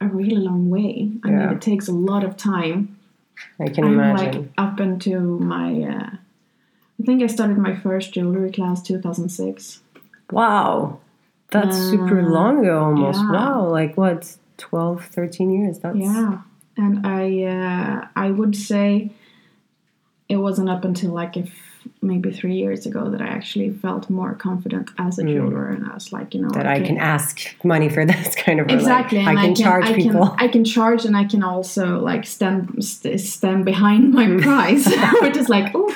a 0.04 0.08
really 0.08 0.36
long 0.36 0.70
way. 0.70 1.12
I. 1.24 1.30
Yeah. 1.30 1.38
mean, 1.48 1.50
it 1.58 1.62
takes 1.62 1.88
a 1.88 1.94
lot 1.94 2.24
of 2.24 2.38
time. 2.38 2.98
I 3.60 3.68
can 3.70 3.86
I'm 3.86 3.94
imagine. 3.94 4.42
like 4.42 4.52
up 4.58 4.80
into 4.80 5.20
my. 5.40 5.82
Uh, 5.82 6.10
I 7.00 7.06
think 7.06 7.24
I 7.24 7.28
started 7.28 7.58
my 7.58 7.76
first 7.76 8.14
jewelry 8.14 8.52
class 8.52 8.82
2006. 8.84 9.82
wow, 10.32 11.00
that's 11.50 11.76
super 11.76 12.24
long 12.24 12.60
ago 12.60 12.84
almost. 12.84 13.20
yeah. 13.20 13.32
Wow, 13.32 13.68
like 13.68 13.98
what, 13.98 14.38
12, 14.58 15.06
13 15.06 15.52
years? 15.52 15.80
That's 15.80 15.98
Yeah, 15.98 16.42
and 16.78 17.06
I 17.06 17.44
uh, 17.44 18.08
I 18.16 18.32
would 18.32 18.56
say 18.56 19.12
it 20.30 20.38
wasn't 20.38 20.70
up 20.70 20.86
until 20.86 21.12
like 21.12 21.36
if 21.36 21.73
maybe 22.04 22.32
three 22.32 22.56
years 22.56 22.86
ago 22.86 23.10
that 23.10 23.22
I 23.22 23.28
actually 23.28 23.70
felt 23.72 24.10
more 24.10 24.34
confident 24.36 24.92
as 25.00 25.18
a 25.20 25.24
jeweler, 25.24 25.70
and 25.70 25.86
I 25.90 25.94
was 25.94 26.12
like, 26.12 26.34
you 26.36 26.42
know, 26.42 26.50
Hmm. 26.50 26.58
that 26.60 26.68
I 26.68 26.80
can 26.82 26.98
ask 26.98 27.34
money 27.64 27.90
for 27.90 28.06
this 28.12 28.36
kind 28.36 28.60
of. 28.60 28.66
or, 28.66 28.70
like, 28.70 28.80
exactly. 28.80 29.20
I 29.20 29.32
and 29.32 29.40
can 29.40 29.56
charge 29.56 29.86
I 29.86 29.94
people. 29.96 30.28
Can, 30.28 30.40
I 30.40 30.48
can 30.50 30.64
charge, 30.66 31.06
and 31.06 31.16
I 31.18 31.26
can 31.26 31.44
also 31.44 32.00
like 32.00 32.26
stand 32.26 32.84
st- 32.84 33.20
stand 33.22 33.66
behind 33.66 34.14
my 34.14 34.28
price, 34.42 34.86
which 35.22 35.38
is 35.38 35.50
like, 35.50 35.72
oh, 35.74 35.90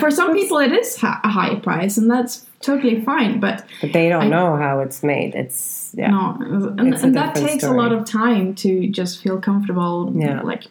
for 0.00 0.10
some 0.10 0.32
people 0.34 0.58
it 0.58 0.72
is 0.72 0.96
ha- 0.96 1.20
a 1.24 1.28
high 1.28 1.54
price, 1.56 1.96
and 1.98 2.10
that's 2.10 2.46
totally 2.60 3.00
fine. 3.02 3.40
But 3.40 3.64
but 3.80 3.92
they 3.92 4.08
don't 4.08 4.24
I- 4.24 4.28
know 4.28 4.56
how 4.56 4.80
it's 4.80 5.02
made. 5.02 5.34
It's 5.34 5.94
yeah. 5.96 6.10
no, 6.10 6.36
and, 6.78 6.94
and 6.94 7.14
that 7.16 7.34
takes 7.34 7.64
a 7.64 7.72
lot 7.72 7.92
of 7.92 8.04
time 8.04 8.54
to 8.56 8.88
just 8.88 9.22
feel 9.22 9.40
comfortable, 9.40 10.12
Yeah. 10.14 10.40
Hmm. 10.40 10.46
like 10.46 10.64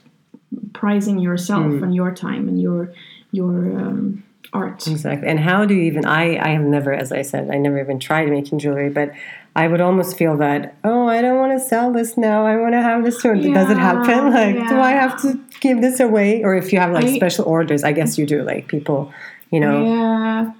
pricing 0.73 1.19
yourself 1.19 1.65
and 1.83 1.93
your 1.95 2.11
time 2.13 2.47
and 2.49 2.61
your 2.61 2.91
your 3.31 3.51
um, 3.79 4.23
art. 4.53 4.87
Exactly. 4.87 5.27
And 5.27 5.39
how 5.39 5.65
do 5.65 5.73
you 5.73 5.83
even? 5.83 6.05
I 6.05 6.37
I 6.37 6.49
have 6.49 6.63
never, 6.63 6.93
as 6.93 7.11
I 7.11 7.21
said, 7.21 7.49
I 7.49 7.57
never 7.57 7.79
even 7.79 7.99
tried 7.99 8.29
making 8.29 8.59
jewelry, 8.59 8.89
but 8.89 9.11
I 9.55 9.67
would 9.67 9.81
almost 9.81 10.17
feel 10.17 10.37
that. 10.37 10.75
Oh, 10.83 11.07
I 11.07 11.21
don't 11.21 11.37
want 11.37 11.51
to 11.59 11.59
sell 11.65 11.91
this 11.91 12.17
now. 12.17 12.45
I 12.45 12.55
want 12.57 12.73
to 12.73 12.81
have 12.81 13.03
this. 13.03 13.21
Does 13.21 13.69
it 13.69 13.77
happen? 13.77 14.31
Like, 14.41 14.69
do 14.69 14.79
I 14.79 14.91
have 14.91 15.21
to 15.23 15.39
give 15.59 15.81
this 15.81 15.99
away? 15.99 16.43
Or 16.43 16.55
if 16.55 16.71
you 16.71 16.79
have 16.79 16.91
like 16.91 17.05
I- 17.05 17.15
special 17.15 17.45
orders, 17.45 17.83
I 17.83 17.91
guess 17.91 18.17
you 18.17 18.25
do. 18.25 18.43
Like 18.43 18.67
people, 18.67 19.11
you 19.51 19.59
know. 19.59 19.85
Yeah, 19.85 20.51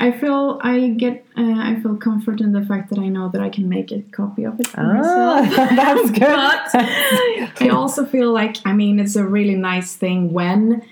I 0.00 0.12
feel 0.12 0.60
I 0.62 0.90
get 0.90 1.24
uh, 1.36 1.54
I 1.70 1.80
feel 1.82 1.96
comfort 1.96 2.40
in 2.40 2.52
the 2.52 2.64
fact 2.64 2.90
that 2.90 2.98
I 3.00 3.08
know 3.08 3.28
that 3.30 3.40
I 3.40 3.48
can 3.48 3.68
make 3.68 3.90
a 3.90 4.00
copy 4.12 4.44
of 4.44 4.58
it 4.60 4.68
for 4.68 4.80
Ah, 4.80 5.42
myself. 5.42 5.70
that's 5.80 6.10
good. 6.12 7.52
but 7.58 7.62
I 7.62 7.68
also 7.70 8.04
feel 8.06 8.32
like 8.32 8.56
I 8.64 8.72
mean 8.72 9.00
it's 9.00 9.16
a 9.16 9.24
really 9.24 9.56
nice 9.56 9.96
thing 9.96 10.32
when 10.32 10.82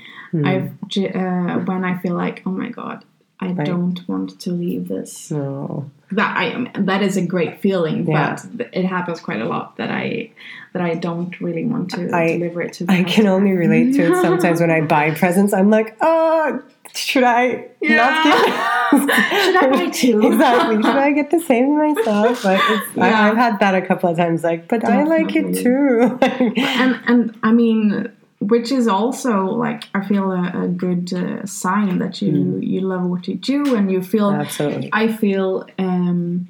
Hmm. 0.41 0.47
I 0.47 0.57
uh, 0.59 1.59
when 1.61 1.85
I 1.85 1.99
feel 1.99 2.15
like 2.15 2.43
oh 2.47 2.51
my 2.51 2.69
god 2.71 3.05
I 3.39 3.49
don't 3.53 4.01
want 4.09 4.41
to 4.41 4.51
leave 4.51 4.89
this. 4.89 5.31
No. 5.31 5.91
That 6.13 6.37
I 6.37 6.45
am 6.47 6.69
that 6.87 7.03
is 7.03 7.17
a 7.19 7.25
great 7.35 7.61
feeling, 7.61 8.07
Yeah. 8.09 8.39
but 8.55 8.71
it 8.73 8.85
happens 8.87 9.21
quite 9.21 9.41
a 9.43 9.45
lot 9.45 9.77
that 9.77 9.91
I 9.91 10.31
that 10.73 10.81
I 10.83 10.95
don't 10.95 11.39
really 11.41 11.65
want 11.67 11.91
to 11.91 12.11
I- 12.17 12.33
deliver 12.39 12.63
it 12.63 12.73
to. 12.75 12.85
The 12.87 12.93
I 12.93 13.03
can 13.05 13.27
only 13.27 13.53
relate 13.53 13.93
to 13.97 14.03
it 14.13 14.23
sometimes 14.23 14.61
when 14.61 14.71
I 14.71 14.81
buy 14.97 15.11
presents. 15.11 15.53
I'm 15.53 15.69
like, 15.71 15.97
oh, 16.01 16.63
should 16.95 17.25
I 17.25 17.69
not 17.83 18.25
give? 18.25 18.55
Should 19.45 19.57
I 19.57 19.71
buy 19.73 19.91
two? 20.03 20.27
exactly. 20.27 20.77
Should 20.77 20.97
I 21.09 21.13
get 21.13 21.31
the 21.31 21.41
same 21.41 21.77
myself? 21.77 22.43
But 22.43 22.61
it's, 22.71 22.97
I, 22.97 23.09
Yeah. 23.11 23.23
I've 23.31 23.37
had 23.37 23.59
that 23.61 23.75
a 23.75 23.83
couple 23.83 24.09
of 24.09 24.17
times. 24.17 24.45
Like, 24.45 24.69
but 24.69 24.85
I 24.85 25.03
like 25.05 25.35
it 25.37 25.57
too. 25.63 26.19
and 26.23 27.01
and 27.07 27.39
I 27.43 27.53
mean, 27.53 28.13
which 28.41 28.71
is 28.71 28.87
also 28.87 29.45
like 29.45 29.85
I 29.95 30.05
feel 30.05 30.31
a, 30.31 30.65
a 30.65 30.69
good 30.69 31.13
uh, 31.13 31.47
sign 31.47 31.99
that 31.99 32.21
you 32.21 32.59
you 32.59 32.81
love 32.81 33.05
what 33.05 33.27
you 33.29 33.35
do 33.35 33.75
and 33.75 33.91
you 33.91 34.03
feel. 34.03 34.31
Absolutely. 34.31 34.91
I 34.93 35.13
feel 35.13 35.67
um, 35.79 36.49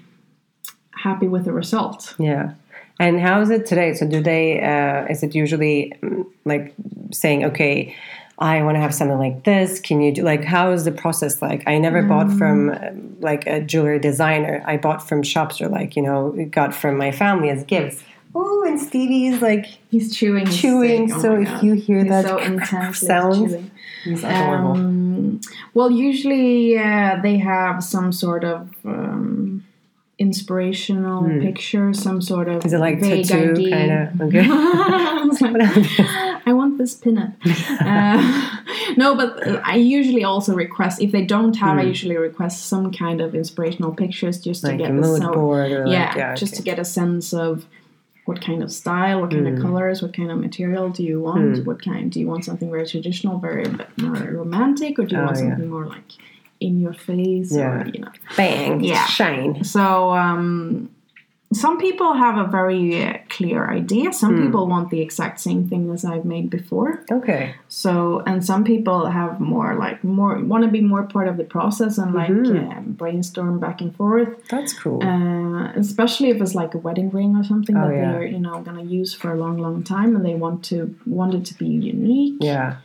happy 0.90 1.28
with 1.28 1.44
the 1.44 1.52
result. 1.52 2.14
Yeah. 2.18 2.54
And 2.98 3.20
how 3.20 3.40
is 3.40 3.50
it 3.50 3.66
today? 3.66 3.94
So 3.94 4.06
do 4.06 4.22
they? 4.22 4.60
Uh, 4.62 5.06
is 5.10 5.22
it 5.22 5.34
usually 5.34 5.92
mm, 6.02 6.26
like 6.44 6.74
saying, 7.12 7.44
okay, 7.44 7.94
I 8.38 8.62
want 8.62 8.76
to 8.76 8.80
have 8.80 8.94
something 8.94 9.18
like 9.18 9.44
this. 9.44 9.80
Can 9.80 10.00
you 10.00 10.12
do 10.12 10.22
like? 10.22 10.44
How 10.44 10.72
is 10.72 10.84
the 10.84 10.92
process 10.92 11.40
like? 11.40 11.62
I 11.66 11.78
never 11.78 12.02
bought 12.02 12.30
from 12.32 13.16
like 13.20 13.46
a 13.46 13.60
jewelry 13.60 13.98
designer. 13.98 14.62
I 14.66 14.76
bought 14.76 15.06
from 15.06 15.22
shops 15.22 15.60
or 15.60 15.68
like 15.68 15.96
you 15.96 16.02
know 16.02 16.32
got 16.50 16.74
from 16.74 16.96
my 16.96 17.12
family 17.12 17.50
as 17.50 17.64
gifts. 17.64 18.02
Oh, 18.66 18.70
and 18.70 18.80
Stevie 18.80 19.26
is 19.26 19.40
like 19.42 19.66
He's 19.90 20.14
chewing. 20.16 20.46
chewing. 20.46 21.12
Oh 21.12 21.20
so 21.20 21.40
if 21.40 21.62
you 21.62 21.74
hear 21.74 22.00
He's 22.00 22.08
that 22.08 22.24
so 22.26 22.38
intense 22.38 23.00
with 23.00 23.08
sound, 23.08 23.70
he's 24.04 24.24
adorable. 24.24 24.72
Um, 24.72 25.40
well, 25.74 25.90
usually 25.90 26.78
uh, 26.78 27.18
they 27.22 27.36
have 27.38 27.82
some 27.84 28.12
sort 28.12 28.44
of 28.44 28.74
um, 28.84 29.64
inspirational 30.18 31.22
picture, 31.40 31.92
some 31.94 32.20
sort 32.22 32.48
of 32.48 32.62
Hmm. 32.62 32.66
Is 32.66 32.72
it 32.72 32.78
like 32.78 33.00
vague 33.00 33.26
tattoo 33.26 33.70
kind 33.70 33.90
of? 33.92 34.20
Okay. 34.26 34.46
I 34.48 36.40
I 36.46 36.52
want 36.52 36.78
this 36.78 36.94
pinup. 36.98 37.34
uh, 37.80 38.94
no, 38.96 39.14
but 39.16 39.46
uh, 39.46 39.60
I 39.64 39.76
usually 39.76 40.24
also 40.24 40.54
request 40.54 41.02
if 41.02 41.10
they 41.12 41.24
don't 41.24 41.56
have. 41.56 41.78
I 41.78 41.82
usually 41.82 42.16
request 42.16 42.66
some 42.66 42.92
kind 42.92 43.20
of 43.20 43.34
inspirational 43.34 43.92
pictures 43.92 44.38
just 44.40 44.64
to 44.64 44.70
Hmm. 44.72 44.76
get 44.78 44.90
a 44.90 44.94
the 44.94 45.00
mood 45.00 45.22
so- 45.22 45.32
board 45.32 45.72
or 45.72 45.86
yeah, 45.86 46.08
like 46.08 46.16
yeah, 46.16 46.34
just 46.34 46.54
to 46.56 46.62
get 46.62 46.78
a 46.78 46.84
sense 46.84 47.32
of 47.34 47.66
what 48.26 48.40
kind 48.40 48.62
of 48.62 48.70
style, 48.72 49.20
what 49.22 49.32
Hmm. 49.32 49.44
kind 49.44 49.56
of 49.56 49.62
colors, 49.62 50.02
what 50.02 50.12
kind 50.14 50.30
of 50.30 50.38
material 50.38 50.90
do 50.90 51.02
you 51.02 51.20
want? 51.20 51.64
What 51.66 51.80
kind 51.82 52.10
do 52.12 52.20
you 52.20 52.26
want 52.26 52.44
something 52.44 52.70
very 52.70 52.86
traditional, 52.86 53.38
very 53.38 53.64
more 53.96 54.14
romantic, 54.40 54.98
or 54.98 55.04
do 55.06 55.14
you 55.16 55.22
Oh, 55.22 55.26
want 55.26 55.36
yeah. 55.38 55.48
something 55.50 55.70
more 55.70 55.86
like 55.86 56.10
in 56.60 56.80
your 56.80 56.92
face, 56.92 57.54
Yeah. 57.56 57.82
or 57.82 57.86
you 57.94 58.00
know? 58.00 58.12
bang, 58.36 58.82
Yeah. 58.82 59.04
shine. 59.06 59.62
So 59.64 60.10
um, 60.12 60.90
some 61.52 61.78
people 61.78 62.12
have 62.14 62.36
a 62.36 62.50
very 62.50 63.02
uh, 63.04 63.18
clear 63.28 63.70
idea. 63.70 64.12
Some 64.12 64.36
Hmm. 64.36 64.42
people 64.46 64.66
want 64.66 64.90
the 64.90 65.00
exact 65.00 65.40
same 65.40 65.68
thing 65.68 65.90
as 65.92 66.04
I've 66.04 66.24
made 66.24 66.50
before. 66.50 67.02
Okay. 67.10 67.54
So 67.68 68.22
and 68.26 68.44
some 68.44 68.64
people 68.64 69.06
have 69.06 69.40
more 69.40 69.74
like 69.76 70.02
more 70.02 70.38
want 70.42 70.64
to 70.64 70.70
be 70.70 70.80
more 70.80 71.04
part 71.04 71.28
of 71.28 71.36
the 71.36 71.44
process 71.44 71.98
and 71.98 72.14
like 72.14 72.30
Mm-hmm. 72.30 72.70
um, 72.78 72.84
brainstorm 72.98 73.60
back 73.60 73.80
and 73.80 73.94
forth. 73.94 74.28
That's 74.50 74.72
cool. 74.72 75.02
Uh, 75.02 75.70
especially 75.76 76.30
if 76.30 76.40
it's 76.42 76.54
like 76.54 76.74
a 76.74 76.78
wedding 76.78 77.10
ring 77.10 77.36
or 77.36 77.44
something 77.44 77.76
Oh, 77.76 77.88
that 77.88 77.94
yeah. 77.94 78.12
they're 78.12 78.26
you 78.26 78.40
know 78.40 78.60
gonna 78.62 78.82
use 78.82 79.14
for 79.14 79.32
a 79.32 79.36
long, 79.36 79.56
long 79.58 79.82
time, 79.84 80.16
and 80.16 80.24
they 80.26 80.34
want 80.34 80.64
to 80.70 80.94
want 81.06 81.32
it 81.34 81.44
to 81.46 81.54
be 81.54 81.66
unique. 81.66 82.36
yeah. 82.40 82.76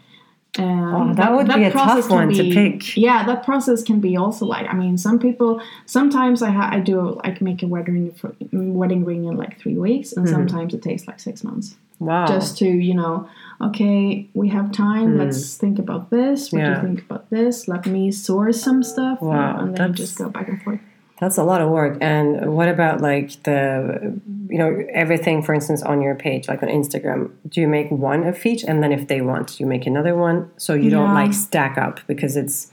Um, 0.59 0.93
Oh, 0.93 1.13
that 1.13 1.31
would 1.33 1.47
be 1.47 1.63
a 1.63 1.71
process 1.71 2.03
tough 2.03 2.07
can 2.09 2.27
one 2.27 2.29
to 2.33 2.43
be- 2.43 2.53
pick. 2.53 2.97
Yeah, 2.97 3.25
that 3.25 3.43
process 3.45 3.81
can 3.83 3.99
be 4.01 4.17
also 4.17 4.45
like 4.45 4.67
I 4.67 4.73
mean, 4.73 4.97
some 4.97 5.17
people 5.17 5.61
sometimes 5.85 6.41
I 6.41 6.49
ha- 6.49 6.69
I 6.71 6.79
do 6.81 7.19
like 7.23 7.41
make 7.41 7.63
a 7.63 7.67
wedding 7.67 8.11
for, 8.11 8.35
wedding 8.51 9.05
ring 9.05 9.23
in 9.25 9.37
like 9.37 9.57
three 9.59 9.77
weeks, 9.77 10.11
and 10.11 10.25
Mm-hmm. 10.25 10.35
sometimes 10.35 10.73
it 10.73 10.81
takes 10.81 11.07
like 11.07 11.19
six 11.21 11.43
months 11.43 11.75
Wow. 11.99 12.25
just 12.25 12.57
to 12.57 12.65
you 12.67 12.95
know 12.95 13.29
okay 13.61 14.27
we 14.33 14.49
have 14.49 14.71
time 14.71 15.19
let's 15.19 15.55
think 15.55 15.77
about 15.79 16.09
this 16.09 16.51
what 16.51 16.59
do 16.59 16.65
Hmm. 16.65 16.71
You 16.73 16.81
think 16.87 17.01
about 17.07 17.29
this 17.29 17.67
let 17.67 17.85
me 17.85 18.11
source 18.11 18.59
some 18.61 18.81
stuff 18.83 19.21
Wow, 19.21 19.59
and 19.59 19.77
then 19.77 19.93
just 19.93 20.17
go 20.17 20.27
back 20.27 20.47
and 20.49 20.59
forth 20.63 20.79
That's 21.21 21.37
a 21.37 21.43
lot 21.43 21.61
of 21.61 21.69
work. 21.69 21.97
And 22.01 22.27
what 22.57 22.67
about 22.67 22.99
like 22.99 23.27
the, 23.43 24.19
you 24.49 24.57
know, 24.57 24.71
everything, 24.91 25.43
for 25.43 25.53
instance, 25.53 25.81
on 25.83 26.01
your 26.01 26.15
page, 26.15 26.47
like 26.47 26.61
on 26.63 26.69
Instagram, 26.69 27.31
do 27.47 27.61
you 27.61 27.67
make 27.67 27.89
one 27.91 28.23
of 28.31 28.43
each? 28.45 28.63
And 28.63 28.81
then 28.83 28.91
if 28.91 29.07
they 29.07 29.21
want, 29.21 29.59
you 29.59 29.65
make 29.67 29.85
another 29.85 30.15
one 30.15 30.49
so 30.57 30.73
you 30.73 30.89
don't 30.89 31.13
like 31.13 31.33
stack 31.33 31.77
up 31.77 31.99
because 32.07 32.35
it's, 32.35 32.71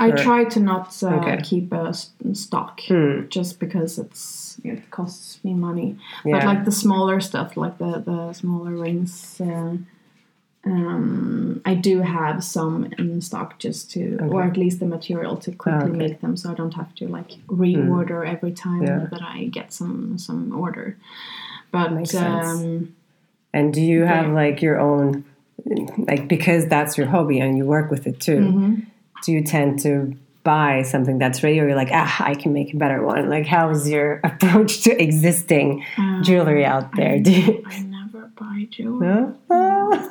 i 0.00 0.10
Correct. 0.10 0.22
try 0.22 0.44
to 0.54 0.60
not 0.60 0.86
uh, 1.02 1.08
Okay. 1.18 1.34
Hmm. 1.36 1.42
keep 1.50 1.72
a 1.72 1.92
stock 2.44 2.80
just 3.36 3.58
because 3.58 3.98
it's 3.98 4.56
it 4.62 4.80
costs 4.92 5.42
me 5.44 5.52
money 5.54 5.96
Yeah. 6.24 6.34
but 6.38 6.46
like 6.50 6.64
the 6.64 6.70
smaller 6.84 7.18
stuff 7.20 7.56
like 7.56 7.76
the 7.78 7.92
the 8.10 8.32
smaller 8.32 8.74
rings 8.86 9.40
uh, 9.40 9.74
um, 10.64 11.62
I 11.64 11.74
do 11.74 12.00
have 12.02 12.42
some 12.44 12.92
in 12.98 13.20
stock 13.20 13.58
just 13.58 13.90
to, 13.92 14.18
or 14.30 14.42
at 14.42 14.56
least 14.56 14.80
the 14.80 14.86
material 14.86 15.36
to 15.38 15.52
quickly 15.52 15.82
Okay. 15.82 15.90
Hmm. 15.92 15.98
make 15.98 16.20
them, 16.20 16.36
so 16.36 16.50
I 16.50 16.54
don't 16.54 16.74
have 16.74 16.94
to 16.96 17.08
like 17.08 17.30
reorder 17.46 18.26
every 18.28 18.52
time 18.52 18.82
Yeah. 18.82 19.06
that 19.10 19.22
I 19.22 19.44
get 19.44 19.72
some 19.72 20.18
some 20.18 20.54
order. 20.58 20.96
But 21.70 22.14
um, 22.14 22.94
and 23.52 23.72
do 23.72 23.80
you 23.82 24.04
have 24.04 24.26
Yeah. 24.26 24.32
like 24.32 24.60
your 24.62 24.78
own, 24.80 25.24
like, 25.98 26.28
because 26.28 26.66
that's 26.66 26.98
your 26.98 27.06
hobby 27.06 27.38
and 27.40 27.56
you 27.56 27.64
work 27.64 27.90
with 27.90 28.06
it 28.06 28.20
too, 28.20 28.38
Mm-hmm. 28.40 28.74
do 29.24 29.32
you 29.32 29.42
tend 29.44 29.78
to 29.80 30.16
buy 30.44 30.82
something 30.82 31.18
that's 31.18 31.42
ready 31.42 31.60
or 31.60 31.66
you're 31.66 31.76
like, 31.76 31.90
ah, 31.92 32.24
I 32.24 32.34
can 32.34 32.52
make 32.54 32.72
a 32.72 32.76
better 32.76 33.02
one? 33.04 33.28
Like, 33.28 33.46
how 33.46 33.68
is 33.70 33.88
your 33.88 34.20
approach 34.24 34.82
to 34.84 35.02
existing 35.02 35.84
Um, 35.98 36.22
jewelry 36.22 36.64
out 36.64 36.94
there? 36.96 37.18
Do 37.20 37.30
you, 37.32 37.62
I 37.66 37.80
never 37.80 38.30
buy 38.38 38.66
jewelry. 38.70 39.06
no? 39.50 40.10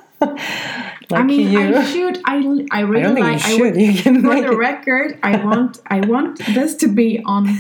I 1.11 1.23
mean, 1.23 1.49
you. 1.51 1.75
I 1.75 1.85
should. 1.85 2.17
I, 2.25 2.37
I 2.71 2.79
I 2.79 2.79
really 2.81 3.21
think 3.21 3.25
like. 3.25 3.47
you 3.47 3.55
I 3.55 3.59
would, 3.61 3.81
you 3.81 3.93
can 3.93 4.21
for 4.21 4.35
the 4.35 4.51
it. 4.51 4.57
record, 4.57 5.19
I 5.23 5.43
want. 5.43 5.79
I 5.87 6.01
want 6.01 6.39
this 6.53 6.75
to 6.75 6.87
be 6.87 7.21
on 7.25 7.57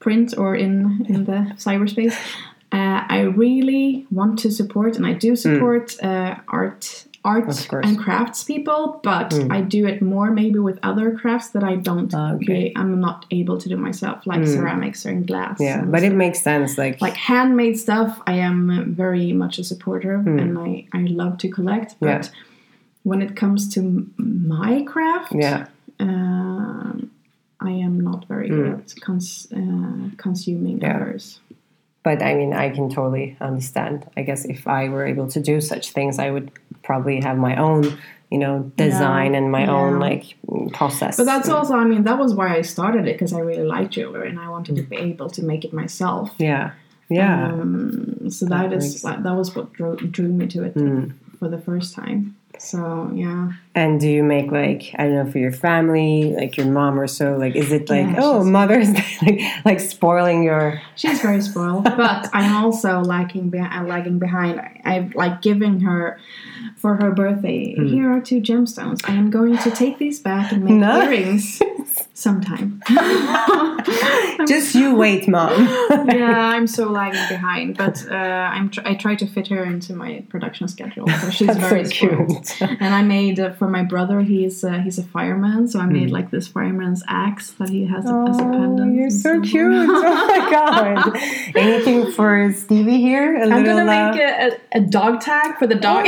print 0.00 0.36
or 0.36 0.54
in 0.54 1.06
in 1.08 1.24
the 1.24 1.54
cyberspace. 1.56 2.16
Uh, 2.72 3.04
I 3.08 3.20
really 3.20 4.04
want 4.10 4.40
to 4.40 4.50
support, 4.50 4.96
and 4.96 5.06
I 5.06 5.12
do 5.12 5.36
support 5.36 5.94
uh, 6.02 6.34
art, 6.48 7.06
art 7.24 7.46
and 7.70 7.96
crafts 7.96 8.42
people. 8.42 8.98
But 9.04 9.32
I 9.48 9.60
do 9.60 9.86
it 9.86 10.02
more 10.02 10.32
maybe 10.32 10.58
with 10.58 10.80
other 10.82 11.16
crafts 11.16 11.50
that 11.50 11.62
I 11.62 11.76
don't. 11.76 12.12
Ah, 12.12 12.34
okay. 12.34 12.72
I'm 12.74 13.00
not 13.00 13.26
able 13.30 13.58
to 13.58 13.68
do 13.68 13.76
myself, 13.76 14.26
like 14.26 14.44
ceramics 14.44 15.06
or 15.06 15.10
in 15.10 15.22
glass. 15.24 15.58
Yeah, 15.60 15.84
but 15.84 16.02
it 16.02 16.14
makes 16.14 16.42
sense. 16.42 16.76
Like, 16.76 17.00
like 17.00 17.14
handmade 17.14 17.78
stuff 17.78 18.20
i 18.26 18.34
am 18.34 18.94
very 18.94 19.32
much 19.32 19.58
a 19.58 19.64
supporter 19.64 20.14
of 20.14 20.26
and 20.26 20.58
I, 20.58 20.86
I 20.92 21.02
love 21.02 21.38
to 21.38 21.48
collect 21.48 21.94
but. 22.00 22.24
Yeah. 22.24 22.40
When 23.04 23.20
it 23.22 23.32
comes 23.36 23.72
to 23.74 23.80
my 24.18 24.82
craft 24.92 25.32
yeah, 25.34 25.66
um, 26.00 27.10
i 27.60 27.70
am 27.70 28.00
not 28.00 28.26
very 28.32 28.48
good 28.48 28.72
at 28.80 28.94
cons- 29.06 29.46
uh, 29.60 30.08
consuming 30.16 30.76
Hmm. 30.78 30.84
Yeah. 30.86 30.96
others 30.96 31.40
but 32.06 32.22
I 32.22 32.34
mean, 32.34 32.52
I 32.52 32.68
can 32.68 32.90
totally 32.90 33.34
understand. 33.40 34.04
I 34.14 34.22
guess 34.28 34.44
if 34.44 34.66
I 34.68 34.90
were 34.90 35.06
able 35.06 35.26
to 35.28 35.40
do 35.40 35.58
such 35.62 35.84
things, 35.96 36.18
I 36.18 36.28
would 36.34 36.50
probably 36.82 37.18
have 37.22 37.38
my 37.38 37.56
own, 37.56 37.82
you 38.30 38.36
know, 38.36 38.70
design 38.76 39.34
and 39.34 39.50
my 39.50 39.64
own 39.78 39.92
like 40.00 40.24
process. 40.74 41.16
but 41.16 41.24
that's 41.24 41.48
also 41.48 41.74
i 41.82 41.84
mean 41.92 42.02
that 42.04 42.18
was 42.18 42.34
why 42.38 42.48
i 42.58 42.60
started 42.74 43.02
it 43.08 43.14
because 43.14 43.32
i 43.32 43.40
really 43.50 43.64
like 43.76 43.88
jewelry 43.96 44.28
and 44.28 44.38
i 44.38 44.48
wanted 44.54 44.76
to 44.76 44.82
Hmm. 44.82 44.90
be 44.94 44.96
able 45.10 45.30
to 45.36 45.42
make 45.50 45.62
it 45.68 45.72
myself 45.82 46.26
yeah, 46.50 46.72
yeah, 47.08 47.46
um, 47.46 48.28
so 48.36 48.44
That 48.44 48.68
that 48.70 48.76
is 48.78 49.00
that, 49.02 49.22
was 49.40 49.48
what 49.56 49.72
drew, 49.72 49.96
drew 50.16 50.28
me 50.40 50.46
to 50.54 50.58
it 50.68 50.74
Hmm. 50.74 51.04
for 51.38 51.48
the 51.54 51.60
first 51.68 51.88
time 52.00 52.18
so 52.58 53.10
yeah 53.14 53.52
And 53.74 53.98
do 54.00 54.08
you 54.08 54.22
make 54.22 54.50
like 54.52 54.94
I 54.98 55.04
don't 55.04 55.14
know 55.24 55.30
for 55.30 55.38
your 55.38 55.52
family, 55.52 56.32
like 56.36 56.56
your 56.56 56.66
mom 56.66 56.98
or 56.98 57.06
so? 57.08 57.36
Like, 57.36 57.56
is 57.56 57.72
it 57.72 57.90
like 57.90 58.06
Yeah, 58.06 58.16
oh 58.22 58.44
Mother's 58.44 58.92
Day, 58.92 59.12
like 59.22 59.64
like 59.64 59.80
spoiling 59.80 60.44
your? 60.44 60.80
She's 60.96 61.20
very 61.20 61.42
spoiled, 61.42 61.84
but 61.84 62.28
I'm 62.32 62.64
also 62.64 63.00
lagging, 63.00 63.50
be- 63.50 63.58
uh, 63.58 63.82
lagging 63.82 64.18
behind. 64.20 64.60
I, 64.60 64.80
I'm 64.84 65.10
like 65.14 65.42
giving 65.42 65.80
her 65.80 66.20
for 66.76 66.94
her 66.96 67.10
birthday. 67.12 67.74
Hmm. 67.74 67.86
Here 67.88 68.08
are 68.12 68.20
two 68.20 68.40
gemstones. 68.40 69.00
I 69.08 69.14
am 69.14 69.30
going 69.30 69.58
to 69.58 69.70
take 69.70 69.98
these 69.98 70.20
back 70.20 70.52
and 70.52 70.64
make 70.64 70.74
Nice. 70.74 71.60
earrings 71.60 71.62
sometime. 72.14 72.80
Just 74.48 74.74
you 74.74 74.94
wait, 74.94 75.28
mom. 75.28 75.52
yeah, 76.08 76.50
I'm 76.54 76.66
so 76.66 76.88
lagging 76.90 77.26
behind, 77.28 77.76
but 77.76 78.04
uh, 78.10 78.14
I'm 78.14 78.70
tr- 78.70 78.80
I 78.84 78.94
try 78.94 79.14
to 79.16 79.26
fit 79.26 79.48
her 79.48 79.64
into 79.64 79.94
my 79.94 80.24
production 80.28 80.68
schedule. 80.68 81.06
So 81.08 81.30
she's 81.30 81.48
That's 81.48 81.60
very 81.60 81.84
so 81.84 81.90
cute. 81.90 82.62
And 82.62 82.94
I 82.94 83.02
made 83.02 83.38
uh, 83.40 83.52
for 83.52 83.68
my 83.68 83.82
brother. 83.82 84.20
He's 84.22 84.64
uh, 84.64 84.78
he's 84.78 84.98
a 84.98 85.02
fireman, 85.04 85.68
so 85.68 85.78
I 85.80 85.86
made 85.86 86.08
Hmm. 86.08 86.14
like 86.14 86.30
this 86.30 86.48
fireman's 86.48 87.02
axe 87.08 87.50
that 87.52 87.68
he 87.70 87.86
has 87.86 88.04
as 88.04 88.10
a 88.10 88.42
pendant. 88.42 88.80
Oh, 88.80 88.92
you're 88.92 89.10
so 89.10 89.34
stuff. 89.40 89.44
cute! 89.50 89.72
Oh 89.72 90.26
my 90.28 90.50
god! 90.50 91.16
Anything 91.56 92.10
for 92.12 92.52
Stevie 92.52 92.98
here? 93.00 93.36
A 93.36 93.48
I'm 93.48 93.64
gonna 93.64 93.82
uh, 93.82 94.12
make 94.12 94.20
a, 94.20 94.56
a, 94.76 94.78
a 94.78 94.80
dog 94.80 95.20
tag 95.20 95.58
for 95.58 95.66
the 95.66 95.74
dog. 95.74 96.06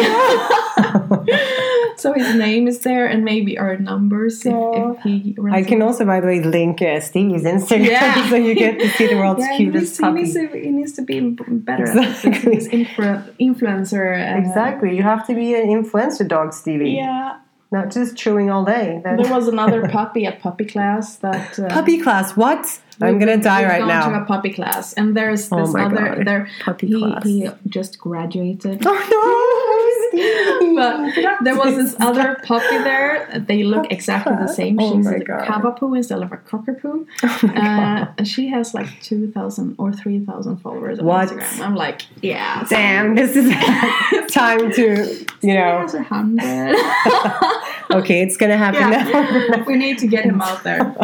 so 1.97 2.13
his 2.13 2.35
name 2.35 2.69
is 2.69 2.81
there 2.81 3.07
and 3.07 3.25
maybe 3.25 3.59
our 3.59 3.77
numbers 3.77 4.45
if, 4.45 4.53
if 4.55 5.03
he 5.03 5.35
runs 5.39 5.55
I 5.57 5.63
can 5.63 5.81
away. 5.83 5.89
Also, 5.97 6.05
by 6.05 6.21
the 6.21 6.27
way, 6.27 6.41
link 6.43 6.83
uh, 6.83 7.01
Stevie's 7.01 7.45
Instagram 7.45 7.87
Yeah. 7.89 8.29
so 8.31 8.37
you 8.37 8.55
get 8.55 8.79
to 8.79 8.89
see 8.91 9.07
the 9.07 9.17
world's 9.17 9.41
yeah, 9.51 9.57
cutest 9.57 9.97
he, 9.97 10.03
puppy. 10.03 10.23
needs 10.23 10.35
to, 10.35 10.49
he 10.49 10.71
needs 10.71 10.93
to 10.93 11.03
be 11.03 11.21
better 11.21 11.85
at 11.87 11.97
Exactly. 12.25 12.57
influ- 12.85 13.37
influencer. 13.41 14.35
Uh, 14.35 14.39
Exactly, 14.39 14.95
you 14.95 15.03
have 15.03 15.27
to 15.27 15.35
be 15.35 15.55
an 15.55 15.69
influencer 15.69 16.29
dog, 16.29 16.53
Stevie. 16.53 16.91
Yeah. 16.91 17.39
Not 17.73 17.91
just 17.91 18.17
chewing 18.17 18.51
all 18.51 18.65
day. 18.65 19.01
There 19.03 19.17
was 19.17 19.49
another 19.49 19.89
puppy 19.89 20.25
at 20.27 20.39
puppy 20.41 20.67
class 20.67 21.17
that. 21.17 21.59
Uh, 21.59 21.69
puppy 21.69 22.01
class. 22.01 22.37
What? 22.37 22.81
I'm 23.01 23.19
gonna 23.19 23.37
die 23.37 23.65
right 23.65 23.81
gone 23.81 24.13
to 24.13 24.23
a 24.23 24.25
puppy 24.25 24.51
class, 24.53 24.93
and 24.95 25.17
there's 25.17 25.51
Oh 25.53 25.61
this 25.61 25.73
my 25.75 25.85
other 25.85 26.15
God. 26.17 26.27
there. 26.27 26.49
Puppy 26.65 26.87
he, 26.89 26.99
class. 26.99 27.25
he 27.25 27.49
just 27.69 27.99
graduated. 27.99 28.83
Oh 28.87 30.13
no! 30.13 30.13
but 30.77 31.45
there 31.45 31.57
was 31.57 31.75
this 31.77 31.97
other 32.01 32.37
puppy 32.45 32.79
there. 32.79 33.43
They 33.47 33.65
look 33.65 33.91
exactly 33.93 34.35
the 34.37 34.47
same. 34.49 34.79
Oh 34.81 34.97
She's 34.97 35.07
a 35.07 35.19
cavapoo 35.21 35.97
instead 35.97 36.23
of 36.23 36.33
a 36.33 36.37
cockapoo. 36.39 37.07
Oh 37.23 37.49
uh, 38.19 38.25
she 38.25 38.49
has 38.49 38.73
like 38.73 38.89
2,000 39.03 39.75
or 39.79 39.93
3,000 39.93 40.57
followers 40.59 40.99
on 41.01 41.05
What? 41.07 41.29
Instagram. 41.29 41.61
I'm 41.61 41.75
like, 41.75 42.03
yeah. 42.23 42.65
Damn, 42.69 43.15
this 43.15 43.37
is 43.37 43.51
time 44.33 44.71
to, 44.73 44.83
you 44.83 45.27
She 45.43 45.47
know. 45.55 45.81
has 45.81 45.95
a 45.95 46.03
hundred. 46.03 46.77
Okay, 47.91 48.21
it's 48.23 48.37
gonna 48.37 48.57
happen 48.57 48.81
Yeah. 48.81 49.63
we 49.65 49.77
need 49.77 49.99
to 49.99 50.07
get 50.07 50.25
him 50.25 50.41
out 50.41 50.63
there. 50.65 50.95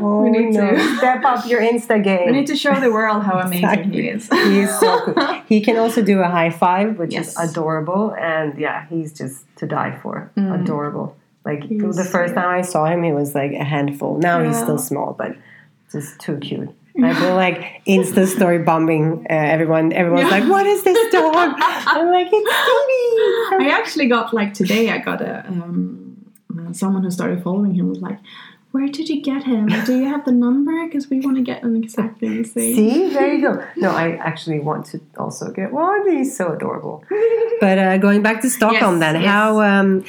oh 0.00 0.22
We 0.24 0.30
need 0.30 0.52
no! 0.54 0.70
to- 0.70 0.96
Step 0.98 1.24
up 1.24 1.46
your 1.46 1.60
Insta 1.60 2.02
game. 2.02 2.26
We 2.26 2.32
need 2.32 2.46
to 2.46 2.56
show 2.56 2.78
the 2.78 2.90
world 2.92 3.22
how 3.24 3.38
amazing 3.40 3.64
Exactly. 3.68 4.02
he 4.02 4.08
is. 4.08 4.28
He 4.30 4.60
is 4.60 4.78
so 4.78 5.00
cool. 5.04 5.14
He 5.48 5.60
can 5.60 5.76
also 5.76 6.00
do 6.02 6.20
a 6.20 6.28
high 6.28 6.50
five, 6.50 6.98
which 6.98 7.12
Yes. 7.12 7.28
is 7.30 7.50
adorable, 7.50 8.14
and 8.18 8.58
yeah, 8.58 8.86
he's 8.86 9.12
just 9.12 9.44
to 9.56 9.66
die 9.66 9.98
for. 10.02 10.30
Adorable. 10.36 11.16
Like 11.44 11.64
He's, 11.64 11.96
the 11.96 12.04
first 12.04 12.34
time 12.34 12.48
I 12.48 12.62
saw 12.62 12.84
him, 12.86 13.02
he 13.02 13.12
was 13.12 13.34
like 13.34 13.52
a 13.52 13.64
handful. 13.64 14.18
Now 14.18 14.42
he's 14.44 14.56
still 14.58 14.78
small, 14.78 15.12
but 15.18 15.36
just 15.90 16.20
too 16.20 16.36
cute. 16.38 16.70
I 17.02 17.14
feel 17.14 17.34
like 17.34 17.82
Insta 17.86 18.26
story 18.26 18.58
bombing 18.60 19.26
uh, 19.28 19.32
everyone. 19.54 19.92
Everyone's 19.92 20.30
Yeah. 20.30 20.38
like, 20.38 20.48
"What 20.48 20.66
is 20.66 20.82
this 20.84 21.00
dog?" 21.12 21.50
I'm 21.94 22.08
like, 22.16 22.28
"It's 22.30 22.50
Stevie." 22.62 23.64
I 23.64 23.68
actually 23.80 24.06
got 24.08 24.32
like 24.34 24.52
today. 24.54 24.90
I 24.90 24.98
got 24.98 25.20
a 25.22 25.44
um, 25.48 26.01
uh, 26.72 26.74
someone 26.74 27.02
who 27.04 27.10
started 27.10 27.42
following 27.42 27.74
him 27.74 27.88
was 27.88 28.00
like, 28.00 28.18
"Where 28.72 28.86
did 28.88 29.08
you 29.08 29.22
get 29.22 29.44
him? 29.44 29.66
Do 29.86 29.96
you 29.98 30.06
have 30.06 30.24
the 30.24 30.32
number? 30.32 30.86
Because 30.86 31.08
we 31.10 31.20
want 31.20 31.36
to 31.36 31.42
get 31.42 31.62
him 31.62 31.76
exactly 31.76 32.42
the 32.42 32.48
same." 32.48 32.74
See, 32.76 33.08
there 33.14 33.32
you 33.34 33.40
go. 33.42 33.64
No, 33.76 33.90
I 33.90 34.16
actually 34.16 34.60
want 34.60 34.86
to 34.86 35.00
also 35.16 35.50
get 35.50 35.72
one. 35.72 36.10
He's 36.10 36.36
so 36.36 36.52
adorable. 36.52 37.04
But 37.60 37.78
uh, 37.78 37.98
going 37.98 38.22
back 38.22 38.40
to 38.42 38.50
Stockholm, 38.50 39.00
Yes, 39.00 39.12
then 39.12 39.22
yes. 39.22 39.30
how, 39.30 39.60
um, 39.60 40.04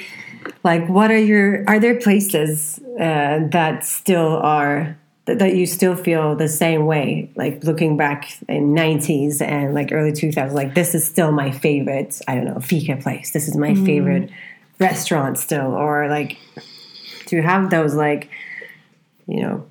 like, 0.64 0.88
what 0.88 1.12
are 1.12 1.18
your? 1.18 1.64
Are 1.68 1.80
there 1.80 2.00
places 2.00 2.80
uh, 3.00 3.48
that 3.52 3.86
still 3.86 4.38
are 4.38 4.98
that, 5.26 5.40
that 5.40 5.56
you 5.56 5.66
still 5.66 5.96
feel 5.96 6.36
the 6.36 6.48
same 6.50 6.86
way? 6.86 7.32
Like 7.36 7.64
looking 7.64 7.96
back 7.98 8.20
in 8.50 8.74
'90s 8.74 9.42
and 9.42 9.74
like 9.74 9.92
early 9.92 10.12
2000s, 10.12 10.52
like 10.54 10.74
this 10.76 10.96
is 10.96 11.06
still 11.06 11.32
my 11.32 11.52
favorite. 11.52 12.22
I 12.28 12.36
don't 12.36 12.46
know, 12.46 12.60
fika 12.60 12.98
place. 12.98 13.32
This 13.32 13.48
is 13.48 13.56
my 13.56 13.72
Mm. 13.72 13.86
favorite 13.86 14.30
restaurant 14.90 15.38
still, 15.40 15.72
or 15.84 16.08
like, 16.18 16.32
do 17.28 17.36
you 17.38 17.42
have 17.44 17.70
those 17.70 17.94
like, 18.06 18.30
you 19.28 19.42
know, 19.44 19.66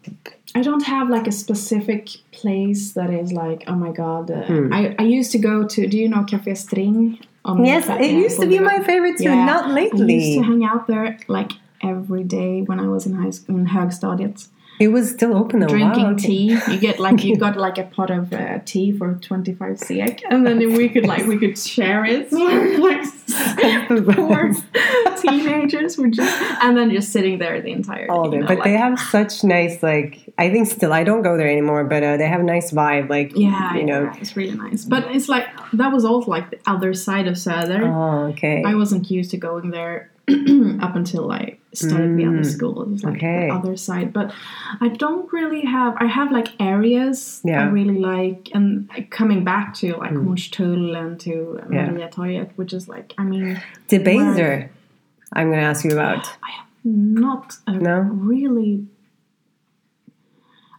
I 0.55 0.61
don't 0.69 0.85
have 0.95 1.07
like 1.17 1.27
a 1.27 1.33
specific 1.45 2.03
place 2.39 2.83
that 2.97 3.11
is 3.23 3.33
like, 3.33 3.61
oh 3.71 3.75
my 3.85 3.93
god. 4.03 4.31
Uh, 4.31 4.43
Hmm. 4.51 4.73
I, 4.79 4.81
I 4.99 5.05
used 5.19 5.31
to 5.33 5.39
go 5.51 5.55
to. 5.73 5.79
Do 5.93 5.97
you 6.03 6.09
know 6.13 6.23
Café 6.33 6.57
String? 6.57 7.19
On 7.45 7.65
Yes, 7.65 7.85
it 7.89 8.13
used 8.27 8.39
to 8.41 8.47
be 8.47 8.59
my 8.61 8.79
favorite 8.91 9.17
too. 9.19 9.25
Yeah. 9.25 9.45
Not 9.53 9.65
I 9.71 9.73
lately. 9.81 10.15
used 10.15 10.39
to 10.39 10.45
hang 10.51 10.63
out 10.73 10.87
there 10.87 11.07
like 11.37 11.51
every 11.83 12.25
day 12.39 12.63
when 12.69 12.79
I 12.79 12.87
was 12.95 13.03
in 13.09 13.15
high 13.23 13.33
school 13.39 13.57
in 13.59 13.67
högstadiet. 13.67 14.37
It 14.81 14.89
was 14.89 15.11
still 15.11 15.37
open 15.37 15.63
a 15.63 15.69
drinking 15.69 16.17
tea. 16.17 16.59
You 16.69 16.79
get 16.79 16.99
like 16.99 17.23
you 17.25 17.37
got 17.47 17.57
like 17.57 17.79
a 17.79 17.85
pot 17.85 18.11
of 18.11 18.33
uh, 18.33 18.59
tea 18.65 18.93
for 18.93 19.15
twenty 19.15 19.55
five 19.55 19.79
sek, 19.79 20.23
and 20.31 20.47
then 20.47 20.59
we 20.75 20.89
could 20.89 21.07
like 21.07 21.27
we 21.27 21.39
could 21.39 21.59
share 21.59 22.05
it. 22.05 22.33
like 22.33 24.17
poor 24.17 24.53
teenagers 25.21 25.97
were 25.97 26.09
just, 26.09 26.43
and 26.63 26.77
then 26.77 26.91
just 26.91 27.13
sitting 27.13 27.39
there 27.39 27.61
the 27.61 27.73
entire 27.73 28.11
All 28.11 28.31
day. 28.31 28.37
you 28.37 28.43
know, 28.43 28.49
But 28.49 28.65
they 28.65 28.73
have 28.73 28.99
such 28.99 29.45
nice, 29.45 29.83
like, 29.83 30.33
I 30.39 30.51
think 30.51 30.69
still, 30.69 30.93
I 30.93 31.05
don't 31.05 31.23
go 31.23 31.37
there 31.37 31.49
anymore, 31.49 31.85
but 31.85 32.03
uh, 32.03 32.17
they 32.17 32.27
have 32.27 32.41
a 32.41 32.45
nice 32.45 32.73
vibe. 32.73 33.09
Like, 33.09 33.37
yeah, 33.37 33.75
you 33.75 33.85
know. 33.85 34.05
yeah, 34.05 34.17
it's 34.19 34.37
really 34.37 34.57
nice. 34.57 34.85
But 34.85 35.15
it's 35.15 35.29
like 35.29 35.47
that 35.75 35.93
was 35.93 36.05
also 36.05 36.31
like 36.31 36.51
the 36.51 36.59
other 36.67 36.95
side 36.95 37.27
of 37.27 37.35
Söder. 37.35 37.83
Oh, 37.83 38.31
okay. 38.33 38.63
I 38.65 38.75
wasn't 38.75 39.11
used 39.11 39.31
to 39.33 39.37
going 39.37 39.71
there 39.71 40.12
up 40.81 40.95
until 40.97 41.33
I 41.33 41.59
started 41.75 42.17
the 42.17 42.27
other 42.27 42.45
school. 42.45 42.83
It 42.83 42.89
was 42.91 43.03
like 43.05 43.15
Mm. 43.15 43.17
okay. 43.17 43.49
the 43.49 43.55
other 43.55 43.77
side, 43.77 44.13
but 44.13 44.33
I 44.81 44.89
don't 44.89 45.33
really 45.33 45.63
have. 45.63 45.97
I 45.99 46.07
have 46.07 46.31
like 46.31 46.49
areas 46.61 47.41
Yeah. 47.45 47.63
I 47.63 47.65
really 47.71 47.99
like, 47.99 48.51
and 48.55 48.89
coming 49.11 49.43
back 49.45 49.75
to 49.81 49.97
like 49.97 50.13
Hornstull 50.13 50.95
and 50.97 51.19
to 51.21 51.31
Mm. 51.63 51.75
Yeah. 51.75 51.91
Maria 51.91 52.09
Torget, 52.09 52.51
which 52.57 52.73
is 52.73 52.89
like 52.89 53.15
I 53.19 53.25
mean, 53.25 53.61
Debaser, 53.89 54.69
I'm 55.33 55.49
going 55.49 55.61
to 55.61 55.67
ask 55.67 55.85
you 55.85 55.93
about. 55.93 56.29
not 56.85 57.57
a 57.67 57.73
No? 57.73 58.01
really. 58.33 58.87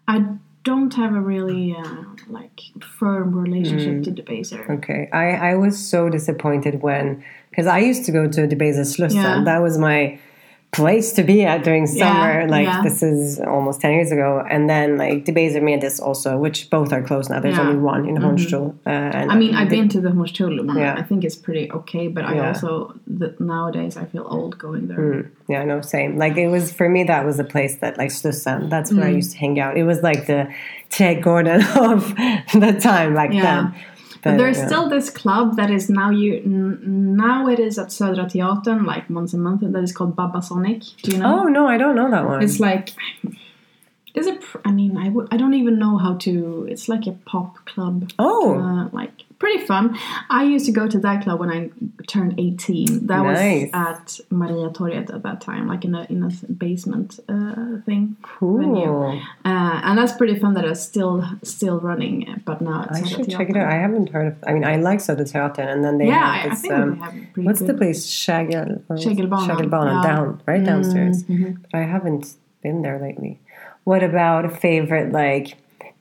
I 0.07 0.25
don't 0.63 0.93
have 0.95 1.13
a 1.15 1.19
really 1.19 1.75
uh, 1.77 2.03
like 2.27 2.59
firm 2.99 3.35
relationship 3.35 3.93
Mm. 3.95 4.03
to 4.05 4.11
Debaser. 4.11 4.69
Okay. 4.77 5.09
I, 5.11 5.51
I 5.51 5.55
was 5.55 5.77
so 5.77 6.09
disappointed 6.09 6.81
when, 6.81 7.23
because 7.49 7.67
I 7.67 7.79
used 7.79 8.05
to 8.05 8.11
go 8.11 8.27
to 8.27 8.41
Debaser 8.47 8.85
Slussen. 8.85 9.15
Yeah. 9.15 9.43
That 9.43 9.59
was 9.61 9.77
my 9.77 10.19
place 10.73 11.13
to 11.13 11.23
be 11.23 11.43
at 11.45 11.63
during 11.63 11.85
summer. 11.87 12.47
like, 12.47 12.65
yeah. 12.65 12.81
this 12.81 13.03
is 13.03 13.39
almost 13.39 13.79
10 13.81 13.91
years 13.93 14.11
ago. 14.11 14.43
And 14.49 14.69
then, 14.69 14.97
like, 14.97 15.25
the 15.25 15.31
Debaser 15.31 15.61
Medis 15.61 16.01
also, 16.01 16.37
which 16.37 16.69
both 16.69 16.91
are 16.91 17.01
closed 17.03 17.29
now. 17.29 17.39
There's 17.39 17.55
Yeah. 17.55 17.61
Mm-hmm. 17.61 17.69
only 17.69 17.81
one 17.83 18.09
in 18.09 18.15
Hornstull. 18.17 18.73
Uh, 18.85 18.89
and 18.89 19.31
I 19.31 19.35
mean, 19.35 19.53
I've 19.55 19.69
the- 19.69 19.77
been 19.77 19.89
to 19.89 20.01
the 20.01 20.09
Hornstull 20.09 20.65
one. 20.65 20.77
Yeah. 20.77 20.95
I 20.97 21.03
think 21.03 21.23
it's 21.23 21.35
pretty 21.35 21.71
okay, 21.71 22.07
but 22.07 22.25
I 22.25 22.39
also 22.47 22.93
the, 23.05 23.35
nowadays 23.39 23.97
I 23.97 24.05
feel 24.05 24.25
old 24.27 24.57
going 24.57 24.87
there. 24.87 24.97
Mm, 24.97 25.29
yeah, 25.47 25.63
no, 25.63 25.81
same. 25.81 26.17
Like 26.17 26.35
it 26.37 26.47
was 26.49 26.73
for 26.73 26.89
me, 26.89 27.03
that 27.03 27.23
was 27.25 27.37
a 27.39 27.43
place 27.43 27.77
that 27.77 27.97
like 27.97 28.09
Slussen. 28.09 28.69
That's 28.69 28.91
where 28.91 29.05
I 29.05 29.11
Mm. 29.11 29.15
used 29.21 29.31
to 29.33 29.37
hang 29.37 29.59
out. 29.59 29.77
It 29.77 29.83
was 29.83 30.01
like 30.01 30.25
the 30.27 30.41
trädgården 30.89 31.61
of 31.93 32.15
the 32.61 32.73
time, 32.79 33.13
like 33.13 33.31
Yeah. 33.33 33.41
then. 33.43 33.75
But 34.23 34.37
there's 34.37 34.57
still 34.67 34.87
this 34.89 35.09
club 35.09 35.55
that 35.57 35.69
is 35.69 35.89
now 35.89 36.09
you 36.09 36.35
n- 36.35 37.15
now 37.17 37.47
it 37.47 37.59
is 37.59 37.77
at 37.77 37.87
Södra 37.87 38.25
Teatern 38.31 38.85
like 38.85 39.09
once 39.09 39.33
a 39.33 39.37
month 39.37 39.61
that 39.61 39.83
is 39.83 39.91
called 39.91 40.15
Babasonic. 40.15 40.79
Do 41.01 41.11
you 41.11 41.17
know? 41.17 41.41
Oh 41.41 41.43
no, 41.49 41.67
I 41.67 41.77
don't 41.77 41.95
know 41.95 42.09
that 42.09 42.25
one. 42.25 42.41
It's 42.43 42.59
like 42.59 42.93
is 44.15 44.27
it? 44.27 44.41
pr- 44.41 44.59
I 44.63 44.71
mean, 44.71 44.95
I 44.97 45.05
w- 45.05 45.27
I 45.31 45.37
don't 45.37 45.55
even 45.55 45.79
know 45.79 45.97
how 45.97 46.13
to. 46.17 46.67
It's 46.69 46.87
like 46.87 47.07
a 47.07 47.13
pop 47.25 47.65
club. 47.65 48.11
oh, 48.19 48.53
Uh, 48.59 48.89
like 48.91 49.23
pretty 49.43 49.61
fun. 49.71 49.85
I 50.39 50.41
used 50.55 50.65
to 50.69 50.73
go 50.79 50.85
to 50.93 50.99
that 51.05 51.17
club 51.23 51.37
when 51.41 51.51
I 51.57 51.59
turned 52.13 52.33
18. 52.39 53.07
That 53.07 53.21
Nice. 53.23 53.63
was 53.63 53.69
at 53.89 54.05
Maria 54.41 54.67
Torget 54.77 55.07
at 55.17 55.21
that 55.27 55.39
time, 55.49 55.63
like 55.73 55.83
in 55.87 55.93
a 55.99 56.03
in 56.13 56.19
a 56.29 56.31
basement 56.65 57.09
uh, 57.35 57.81
thing. 57.87 58.01
cool. 58.21 59.19
Uh, 59.51 59.75
and 59.85 59.93
that's 59.97 60.13
pretty 60.21 60.35
fun 60.43 60.51
that 60.57 60.65
it's 60.71 60.81
still 60.91 61.17
still 61.55 61.77
running, 61.89 62.15
but 62.49 62.57
now 62.69 62.77
it's 62.89 62.99
I 62.99 63.03
should 63.09 63.29
check 63.35 63.47
it 63.51 63.57
out. 63.61 63.67
I 63.75 63.77
haven't 63.85 64.07
heard 64.15 64.27
of. 64.31 64.35
I 64.47 64.49
mean, 64.55 64.65
I 64.73 64.75
like 64.89 64.99
Södra 65.07 65.25
Teatern, 65.33 65.67
and 65.73 65.81
then 65.85 65.95
they 65.99 66.07
Yeah, 66.07 66.33
have 66.43 66.51
this. 66.51 66.61
think 66.61 66.73
um, 66.73 66.89
they 66.91 66.97
have 67.05 67.13
pretty 67.33 67.45
what's 67.47 67.61
the 67.69 67.73
place? 67.81 67.99
Kägel. 68.25 68.69
Kägelbanan, 69.05 69.47
Kägelbanan, 69.49 69.95
yeah. 70.03 70.09
down 70.09 70.27
right 70.51 70.63
downstairs. 70.71 71.17
Mhm. 71.23 71.57
But 71.71 71.77
I 71.83 71.85
haven't 71.95 72.25
been 72.63 72.81
there 72.85 72.99
lately. 73.07 73.33
What 73.89 74.01
about 74.11 74.41
a 74.45 74.49
favorite 74.67 75.11
like 75.23 75.47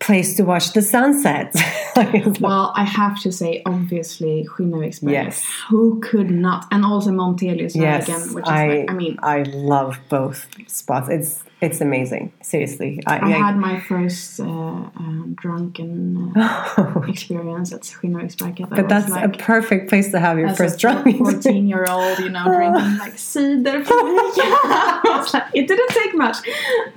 place 0.03 0.37
to 0.37 0.43
watch 0.45 0.73
the 0.73 0.83
sunset? 0.83 1.55
Like, 1.95 2.15
it's 2.15 2.27
like- 2.27 2.41
Well, 2.41 2.73
I 2.75 2.85
have 2.85 3.21
to 3.21 3.31
say, 3.31 3.61
obviously, 3.67 4.49
Skinnarviksberg. 4.51 5.13
Yes. 5.13 5.45
Who 5.69 6.01
could 6.01 6.31
not? 6.31 6.65
And 6.71 6.87
also 6.87 7.11
Montelius 7.11 7.77
Yes, 7.77 8.09
again, 8.09 8.33
which 8.35 8.45
is 8.47 8.51
I, 8.51 8.67
like, 8.69 8.91
I 8.91 8.95
mean, 8.95 9.19
I 9.23 9.43
love 9.43 9.99
both 10.09 10.47
spots. 10.69 11.11
It's 11.11 11.45
it's 11.63 11.81
amazing. 11.81 12.33
Seriously, 12.43 13.01
I, 13.07 13.19
I 13.21 13.31
had 13.31 13.57
my 13.57 13.81
first 13.81 14.41
uh, 14.41 14.45
um, 14.45 15.35
drunken 15.41 16.33
uh, 16.37 17.01
experience 17.09 17.73
at 17.73 17.83
Skinnarviksberg. 17.83 18.69
but 18.69 18.89
that's 18.89 19.11
a 19.11 19.29
perfect 19.39 19.89
place 19.89 20.11
to 20.11 20.19
have 20.21 20.39
your 20.39 20.53
first 20.55 20.79
drunk. 20.81 21.17
fourteen-year-old, 21.19 22.19
you 22.19 22.29
know, 22.31 22.45
drinking 22.45 22.99
like 23.05 23.17
cider. 23.19 23.79
Was 23.81 25.35
like, 25.35 25.45
it 25.55 25.69
didn't 25.69 25.89
take 25.91 26.15
much. 26.17 26.37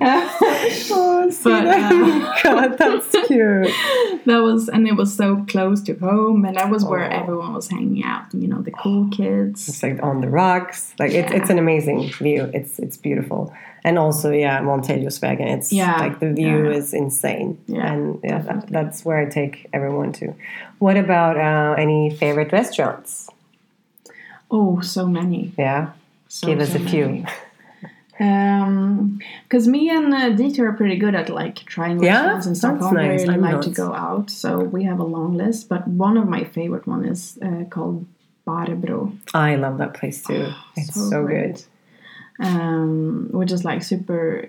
oh, 0.00 1.32
But, 1.44 1.66
uh, 1.66 2.42
God, 2.42 2.78
that's 2.78 3.10
cute. 3.26 3.70
that 4.26 4.38
was, 4.42 4.68
and 4.68 4.86
it 4.88 4.96
was 4.96 5.14
so 5.14 5.44
close 5.48 5.80
to 5.82 5.94
home, 5.94 6.44
and 6.44 6.56
that 6.56 6.70
was 6.70 6.84
where 6.84 7.04
Oh. 7.06 7.16
everyone 7.22 7.54
was 7.54 7.68
hanging 7.68 8.02
out. 8.04 8.32
You 8.34 8.48
know, 8.48 8.60
the 8.62 8.70
cool 8.72 9.08
kids. 9.10 9.68
It's 9.68 9.82
like 9.82 10.02
on 10.02 10.20
the 10.20 10.28
rocks. 10.28 10.92
Like 10.98 11.12
it's 11.12 11.32
it's 11.32 11.50
an 11.50 11.58
amazing 11.58 12.10
view. 12.12 12.50
It's 12.52 12.78
it's 12.78 12.96
beautiful. 12.96 13.54
And 13.86 13.98
also, 13.98 14.30
yeah, 14.32 14.60
Monteliusvägen. 14.64 15.46
It's 15.56 15.72
Yeah, 15.72 15.96
like 16.00 16.18
the 16.18 16.32
view 16.32 16.64
yeah. 16.70 16.76
is 16.78 16.92
insane. 16.92 17.56
Yeah, 17.68 17.92
and 17.92 18.18
yeah, 18.24 18.42
that, 18.42 18.66
that's 18.68 19.04
where 19.04 19.18
I 19.18 19.26
take 19.30 19.68
everyone 19.72 20.12
to. 20.14 20.34
What 20.80 20.96
about 20.96 21.36
uh, 21.36 21.74
any 21.78 22.10
favorite 22.10 22.50
restaurants? 22.52 23.30
Oh, 24.50 24.80
so 24.82 25.06
many. 25.06 25.52
Yeah, 25.58 25.90
So, 26.28 26.46
give 26.48 26.60
us 26.60 26.72
so 26.72 26.78
a 26.78 26.80
few. 26.80 27.06
many. 27.06 27.26
Um, 28.18 29.20
because 29.44 29.68
me 29.68 29.90
and 29.90 30.12
uh, 30.14 30.30
Dieter 30.30 30.60
are 30.68 30.72
pretty 30.72 30.96
good 30.96 31.14
at 31.14 31.28
like 31.28 31.56
trying 31.66 32.02
Yeah? 32.02 32.12
restaurants 32.22 32.46
in 32.46 32.54
Stockholm. 32.54 32.94
nice. 32.94 33.22
We 33.22 33.28
really 33.28 33.52
like 33.52 33.60
to 33.62 33.70
go 33.70 33.92
out, 33.94 34.30
so 34.30 34.58
we 34.58 34.84
have 34.84 34.98
a 35.00 35.04
long 35.04 35.36
list. 35.36 35.68
But 35.68 35.86
one 35.86 36.16
of 36.16 36.26
my 36.28 36.42
favorite 36.44 36.86
one 36.88 37.04
is 37.04 37.38
uh, 37.42 37.64
called 37.70 38.04
Barbro. 38.44 39.12
I 39.34 39.56
love 39.56 39.78
that 39.78 39.92
place 39.94 40.22
too. 40.26 40.46
It's 40.76 40.94
so, 41.10 41.26
good. 41.26 41.62
Um, 42.40 43.28
which 43.32 43.52
is 43.52 43.64
like 43.64 43.82
super. 43.82 44.48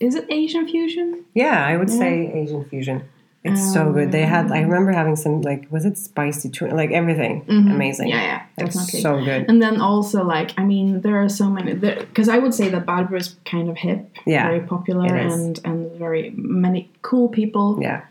Is 0.00 0.14
it 0.14 0.26
Asian 0.30 0.68
fusion? 0.68 1.24
Yeah, 1.34 1.64
I 1.66 1.76
would 1.76 1.88
say 1.90 2.30
Asian 2.32 2.64
fusion. 2.66 3.04
It's 3.42 3.72
so 3.72 3.90
good. 3.90 4.12
They 4.12 4.26
had. 4.26 4.46
Um, 4.46 4.52
I 4.52 4.60
remember 4.60 4.92
having 4.92 5.16
some 5.16 5.40
like 5.40 5.66
was 5.72 5.86
it 5.86 5.96
spicy 5.96 6.50
tuna? 6.50 6.74
Like 6.74 6.90
everything. 6.90 7.46
Amazing. 7.48 8.08
Mm-hmm. 8.10 8.18
Yeah, 8.18 8.22
yeah, 8.22 8.42
Like, 8.58 8.66
definitely. 8.66 9.00
so 9.00 9.24
good. 9.24 9.46
And 9.48 9.62
then 9.62 9.80
also 9.80 10.22
like 10.22 10.52
I 10.58 10.64
mean 10.64 11.00
there 11.00 11.16
are 11.22 11.28
so 11.30 11.48
many 11.48 11.72
because 11.72 12.28
I 12.28 12.36
would 12.36 12.52
say 12.52 12.68
that 12.68 12.84
Barbro 12.84 13.16
is 13.16 13.36
kind 13.46 13.70
of 13.70 13.78
hip, 13.78 14.10
Yeah, 14.26 14.46
very 14.46 14.60
popular, 14.60 15.06
and 15.16 15.58
and 15.64 15.90
very 15.92 16.34
many 16.36 16.90
cool 17.00 17.28
people 17.30 17.78
Yeah. 17.80 18.02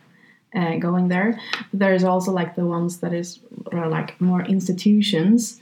uh, 0.56 0.78
going 0.78 1.10
there. 1.10 1.40
There's 1.74 2.04
also 2.04 2.32
like 2.32 2.56
the 2.56 2.66
ones 2.66 2.98
that 3.02 3.14
is 3.14 3.40
are 3.72 3.88
like 3.88 4.20
more 4.20 4.42
institutions, 4.42 5.62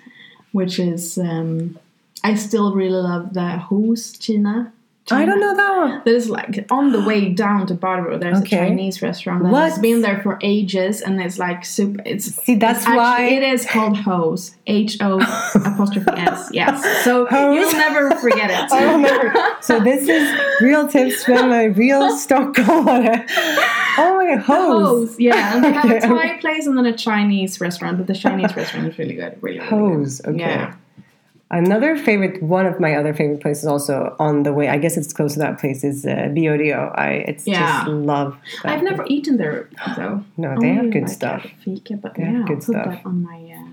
which 0.54 0.80
is 0.80 1.18
um, 1.18 1.78
I 2.24 2.36
still 2.36 2.74
really 2.76 3.02
love 3.02 3.34
the 3.34 3.60
Who's 3.70 4.18
China. 4.18 4.74
I 5.10 5.24
don't 5.24 5.40
know 5.40 5.56
that 5.56 5.78
one. 5.78 6.02
There's 6.04 6.30
like 6.30 6.66
on 6.70 6.92
the 6.92 7.02
way 7.02 7.30
down 7.30 7.66
to 7.68 7.74
Barbro, 7.74 8.18
there's 8.18 8.40
Okay. 8.42 8.58
a 8.58 8.68
Chinese 8.68 9.02
restaurant 9.02 9.44
that 9.44 9.54
What? 9.54 9.70
has 9.70 9.80
been 9.80 10.02
there 10.02 10.20
for 10.22 10.38
ages, 10.42 11.00
and 11.02 11.22
it's 11.22 11.40
like 11.40 11.64
super. 11.64 12.02
It's 12.06 12.26
See, 12.44 12.56
that's 12.56 12.80
Actually, 12.82 12.98
why. 12.98 13.22
it 13.22 13.42
is 13.44 13.66
called 13.66 13.96
Ho's. 13.96 14.58
H 14.68 14.98
O 15.00 15.16
apostrophe 15.56 16.12
S. 16.12 16.50
Yes. 16.52 16.84
So 17.06 17.26
Ho's. 17.26 17.56
you'll 17.56 17.72
never 17.72 18.12
forget 18.18 18.50
it. 18.52 18.70
I 18.74 18.82
don't 18.82 19.02
remember. 19.02 19.34
So 19.62 19.80
this 19.80 20.10
is 20.10 20.28
real 20.60 20.90
tips 20.90 21.24
from 21.24 21.54
a 21.54 21.70
real 21.70 22.12
Stockholmer. 22.18 23.26
Oh 24.00 24.14
my 24.18 24.36
god, 24.36 24.40
hose. 24.44 25.10
Ho's. 25.10 25.20
Yeah, 25.22 25.56
and 25.56 25.64
they 25.64 25.72
have 25.72 25.86
Okay. 25.86 25.98
a 26.00 26.02
Thai 26.02 26.38
place 26.42 26.68
and 26.68 26.78
then 26.78 26.86
a 26.86 26.98
Chinese 26.98 27.62
restaurant, 27.62 27.98
but 27.98 28.08
the 28.08 28.14
Chinese 28.16 28.54
restaurant 28.58 28.88
is 28.88 28.98
really 29.00 29.14
good. 29.16 29.38
Really, 29.42 29.60
really 29.60 29.70
good. 29.70 29.80
Ho's. 29.80 30.20
Okay. 30.26 30.38
Yeah. 30.40 30.76
Another 31.50 31.96
favorite, 31.96 32.44
one 32.44 32.66
of 32.66 32.78
my 32.80 32.96
other 32.96 33.14
favorite 33.14 33.40
places, 33.42 33.66
also 33.66 34.16
on 34.20 34.44
the 34.44 34.52
way. 34.54 34.68
I 34.68 34.78
guess 34.78 34.98
it's 34.98 35.14
close 35.14 35.34
to 35.34 35.40
that 35.40 35.60
place. 35.60 35.84
Is 35.84 36.06
uh, 36.06 36.28
Biodio. 36.36 36.92
I 36.98 37.24
it's 37.28 37.48
Yeah. 37.48 37.60
just 37.86 37.88
love. 37.88 38.38
That 38.64 38.74
I've 38.74 38.84
never 38.84 39.06
eaten 39.08 39.38
there 39.38 39.70
though. 39.96 40.24
No, 40.38 40.60
they 40.60 40.74
have 40.74 40.92
good 40.92 41.04
like, 41.04 41.12
stuff. 41.12 41.48
Fika, 41.64 41.96
but 41.96 42.16
They 42.16 42.24
yeah, 42.24 42.32
have 42.32 42.42
I'll 42.42 42.48
good 42.48 42.58
put 42.58 42.64
stuff. 42.76 42.86
that 42.96 43.06
on 43.06 43.24
my. 43.24 43.38
Uh, 43.38 43.64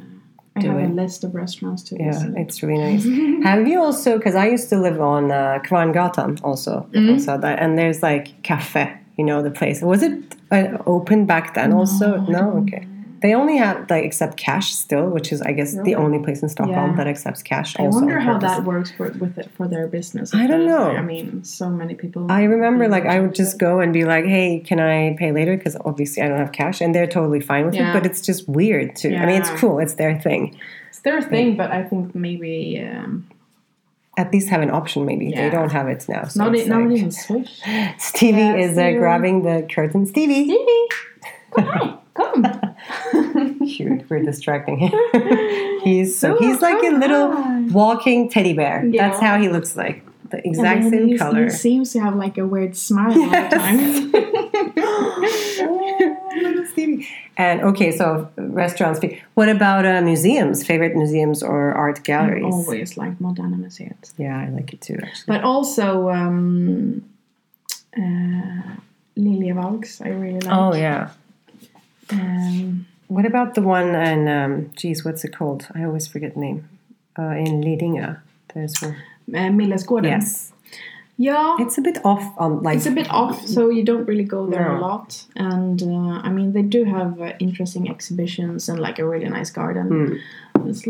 I 0.56 0.60
have 0.62 0.78
it. 0.78 0.84
a 0.84 0.92
list 0.94 1.24
of 1.24 1.34
restaurants 1.34 1.82
to 1.88 1.96
Yeah, 1.98 2.12
visit. 2.12 2.34
it's 2.36 2.62
really 2.62 2.78
nice. 2.78 3.04
Have 3.44 3.66
you 3.66 3.82
also? 3.82 4.18
Because 4.18 4.36
I 4.36 4.46
used 4.46 4.68
to 4.68 4.78
live 4.78 5.00
on 5.00 5.32
uh, 5.32 5.58
Kvarngatan 5.66 6.40
also, 6.44 6.86
Mm-hmm. 6.92 7.10
also 7.14 7.36
that, 7.38 7.58
and 7.58 7.76
there's 7.76 8.04
like 8.04 8.40
cafe. 8.44 8.86
You 9.16 9.24
know 9.24 9.42
the 9.42 9.50
place. 9.50 9.82
Was 9.82 10.02
it 10.04 10.36
uh, 10.52 10.78
open 10.86 11.26
back 11.26 11.54
then? 11.54 11.72
also, 11.72 12.18
no. 12.28 12.58
Okay. 12.62 12.86
They 13.22 13.34
only 13.34 13.56
have 13.56 13.88
like 13.88 14.04
accept 14.04 14.36
cash 14.36 14.72
still, 14.74 15.08
which 15.08 15.32
is 15.32 15.40
I 15.40 15.52
guess 15.52 15.74
the 15.82 15.94
only 15.94 16.18
place 16.18 16.42
in 16.42 16.48
Stockholm 16.50 16.90
Yeah. 16.90 16.96
that 16.96 17.06
accepts 17.06 17.42
cash. 17.42 17.74
I 17.78 17.84
wonder 17.84 18.20
how 18.20 18.36
that 18.38 18.64
works 18.64 18.90
for 18.90 19.10
with 19.12 19.38
it, 19.38 19.50
for 19.56 19.66
their 19.66 19.86
business. 19.86 20.34
I 20.34 20.46
don't 20.46 20.66
know. 20.66 20.90
I 20.90 21.00
mean, 21.00 21.42
so 21.44 21.70
many 21.70 21.94
people. 21.94 22.30
I 22.30 22.42
remember 22.42 22.86
like 22.88 23.06
I 23.06 23.20
would 23.20 23.34
just 23.34 23.58
go 23.58 23.80
and 23.80 23.92
be 23.92 24.04
like, 24.04 24.24
"Hey, 24.26 24.60
can 24.60 24.78
I 24.80 25.16
pay 25.18 25.32
later?" 25.32 25.56
Because 25.56 25.76
obviously 25.84 26.22
I 26.22 26.28
don't 26.28 26.38
have 26.38 26.52
cash, 26.52 26.80
and 26.82 26.94
they're 26.94 27.06
totally 27.06 27.40
fine 27.40 27.64
with 27.66 27.74
it. 27.76 27.92
But 27.94 28.04
it's 28.04 28.20
just 28.20 28.46
weird 28.48 28.96
too. 28.96 29.14
I 29.14 29.24
mean, 29.26 29.40
it's 29.40 29.50
cool. 29.60 29.78
It's 29.78 29.94
their 29.94 30.20
thing. 30.20 30.58
It's 30.90 31.00
their 31.00 31.22
thing, 31.22 31.56
but 31.56 31.70
I 31.70 31.82
think 31.82 32.14
maybe 32.14 32.84
um, 32.86 33.26
At 34.16 34.32
least 34.32 34.48
have 34.50 34.62
an 34.62 34.70
option. 34.70 35.04
Maybe 35.06 35.32
they 35.32 35.50
don't 35.50 35.72
have 35.72 35.88
it 35.88 36.04
now. 36.08 36.24
So 36.24 36.44
not 36.44 36.54
it's 36.54 36.66
e- 36.66 36.68
not 36.70 36.82
like- 36.82 36.96
even 36.98 37.10
Swish. 37.10 37.60
Stevie 37.98 38.38
Yeah, 38.38 38.56
is 38.56 38.78
uh, 38.78 38.92
grabbing 38.98 39.42
the 39.42 39.66
curtain. 39.74 40.06
Stevie, 40.06 40.44
Stevie, 40.44 40.86
come 41.56 41.68
on, 41.68 41.98
come. 42.14 42.44
cute. 43.66 44.08
We're 44.08 44.22
distracting 44.22 44.78
him. 44.78 44.92
he's 45.82 46.18
so 46.18 46.36
So 46.36 46.44
he's 46.44 46.62
like 46.62 46.82
a 46.82 46.96
little 46.96 47.30
walking 47.72 48.30
teddy 48.30 48.52
bear. 48.52 48.84
Yeah. 48.86 49.08
That's 49.08 49.20
how 49.20 49.38
he 49.38 49.48
looks 49.48 49.76
like. 49.76 50.04
The 50.30 50.46
exact 50.46 50.84
same 50.84 51.18
color. 51.18 51.44
He 51.44 51.50
seems 51.50 51.92
to 51.92 52.00
have 52.00 52.16
like 52.16 52.38
a 52.38 52.46
weird 52.46 52.76
smile 52.76 53.12
all 53.12 53.30
the 53.30 53.48
time. 53.48 54.12
oh. 55.58 55.80
And 57.36 57.62
okay, 57.62 57.90
so 57.90 58.30
restaurants. 58.36 59.00
What 59.34 59.48
about 59.48 59.84
uh, 59.84 60.00
museums? 60.02 60.64
Favorite 60.64 60.94
museums 60.94 61.42
or 61.42 61.72
art 61.72 62.04
galleries? 62.04 62.44
Always 62.44 62.96
like 62.96 63.18
Moderna 63.18 63.56
Museet. 63.56 64.12
Yeah, 64.16 64.38
I 64.38 64.48
like 64.50 64.72
it 64.72 64.80
too. 64.80 64.98
Actually. 65.02 65.36
But 65.36 65.44
also 65.44 66.10
um, 66.10 67.04
uh, 67.96 68.76
Liljevalchs, 69.16 70.04
I 70.04 70.10
really 70.10 70.40
like. 70.40 70.52
Oh 70.56 70.74
yeah. 70.74 71.10
Um, 72.12 72.86
What 73.08 73.26
about 73.26 73.54
the 73.54 73.62
one 73.62 73.94
and 73.94 74.28
Um, 74.28 74.70
geez, 74.76 75.04
what's 75.04 75.24
it 75.24 75.36
called? 75.36 75.68
I 75.74 75.84
always 75.84 76.06
forget 76.08 76.34
the 76.34 76.40
name. 76.40 76.68
Uh, 77.18 77.34
in 77.46 77.60
Lidingö. 77.62 78.16
There's 78.54 78.80
one. 78.82 78.96
uh, 79.34 79.50
Millesgården. 79.52 80.04
Yes, 80.10 80.52
Yeah, 81.16 81.56
it's 81.60 81.78
a 81.78 81.80
bit 81.80 81.98
off 82.04 82.24
on 82.38 82.62
like. 82.62 82.76
it's 82.76 82.86
a 82.86 82.90
bit 82.90 83.08
off, 83.10 83.46
so 83.46 83.70
you 83.70 83.84
don't 83.84 84.06
really 84.08 84.24
go 84.24 84.46
there 84.50 84.68
No. 84.68 84.78
a 84.78 84.80
lot. 84.80 85.24
And 85.36 85.80
uh, 85.82 86.20
I 86.26 86.30
mean, 86.30 86.52
they 86.52 86.62
do 86.62 86.84
have 86.84 87.20
uh, 87.20 87.32
interesting 87.38 87.88
exhibitions 87.88 88.68
and 88.68 88.80
like 88.80 88.98
a 88.98 89.04
really 89.06 89.28
nice 89.28 89.50
garden. 89.52 89.86
Hmm. 90.56 90.68
It's, 90.68 90.82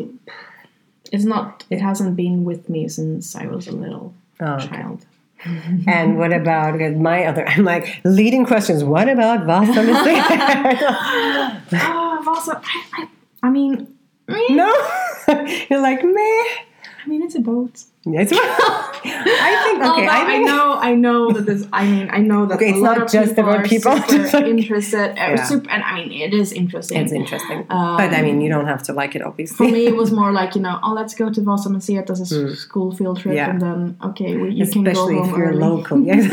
it's 1.12 1.24
not. 1.24 1.64
It 1.70 1.80
hasn't 1.82 2.16
been 2.16 2.44
with 2.44 2.68
me 2.70 2.88
since 2.88 3.36
I 3.36 3.46
was 3.46 3.66
a 3.68 3.72
little 3.72 4.14
Oh, 4.40 4.54
okay. 4.54 4.82
And 5.86 6.18
what 6.18 6.32
about 6.32 6.78
my 6.96 7.24
other? 7.24 7.46
I'm 7.46 7.64
like 7.64 8.00
leading 8.04 8.46
questions. 8.46 8.82
What 8.82 9.08
about 9.08 9.44
Vasa? 9.46 9.82
Ah, 11.72 12.20
Vasa. 12.24 12.60
I, 12.64 12.82
I, 12.94 13.08
I 13.42 13.50
mean, 13.50 13.86
meh. 14.28 14.38
no, 14.50 14.72
you're 15.70 15.80
like 15.80 16.02
meh. 16.02 16.44
I 17.04 17.06
mean, 17.06 17.22
it's 17.22 17.34
a 17.34 17.40
boat. 17.40 17.84
It's, 18.06 18.32
I 18.36 19.60
think 19.64 19.78
okay. 19.78 19.88
Although 19.88 20.08
I, 20.10 20.26
think- 20.26 20.46
know, 20.46 20.74
I 20.74 20.94
know 20.94 21.32
that 21.32 21.46
this. 21.46 21.66
I 21.72 21.86
mean, 21.86 22.08
I 22.10 22.18
know 22.18 22.44
that 22.46 22.56
Okay, 22.56 22.66
a 22.70 22.74
it's 22.74 22.78
lot 22.80 22.98
not 22.98 23.06
of 23.06 23.12
just 23.12 23.30
people 23.34 23.44
about 23.50 23.60
are 23.64 23.68
people. 23.68 23.96
super 24.02 24.44
interested. 24.54 25.10
Uh, 25.12 25.14
Yeah. 25.36 25.44
super, 25.44 25.70
and 25.70 25.82
I 25.82 25.94
mean, 25.96 26.12
it 26.12 26.34
is 26.34 26.52
interesting. 26.52 27.00
It's 27.00 27.12
interesting, 27.12 27.60
Um, 27.70 27.96
but 27.96 28.12
I 28.12 28.20
mean, 28.22 28.40
you 28.42 28.50
don't 28.50 28.66
have 28.66 28.82
to 28.84 28.92
like 28.92 29.14
it, 29.16 29.22
obviously. 29.22 29.56
For 29.56 29.72
me, 29.72 29.86
it 29.86 29.96
was 29.96 30.10
more 30.20 30.32
like 30.32 30.54
you 30.54 30.60
know, 30.60 30.78
oh, 30.82 30.92
let's 30.92 31.14
go 31.14 31.30
to 31.30 31.40
Vossum 31.40 31.72
and 31.76 31.82
see 31.82 31.96
it 31.96 32.10
as 32.10 32.20
a 32.20 32.28
s- 32.50 32.58
school 32.58 32.94
field 32.94 33.20
trip. 33.20 33.34
Yeah. 33.34 33.50
and 33.50 33.60
then 33.62 33.96
okay, 34.04 34.36
well, 34.36 34.50
you 34.50 34.66
can 34.66 34.84
go 34.84 34.90
Especially 34.90 35.16
home 35.16 35.30
if 35.30 35.36
you're 35.36 35.48
early. 35.48 35.58
local. 35.58 36.00
Yes. 36.00 36.24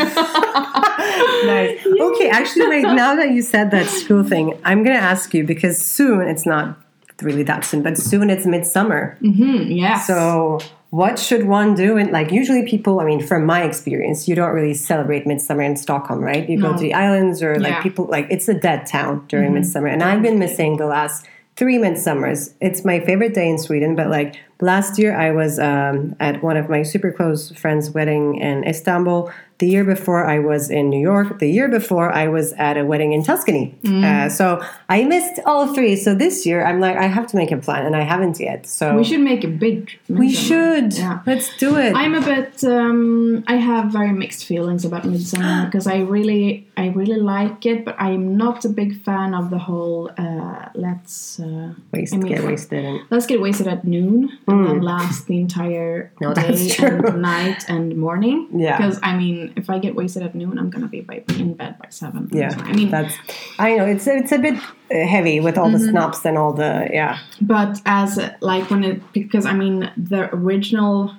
nice. 1.46 1.86
Okay, 1.86 2.30
actually, 2.30 2.68
wait. 2.68 2.84
Now 2.84 3.16
that 3.16 3.32
you 3.32 3.42
said 3.42 3.72
that 3.72 3.86
school 3.88 4.24
thing, 4.24 4.60
I'm 4.66 4.84
gonna 4.84 4.96
ask 5.14 5.34
you 5.34 5.44
because 5.46 5.78
soon 5.78 6.28
it's 6.28 6.46
not 6.46 6.78
really 7.22 7.44
that 7.44 7.64
soon, 7.66 7.82
but 7.84 7.98
soon 7.98 8.30
it's 8.30 8.46
midsummer. 8.46 9.16
Hmm, 9.22 9.62
yes. 9.70 10.08
So, 10.08 10.60
what 10.92 11.18
should 11.18 11.48
one 11.48 11.74
do? 11.74 11.98
And 11.98 12.12
like, 12.12 12.32
usually 12.32 12.66
people, 12.66 13.00
I 13.00 13.06
mean, 13.06 13.26
from 13.26 13.46
my 13.46 13.64
experience, 13.64 14.28
you 14.28 14.36
don't 14.36 14.54
really 14.54 14.74
celebrate 14.74 15.26
midsummer 15.26 15.64
in 15.64 15.78
Stockholm, 15.78 16.20
right? 16.20 16.48
You 16.48 16.62
go 16.62 16.74
to 16.74 16.80
the 16.80 16.94
islands 16.94 17.42
or 17.42 17.56
like 17.56 17.64
Yeah. 17.64 17.74
Mm-hmm. 17.76 17.84
people, 17.84 18.06
like, 18.06 18.28
it's 18.30 18.48
a 18.50 18.54
dead 18.54 18.86
town 18.86 19.26
during 19.28 19.54
midsummer. 19.54 19.88
And 19.88 20.04
I've 20.04 20.22
been 20.22 20.38
missing 20.38 20.78
the 20.78 20.86
last 20.86 21.26
three 21.56 21.78
midsummers. 21.78 22.54
It's 22.60 22.84
my 22.84 23.00
favorite 23.00 23.34
day 23.34 23.50
in 23.50 23.58
Sweden, 23.58 23.96
but 23.96 24.10
like 24.10 24.36
last 24.62 24.98
year 24.98 25.16
I 25.16 25.32
was 25.32 25.60
um, 25.60 26.16
at 26.20 26.42
one 26.42 26.56
of 26.56 26.70
my 26.70 26.84
super 26.84 27.12
close 27.12 27.52
friends' 27.52 27.90
wedding 27.90 28.38
in 28.38 28.64
Istanbul. 28.64 29.32
The 29.58 29.68
year 29.68 29.84
before 29.84 30.26
I 30.26 30.40
was 30.40 30.72
in 30.72 30.90
New 30.90 31.00
York. 31.00 31.38
The 31.38 31.48
year 31.48 31.70
before 31.70 32.12
I 32.12 32.28
was 32.30 32.52
at 32.54 32.78
a 32.78 32.84
wedding 32.84 33.14
in 33.14 33.24
Tuscany. 33.24 33.78
Mm. 33.84 34.04
Uh, 34.04 34.28
so 34.28 34.60
I 34.90 35.04
missed 35.04 35.40
all 35.46 35.72
three. 35.76 35.96
So 35.96 36.16
this 36.16 36.48
year 36.48 36.66
I'm 36.66 36.80
like, 36.80 36.98
I 36.98 37.06
have 37.06 37.28
to 37.28 37.38
make 37.38 37.52
a 37.52 37.58
plan, 37.58 37.86
and 37.86 37.96
I 37.96 38.02
haven't 38.02 38.40
yet. 38.40 38.66
So 38.66 38.98
we 38.98 39.04
should 39.04 39.20
make 39.20 39.44
a 39.44 39.48
big. 39.48 40.00
we 40.08 40.30
midsummer. 40.30 40.48
should. 40.48 40.94
Yeah. 40.98 41.20
Let's 41.28 41.56
do 41.58 41.78
it. 41.78 41.94
I'm 41.96 42.16
a 42.16 42.22
bit. 42.22 42.64
Um, 42.64 43.44
I 43.46 43.58
have 43.58 43.92
very 43.92 44.12
mixed 44.14 44.46
feelings 44.46 44.84
about 44.84 45.06
Midsummer 45.06 45.66
because 45.68 45.86
I 45.86 46.00
really, 46.00 46.68
I 46.76 46.88
really 46.88 47.20
like 47.20 47.64
it, 47.68 47.86
but 47.86 47.96
I'm 48.00 48.38
not 48.38 48.66
a 48.66 48.70
big 48.70 49.00
fan 49.04 49.36
of 49.36 49.52
the 49.52 49.60
whole. 49.60 50.10
Uh, 50.18 50.70
let's 50.74 51.40
uh, 51.40 51.76
Waste, 51.92 52.16
I 52.16 52.18
mean, 52.18 52.34
get 52.34 52.44
wasted. 52.44 53.02
Let's 53.12 53.28
get 53.28 53.40
wasted 53.40 53.68
at 53.68 53.86
noon 53.86 54.40
and 54.52 54.68
then 54.68 54.82
last 54.82 55.28
the 55.28 55.38
entire. 55.38 56.12
No, 56.22 56.34
day 56.34 56.76
and 56.80 57.22
night 57.22 57.64
and 57.68 57.96
morning. 57.98 58.48
Yeah. 58.54 58.78
Because 58.78 59.00
I 59.04 59.16
mean, 59.18 59.54
if 59.56 59.70
I 59.70 59.80
get 59.80 59.96
wasted 59.96 60.24
at 60.24 60.36
noon, 60.36 60.58
I'm 60.60 60.70
gonna 60.70 60.88
be 60.88 61.02
by, 61.02 61.24
in 61.38 61.54
bed 61.54 61.78
by 61.80 61.88
seven. 61.90 62.30
yeah, 62.32 62.56
I 62.60 62.74
mean, 62.74 62.90
that's. 62.92 63.16
I 63.60 63.76
know 63.76 63.86
it's 63.86 64.08
it's 64.08 64.32
a 64.32 64.38
bit 64.40 64.56
uh, 64.56 65.06
heavy 65.08 65.40
with 65.40 65.58
all 65.58 65.70
the 65.70 65.78
Mm-hmm. 65.78 65.90
snaps 65.92 66.26
and 66.26 66.38
all 66.38 66.54
the 66.54 66.88
yeah. 66.92 67.20
but 67.42 67.82
as 67.86 68.20
like 68.42 68.70
when 68.70 68.84
it 68.84 69.14
because 69.14 69.46
I 69.46 69.54
mean 69.54 69.92
the 69.98 70.30
original 70.36 71.16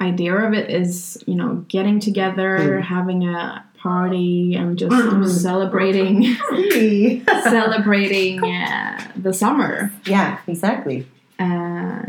idea 0.00 0.34
of 0.34 0.52
it 0.54 0.70
is 0.70 1.22
you 1.26 1.34
know 1.34 1.64
getting 1.68 2.00
together, 2.00 2.80
Hmm. 2.80 2.82
having 2.82 3.28
a 3.28 3.64
party, 3.82 4.54
and 4.56 4.78
just 4.78 5.40
celebrating 5.40 6.36
celebrating 7.44 8.42
uh, 8.44 9.00
the 9.16 9.32
summer. 9.32 9.92
yeah, 10.04 10.38
exactly. 10.46 11.06
Uh, 11.38 12.02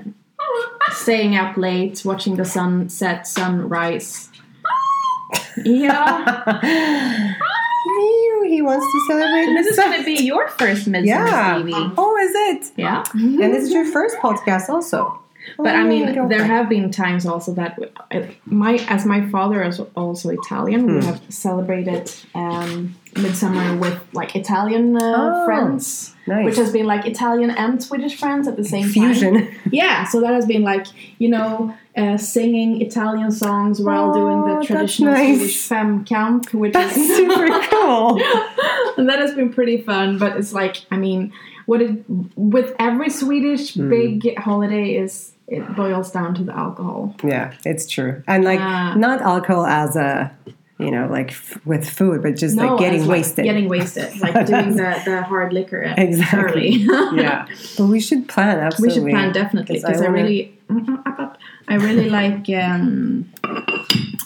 staying 0.92 1.36
up 1.36 1.58
late, 1.58 2.02
watching 2.06 2.36
the 2.36 2.46
sunset, 2.46 3.28
sunrise. 3.28 4.30
Yeah, 5.64 6.60
he 8.48 8.62
wants 8.62 8.86
to 8.86 9.00
celebrate. 9.08 9.54
this 9.54 9.68
is 9.68 9.78
gonna 9.78 10.04
be 10.04 10.14
your 10.24 10.48
first 10.50 10.88
midsummer, 10.88 11.26
yeah. 11.28 11.56
Stevie. 11.62 11.94
Oh, 11.98 12.18
is 12.18 12.32
it? 12.34 12.72
Yeah. 12.78 13.04
And 13.14 13.40
this 13.40 13.64
is 13.66 13.72
your 13.74 13.86
first 13.86 14.18
podcast, 14.18 14.70
also. 14.70 15.18
But 15.58 15.76
I 15.76 15.82
Oh, 15.82 15.88
mean, 15.88 16.14
don't 16.14 16.30
there 16.30 16.44
have 16.44 16.70
been 16.70 16.92
times 16.92 17.26
also 17.26 17.54
that 17.56 17.78
my 18.46 18.76
as 18.88 19.06
my 19.06 19.28
father 19.30 19.64
is 19.64 19.80
also 19.96 20.30
Italian, 20.30 20.82
Hmm. 20.88 21.00
we 21.00 21.06
have 21.06 21.22
celebrated 21.30 22.12
um, 22.36 22.96
midsummer 23.16 23.76
with 23.78 24.00
like 24.14 24.36
Italian 24.36 24.96
uh, 24.96 25.00
Oh, 25.02 25.46
friends, 25.46 26.16
nice. 26.28 26.46
which 26.46 26.56
has 26.58 26.72
been 26.72 26.86
like 26.86 27.06
Italian 27.06 27.50
and 27.52 27.82
Swedish 27.84 28.16
friends 28.18 28.48
at 28.48 28.56
the 28.58 28.64
same 28.64 28.84
time. 28.84 28.92
Fusion. 28.92 29.54
Yeah, 29.72 30.06
so 30.06 30.22
that 30.22 30.34
has 30.34 30.46
been 30.46 30.64
like 30.64 30.88
you 31.20 31.30
know 31.30 31.74
uh, 31.98 32.18
singing 32.18 32.82
Italian 32.82 33.32
songs 33.32 33.82
while 33.82 34.14
doing 34.14 34.40
Oh, 34.44 34.60
the 34.60 34.66
traditional 34.66 35.14
nice. 35.14 35.38
Swedish 35.38 35.70
femkamp, 35.70 36.54
which 36.54 36.74
That's 36.74 36.96
is 36.98 37.16
super 37.18 37.50
cool. 37.70 38.22
and 38.98 39.10
that 39.10 39.20
has 39.20 39.34
been 39.36 39.52
pretty 39.52 39.82
fun. 39.82 40.18
But 40.18 40.38
it's 40.38 40.54
like 40.54 40.78
I 40.92 40.98
mean, 40.98 41.34
what 41.66 41.82
it 41.82 42.04
with 42.36 42.74
every 42.80 43.10
Swedish 43.10 43.74
Hmm. 43.74 43.90
big 43.90 44.38
holiday 44.38 44.96
is 44.96 45.34
it 45.48 45.76
boils 45.76 46.12
down 46.12 46.34
to 46.36 46.44
the 46.46 46.58
alcohol. 46.58 47.14
Yeah, 47.24 47.54
it's 47.66 47.86
true. 47.86 48.24
And 48.28 48.46
like 48.46 48.60
not 48.98 49.22
alcohol 49.22 49.66
as 49.66 49.96
a 49.98 50.32
you 50.82 50.92
know 50.92 51.08
like 51.10 51.32
f- 51.32 51.60
with 51.66 51.88
food, 51.90 52.22
but 52.24 52.36
just 52.36 52.56
like 52.58 52.78
getting 52.80 53.02
as, 53.02 53.08
wasted. 53.08 53.46
getting 53.46 53.68
wasted, 53.70 54.20
like 54.20 54.46
doing 54.52 54.76
the, 54.76 55.02
the 55.06 55.22
hard 55.24 55.54
liquor 55.54 55.82
at- 55.84 56.00
Exactly. 56.00 56.70
yeah, 57.14 57.46
but 57.78 57.86
we 57.86 58.00
should 58.00 58.28
plan 58.28 58.60
absolutely. 58.60 59.04
we 59.04 59.12
should 59.12 59.16
plan 59.18 59.32
definitely 59.34 59.76
because 59.80 60.02
I, 60.02 60.06
wanna- 60.06 60.14
really, 60.24 60.60
I 61.68 61.76
really 61.76 62.10
like, 62.10 62.50
um, 62.50 63.30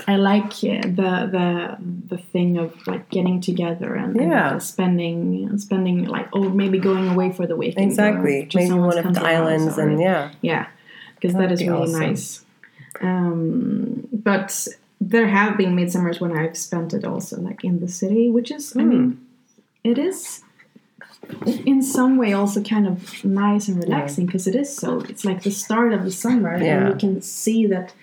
I 0.07 0.15
like 0.17 0.53
uh, 0.63 0.81
the 0.99 1.11
the 1.35 1.77
the 2.15 2.17
thing 2.17 2.57
of 2.57 2.73
like 2.87 3.09
getting 3.09 3.41
together 3.41 3.95
and, 3.95 4.15
and, 4.15 4.31
Yeah. 4.31 4.55
uh, 4.55 4.59
spending 4.59 5.57
spending 5.57 6.05
like 6.05 6.27
oh 6.33 6.49
maybe 6.49 6.77
going 6.79 7.07
away 7.09 7.31
for 7.31 7.47
the 7.47 7.55
weekend. 7.55 7.87
exactly 7.91 8.47
maybe 8.53 8.73
one 8.73 8.97
of 8.97 9.13
the 9.13 9.21
islands, 9.25 9.77
or- 9.77 9.81
and 9.89 9.99
yeah, 9.99 10.31
yeah, 10.41 10.67
because 11.15 11.33
that 11.35 11.49
be 11.57 11.67
really 11.69 11.83
awesome. 11.83 11.99
nice. 11.99 12.41
Um, 13.01 14.07
but 14.13 14.67
there 15.01 15.27
have 15.27 15.57
been 15.57 15.75
midsummers 15.75 16.19
when 16.19 16.35
I've 16.37 16.57
spent 16.57 16.93
it 16.93 17.03
also 17.05 17.39
like 17.39 17.63
in 17.63 17.79
the 17.79 17.87
city, 17.87 18.31
which 18.31 18.51
is 18.51 18.75
I 18.75 18.81
Hmm. 18.81 18.89
mean, 18.89 19.19
it 19.83 19.97
is 19.97 20.41
in 21.65 21.81
some 21.81 22.17
way 22.17 22.33
also 22.33 22.61
kind 22.61 22.85
of 22.87 23.23
nice 23.25 23.67
and 23.67 23.77
relaxing 23.83 24.25
because 24.27 24.45
it 24.47 24.55
is 24.55 24.75
so 24.75 24.99
it's 25.09 25.25
like 25.25 25.41
the 25.43 25.51
start 25.51 25.91
of 25.93 26.03
the 26.03 26.11
summer 26.11 26.55
Yeah. 26.57 26.77
and 26.85 26.87
you 26.89 26.95
can 26.99 27.21
see 27.21 27.65
that 27.67 27.93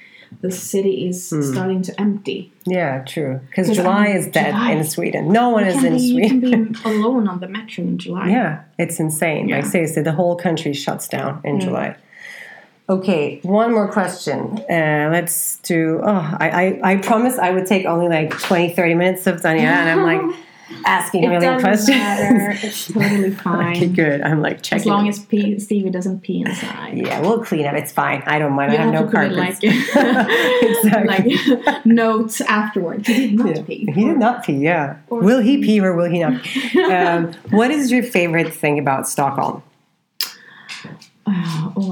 the 0.40 0.51
city 0.51 1.07
is 1.09 1.28
starting 1.28 1.82
to 1.82 2.01
empty. 2.01 2.51
yeah, 2.64 3.03
true. 3.05 3.40
Because 3.51 3.68
July 3.76 4.11
um, 4.12 4.16
is 4.16 4.28
dead 4.28 4.53
July- 4.55 4.72
in 4.72 4.84
Sweden. 4.84 5.30
No 5.30 5.51
one 5.51 5.64
is 5.64 5.84
in 5.84 5.93
be, 5.97 6.03
you 6.03 6.26
can 6.28 6.40
Sweden. 6.40 6.64
be 6.72 6.78
alone 6.86 7.28
on 7.28 7.40
the 7.40 7.49
metro 7.49 7.84
in 7.84 7.99
July. 7.99 8.30
Yeah, 8.30 8.62
it's 8.78 8.99
insane. 8.99 9.49
Like 9.49 9.64
Yeah. 9.64 9.70
seriously, 9.70 10.03
the 10.03 10.12
whole 10.12 10.34
country 10.36 10.72
shuts 10.72 11.07
down 11.07 11.40
in 11.45 11.61
July. 11.61 11.97
Okay, 12.89 13.41
one 13.43 13.72
more 13.72 13.91
question. 13.91 14.59
Uh, 14.68 15.09
let's 15.12 15.59
do. 15.59 16.01
Oh, 16.05 16.37
I, 16.41 16.80
I, 16.83 16.93
I 16.93 16.97
promised 16.97 17.39
I 17.39 17.51
would 17.51 17.66
take 17.66 17.87
only 17.87 18.09
like 18.09 18.37
20, 18.39 18.74
30 18.74 18.95
minutes 18.95 19.26
of 19.26 19.37
Daniela, 19.41 19.61
and 19.62 19.89
I'm 19.91 20.03
like 20.03 20.37
asking 20.85 21.24
a 21.24 21.26
It 21.26 21.30
million 21.30 21.53
doesn't 21.61 21.61
questions. 21.62 21.97
matter. 21.97 22.51
It's 22.66 22.89
totally 22.93 23.30
fine. 23.30 23.76
okay, 23.76 23.87
good. 23.87 24.20
I'm 24.22 24.43
like 24.43 24.62
checking. 24.62 24.80
As 24.83 24.87
long 24.87 25.09
as 25.09 25.20
pee, 25.20 25.59
Stevie 25.61 25.91
doesn't 25.91 26.20
pee 26.22 26.41
inside. 26.41 26.99
yeah, 26.99 27.20
we'll 27.20 27.43
clean 27.45 27.66
up. 27.66 27.74
It's 27.74 27.93
fine. 27.93 28.22
I 28.26 28.39
don't 28.41 28.53
mind. 28.53 28.72
You 28.72 28.78
I 28.78 28.83
have 28.83 28.93
have 28.95 29.05
no 29.05 29.11
to 29.11 29.16
put 29.16 29.33
it 29.33 29.62
carpets. 29.62 29.95
like, 29.95 30.62
exactly. 31.07 31.57
like 31.57 31.87
notes 31.87 32.41
afterwards. 32.43 33.07
He 33.07 33.28
did 33.28 33.39
not 33.39 33.57
Yeah. 33.57 33.62
pee. 33.62 33.93
He 33.95 34.05
did 34.05 34.18
not 34.18 34.45
pee. 34.45 34.55
Yeah. 34.55 34.97
Or- 35.09 35.20
Will 35.20 35.41
he 35.41 35.62
pee 35.62 35.80
or 35.80 35.95
will 35.95 36.11
he 36.11 36.18
not? 36.18 36.43
pee? 36.43 36.83
um, 36.83 37.33
what 37.51 37.70
is 37.70 37.91
your 37.93 38.03
favorite 38.03 38.53
thing 38.53 38.78
about 38.78 39.09
Stockholm? 39.09 39.62
Oh, 41.24 41.72
wow. 41.76 41.91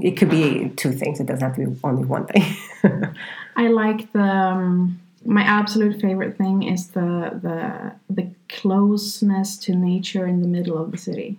It 0.00 0.12
could 0.16 0.30
be 0.30 0.70
two 0.76 0.92
things. 0.92 1.20
It 1.20 1.26
doesn't 1.26 1.42
have 1.46 1.56
to 1.56 1.66
be 1.70 1.76
only 1.84 2.04
one 2.04 2.26
thing. 2.26 2.44
I 3.56 3.68
like 3.68 4.12
the 4.12 4.22
um, 4.22 5.00
my 5.24 5.42
absolute 5.42 6.00
favorite 6.00 6.36
thing 6.36 6.64
is 6.64 6.88
the 6.88 7.38
the 7.42 7.92
the 8.12 8.28
closeness 8.48 9.56
to 9.58 9.74
nature 9.74 10.26
in 10.26 10.42
the 10.42 10.48
middle 10.48 10.76
of 10.78 10.90
the 10.90 10.98
city. 10.98 11.38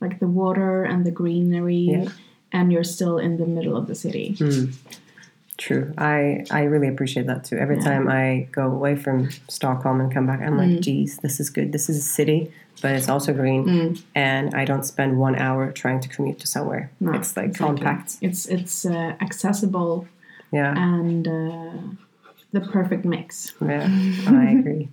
Like 0.00 0.18
the 0.20 0.26
water 0.28 0.84
and 0.84 1.04
the 1.04 1.10
greenery, 1.10 1.76
Yeah. 1.90 2.08
and 2.52 2.72
you're 2.72 2.84
still 2.84 3.18
in 3.18 3.36
the 3.38 3.46
middle 3.46 3.76
of 3.76 3.86
the 3.86 3.94
city. 3.94 4.36
True. 5.62 5.94
I 5.96 6.44
I 6.50 6.62
really 6.72 6.88
appreciate 6.88 7.26
that 7.28 7.44
too. 7.44 7.56
Every 7.56 7.78
time 7.88 8.08
I 8.08 8.48
go 8.50 8.64
away 8.78 8.96
from 8.96 9.16
Stockholm 9.48 10.00
and 10.00 10.12
come 10.12 10.26
back, 10.26 10.40
I'm 10.46 10.54
Mm. 10.54 10.62
like, 10.64 10.80
geez, 10.80 11.18
this 11.18 11.38
is 11.42 11.50
good. 11.50 11.70
This 11.76 11.88
is 11.88 11.96
a 11.98 12.08
city, 12.18 12.40
but 12.82 12.90
it's 12.96 13.08
also 13.08 13.32
green, 13.32 13.62
Mm. 13.64 14.02
and 14.16 14.54
I 14.60 14.64
don't 14.64 14.84
spend 14.84 15.10
one 15.20 15.36
hour 15.36 15.70
trying 15.82 16.00
to 16.00 16.08
commute 16.08 16.38
to 16.40 16.46
somewhere. 16.48 16.84
No, 16.98 17.12
it's 17.12 17.36
like 17.36 17.50
exactly. 17.50 17.66
compact. 17.84 18.08
It's 18.20 18.42
it's 18.46 18.84
uh, 18.84 19.12
accessible 19.26 19.94
Yeah, 20.50 20.74
and 20.76 21.24
uh, 21.28 21.78
the 22.52 22.60
perfect 22.60 23.04
mix. 23.06 23.54
yeah, 23.62 23.88
I 24.28 24.50
agree. 24.58 24.88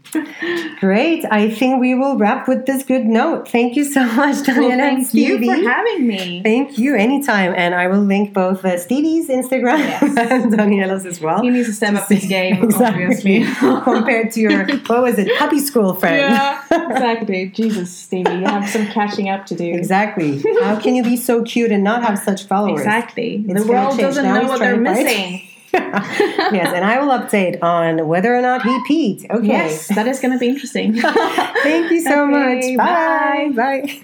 Great. 0.79 1.25
I 1.29 1.49
think 1.49 1.81
we 1.81 1.93
will 1.93 2.17
wrap 2.17 2.47
with 2.47 2.65
this 2.65 2.83
good 2.83 3.05
note. 3.05 3.49
Thank 3.49 3.75
you 3.75 3.83
so 3.83 4.05
much, 4.13 4.37
Daniela 4.37 4.57
Well, 4.57 4.71
and 4.71 5.05
thank 5.05 5.13
you 5.13 5.37
for 5.45 5.55
having 5.69 6.07
me. 6.07 6.41
Thank 6.41 6.77
you 6.77 6.95
anytime, 6.95 7.53
and 7.57 7.75
I 7.75 7.87
will 7.87 7.99
link 8.01 8.33
both 8.33 8.63
uh, 8.63 8.77
Stevie's 8.77 9.27
Instagram 9.27 9.79
Yes. 9.79 10.01
and 10.31 10.53
Daniela's 10.53 11.05
as 11.05 11.19
well. 11.19 11.41
He 11.41 11.49
needs 11.49 11.67
to 11.67 11.73
step 11.73 11.95
up 11.95 12.07
his 12.07 12.25
game, 12.37 12.63
Exactly. 12.63 13.03
obviously. 13.03 13.45
compared 13.83 14.31
to 14.31 14.39
your 14.39 14.65
what 14.87 15.01
was 15.01 15.19
it, 15.19 15.27
puppy 15.37 15.59
school 15.59 15.93
friend? 15.95 16.33
Yeah, 16.33 16.63
exactly. 16.71 17.49
Jesus, 17.49 17.91
Stevie, 17.95 18.31
you 18.35 18.45
have 18.45 18.69
some 18.69 18.87
catching 18.87 19.27
up 19.29 19.45
to 19.47 19.55
do. 19.55 19.65
Exactly. 19.73 20.41
How 20.61 20.79
can 20.79 20.95
you 20.95 21.03
be 21.03 21.17
so 21.17 21.43
cute 21.43 21.71
and 21.73 21.83
not 21.83 22.03
have 22.03 22.19
such 22.19 22.45
followers? 22.45 22.79
Exactly. 22.79 23.43
It's 23.47 23.63
the 23.65 23.69
world 23.69 23.97
doesn't 23.99 24.23
know 24.23 24.43
what 24.47 24.59
they're 24.59 24.77
missing. 24.79 25.48
yes, 26.53 26.73
and 26.73 26.83
I 26.85 26.99
will 26.99 27.09
update 27.09 27.61
on 27.61 28.07
whether 28.07 28.35
or 28.35 28.41
not 28.41 28.61
he 28.63 28.69
peed. 28.89 29.29
Okay. 29.29 29.47
Yes, 29.47 29.87
that 29.89 30.07
is 30.07 30.19
going 30.19 30.33
to 30.33 30.39
be 30.39 30.47
interesting. 30.47 30.93
Thank 31.63 31.91
you 31.91 32.01
so 32.01 32.23
Okay, 32.33 32.75
much. 32.75 32.77
Bye. 32.77 33.51
Bye. 33.55 34.01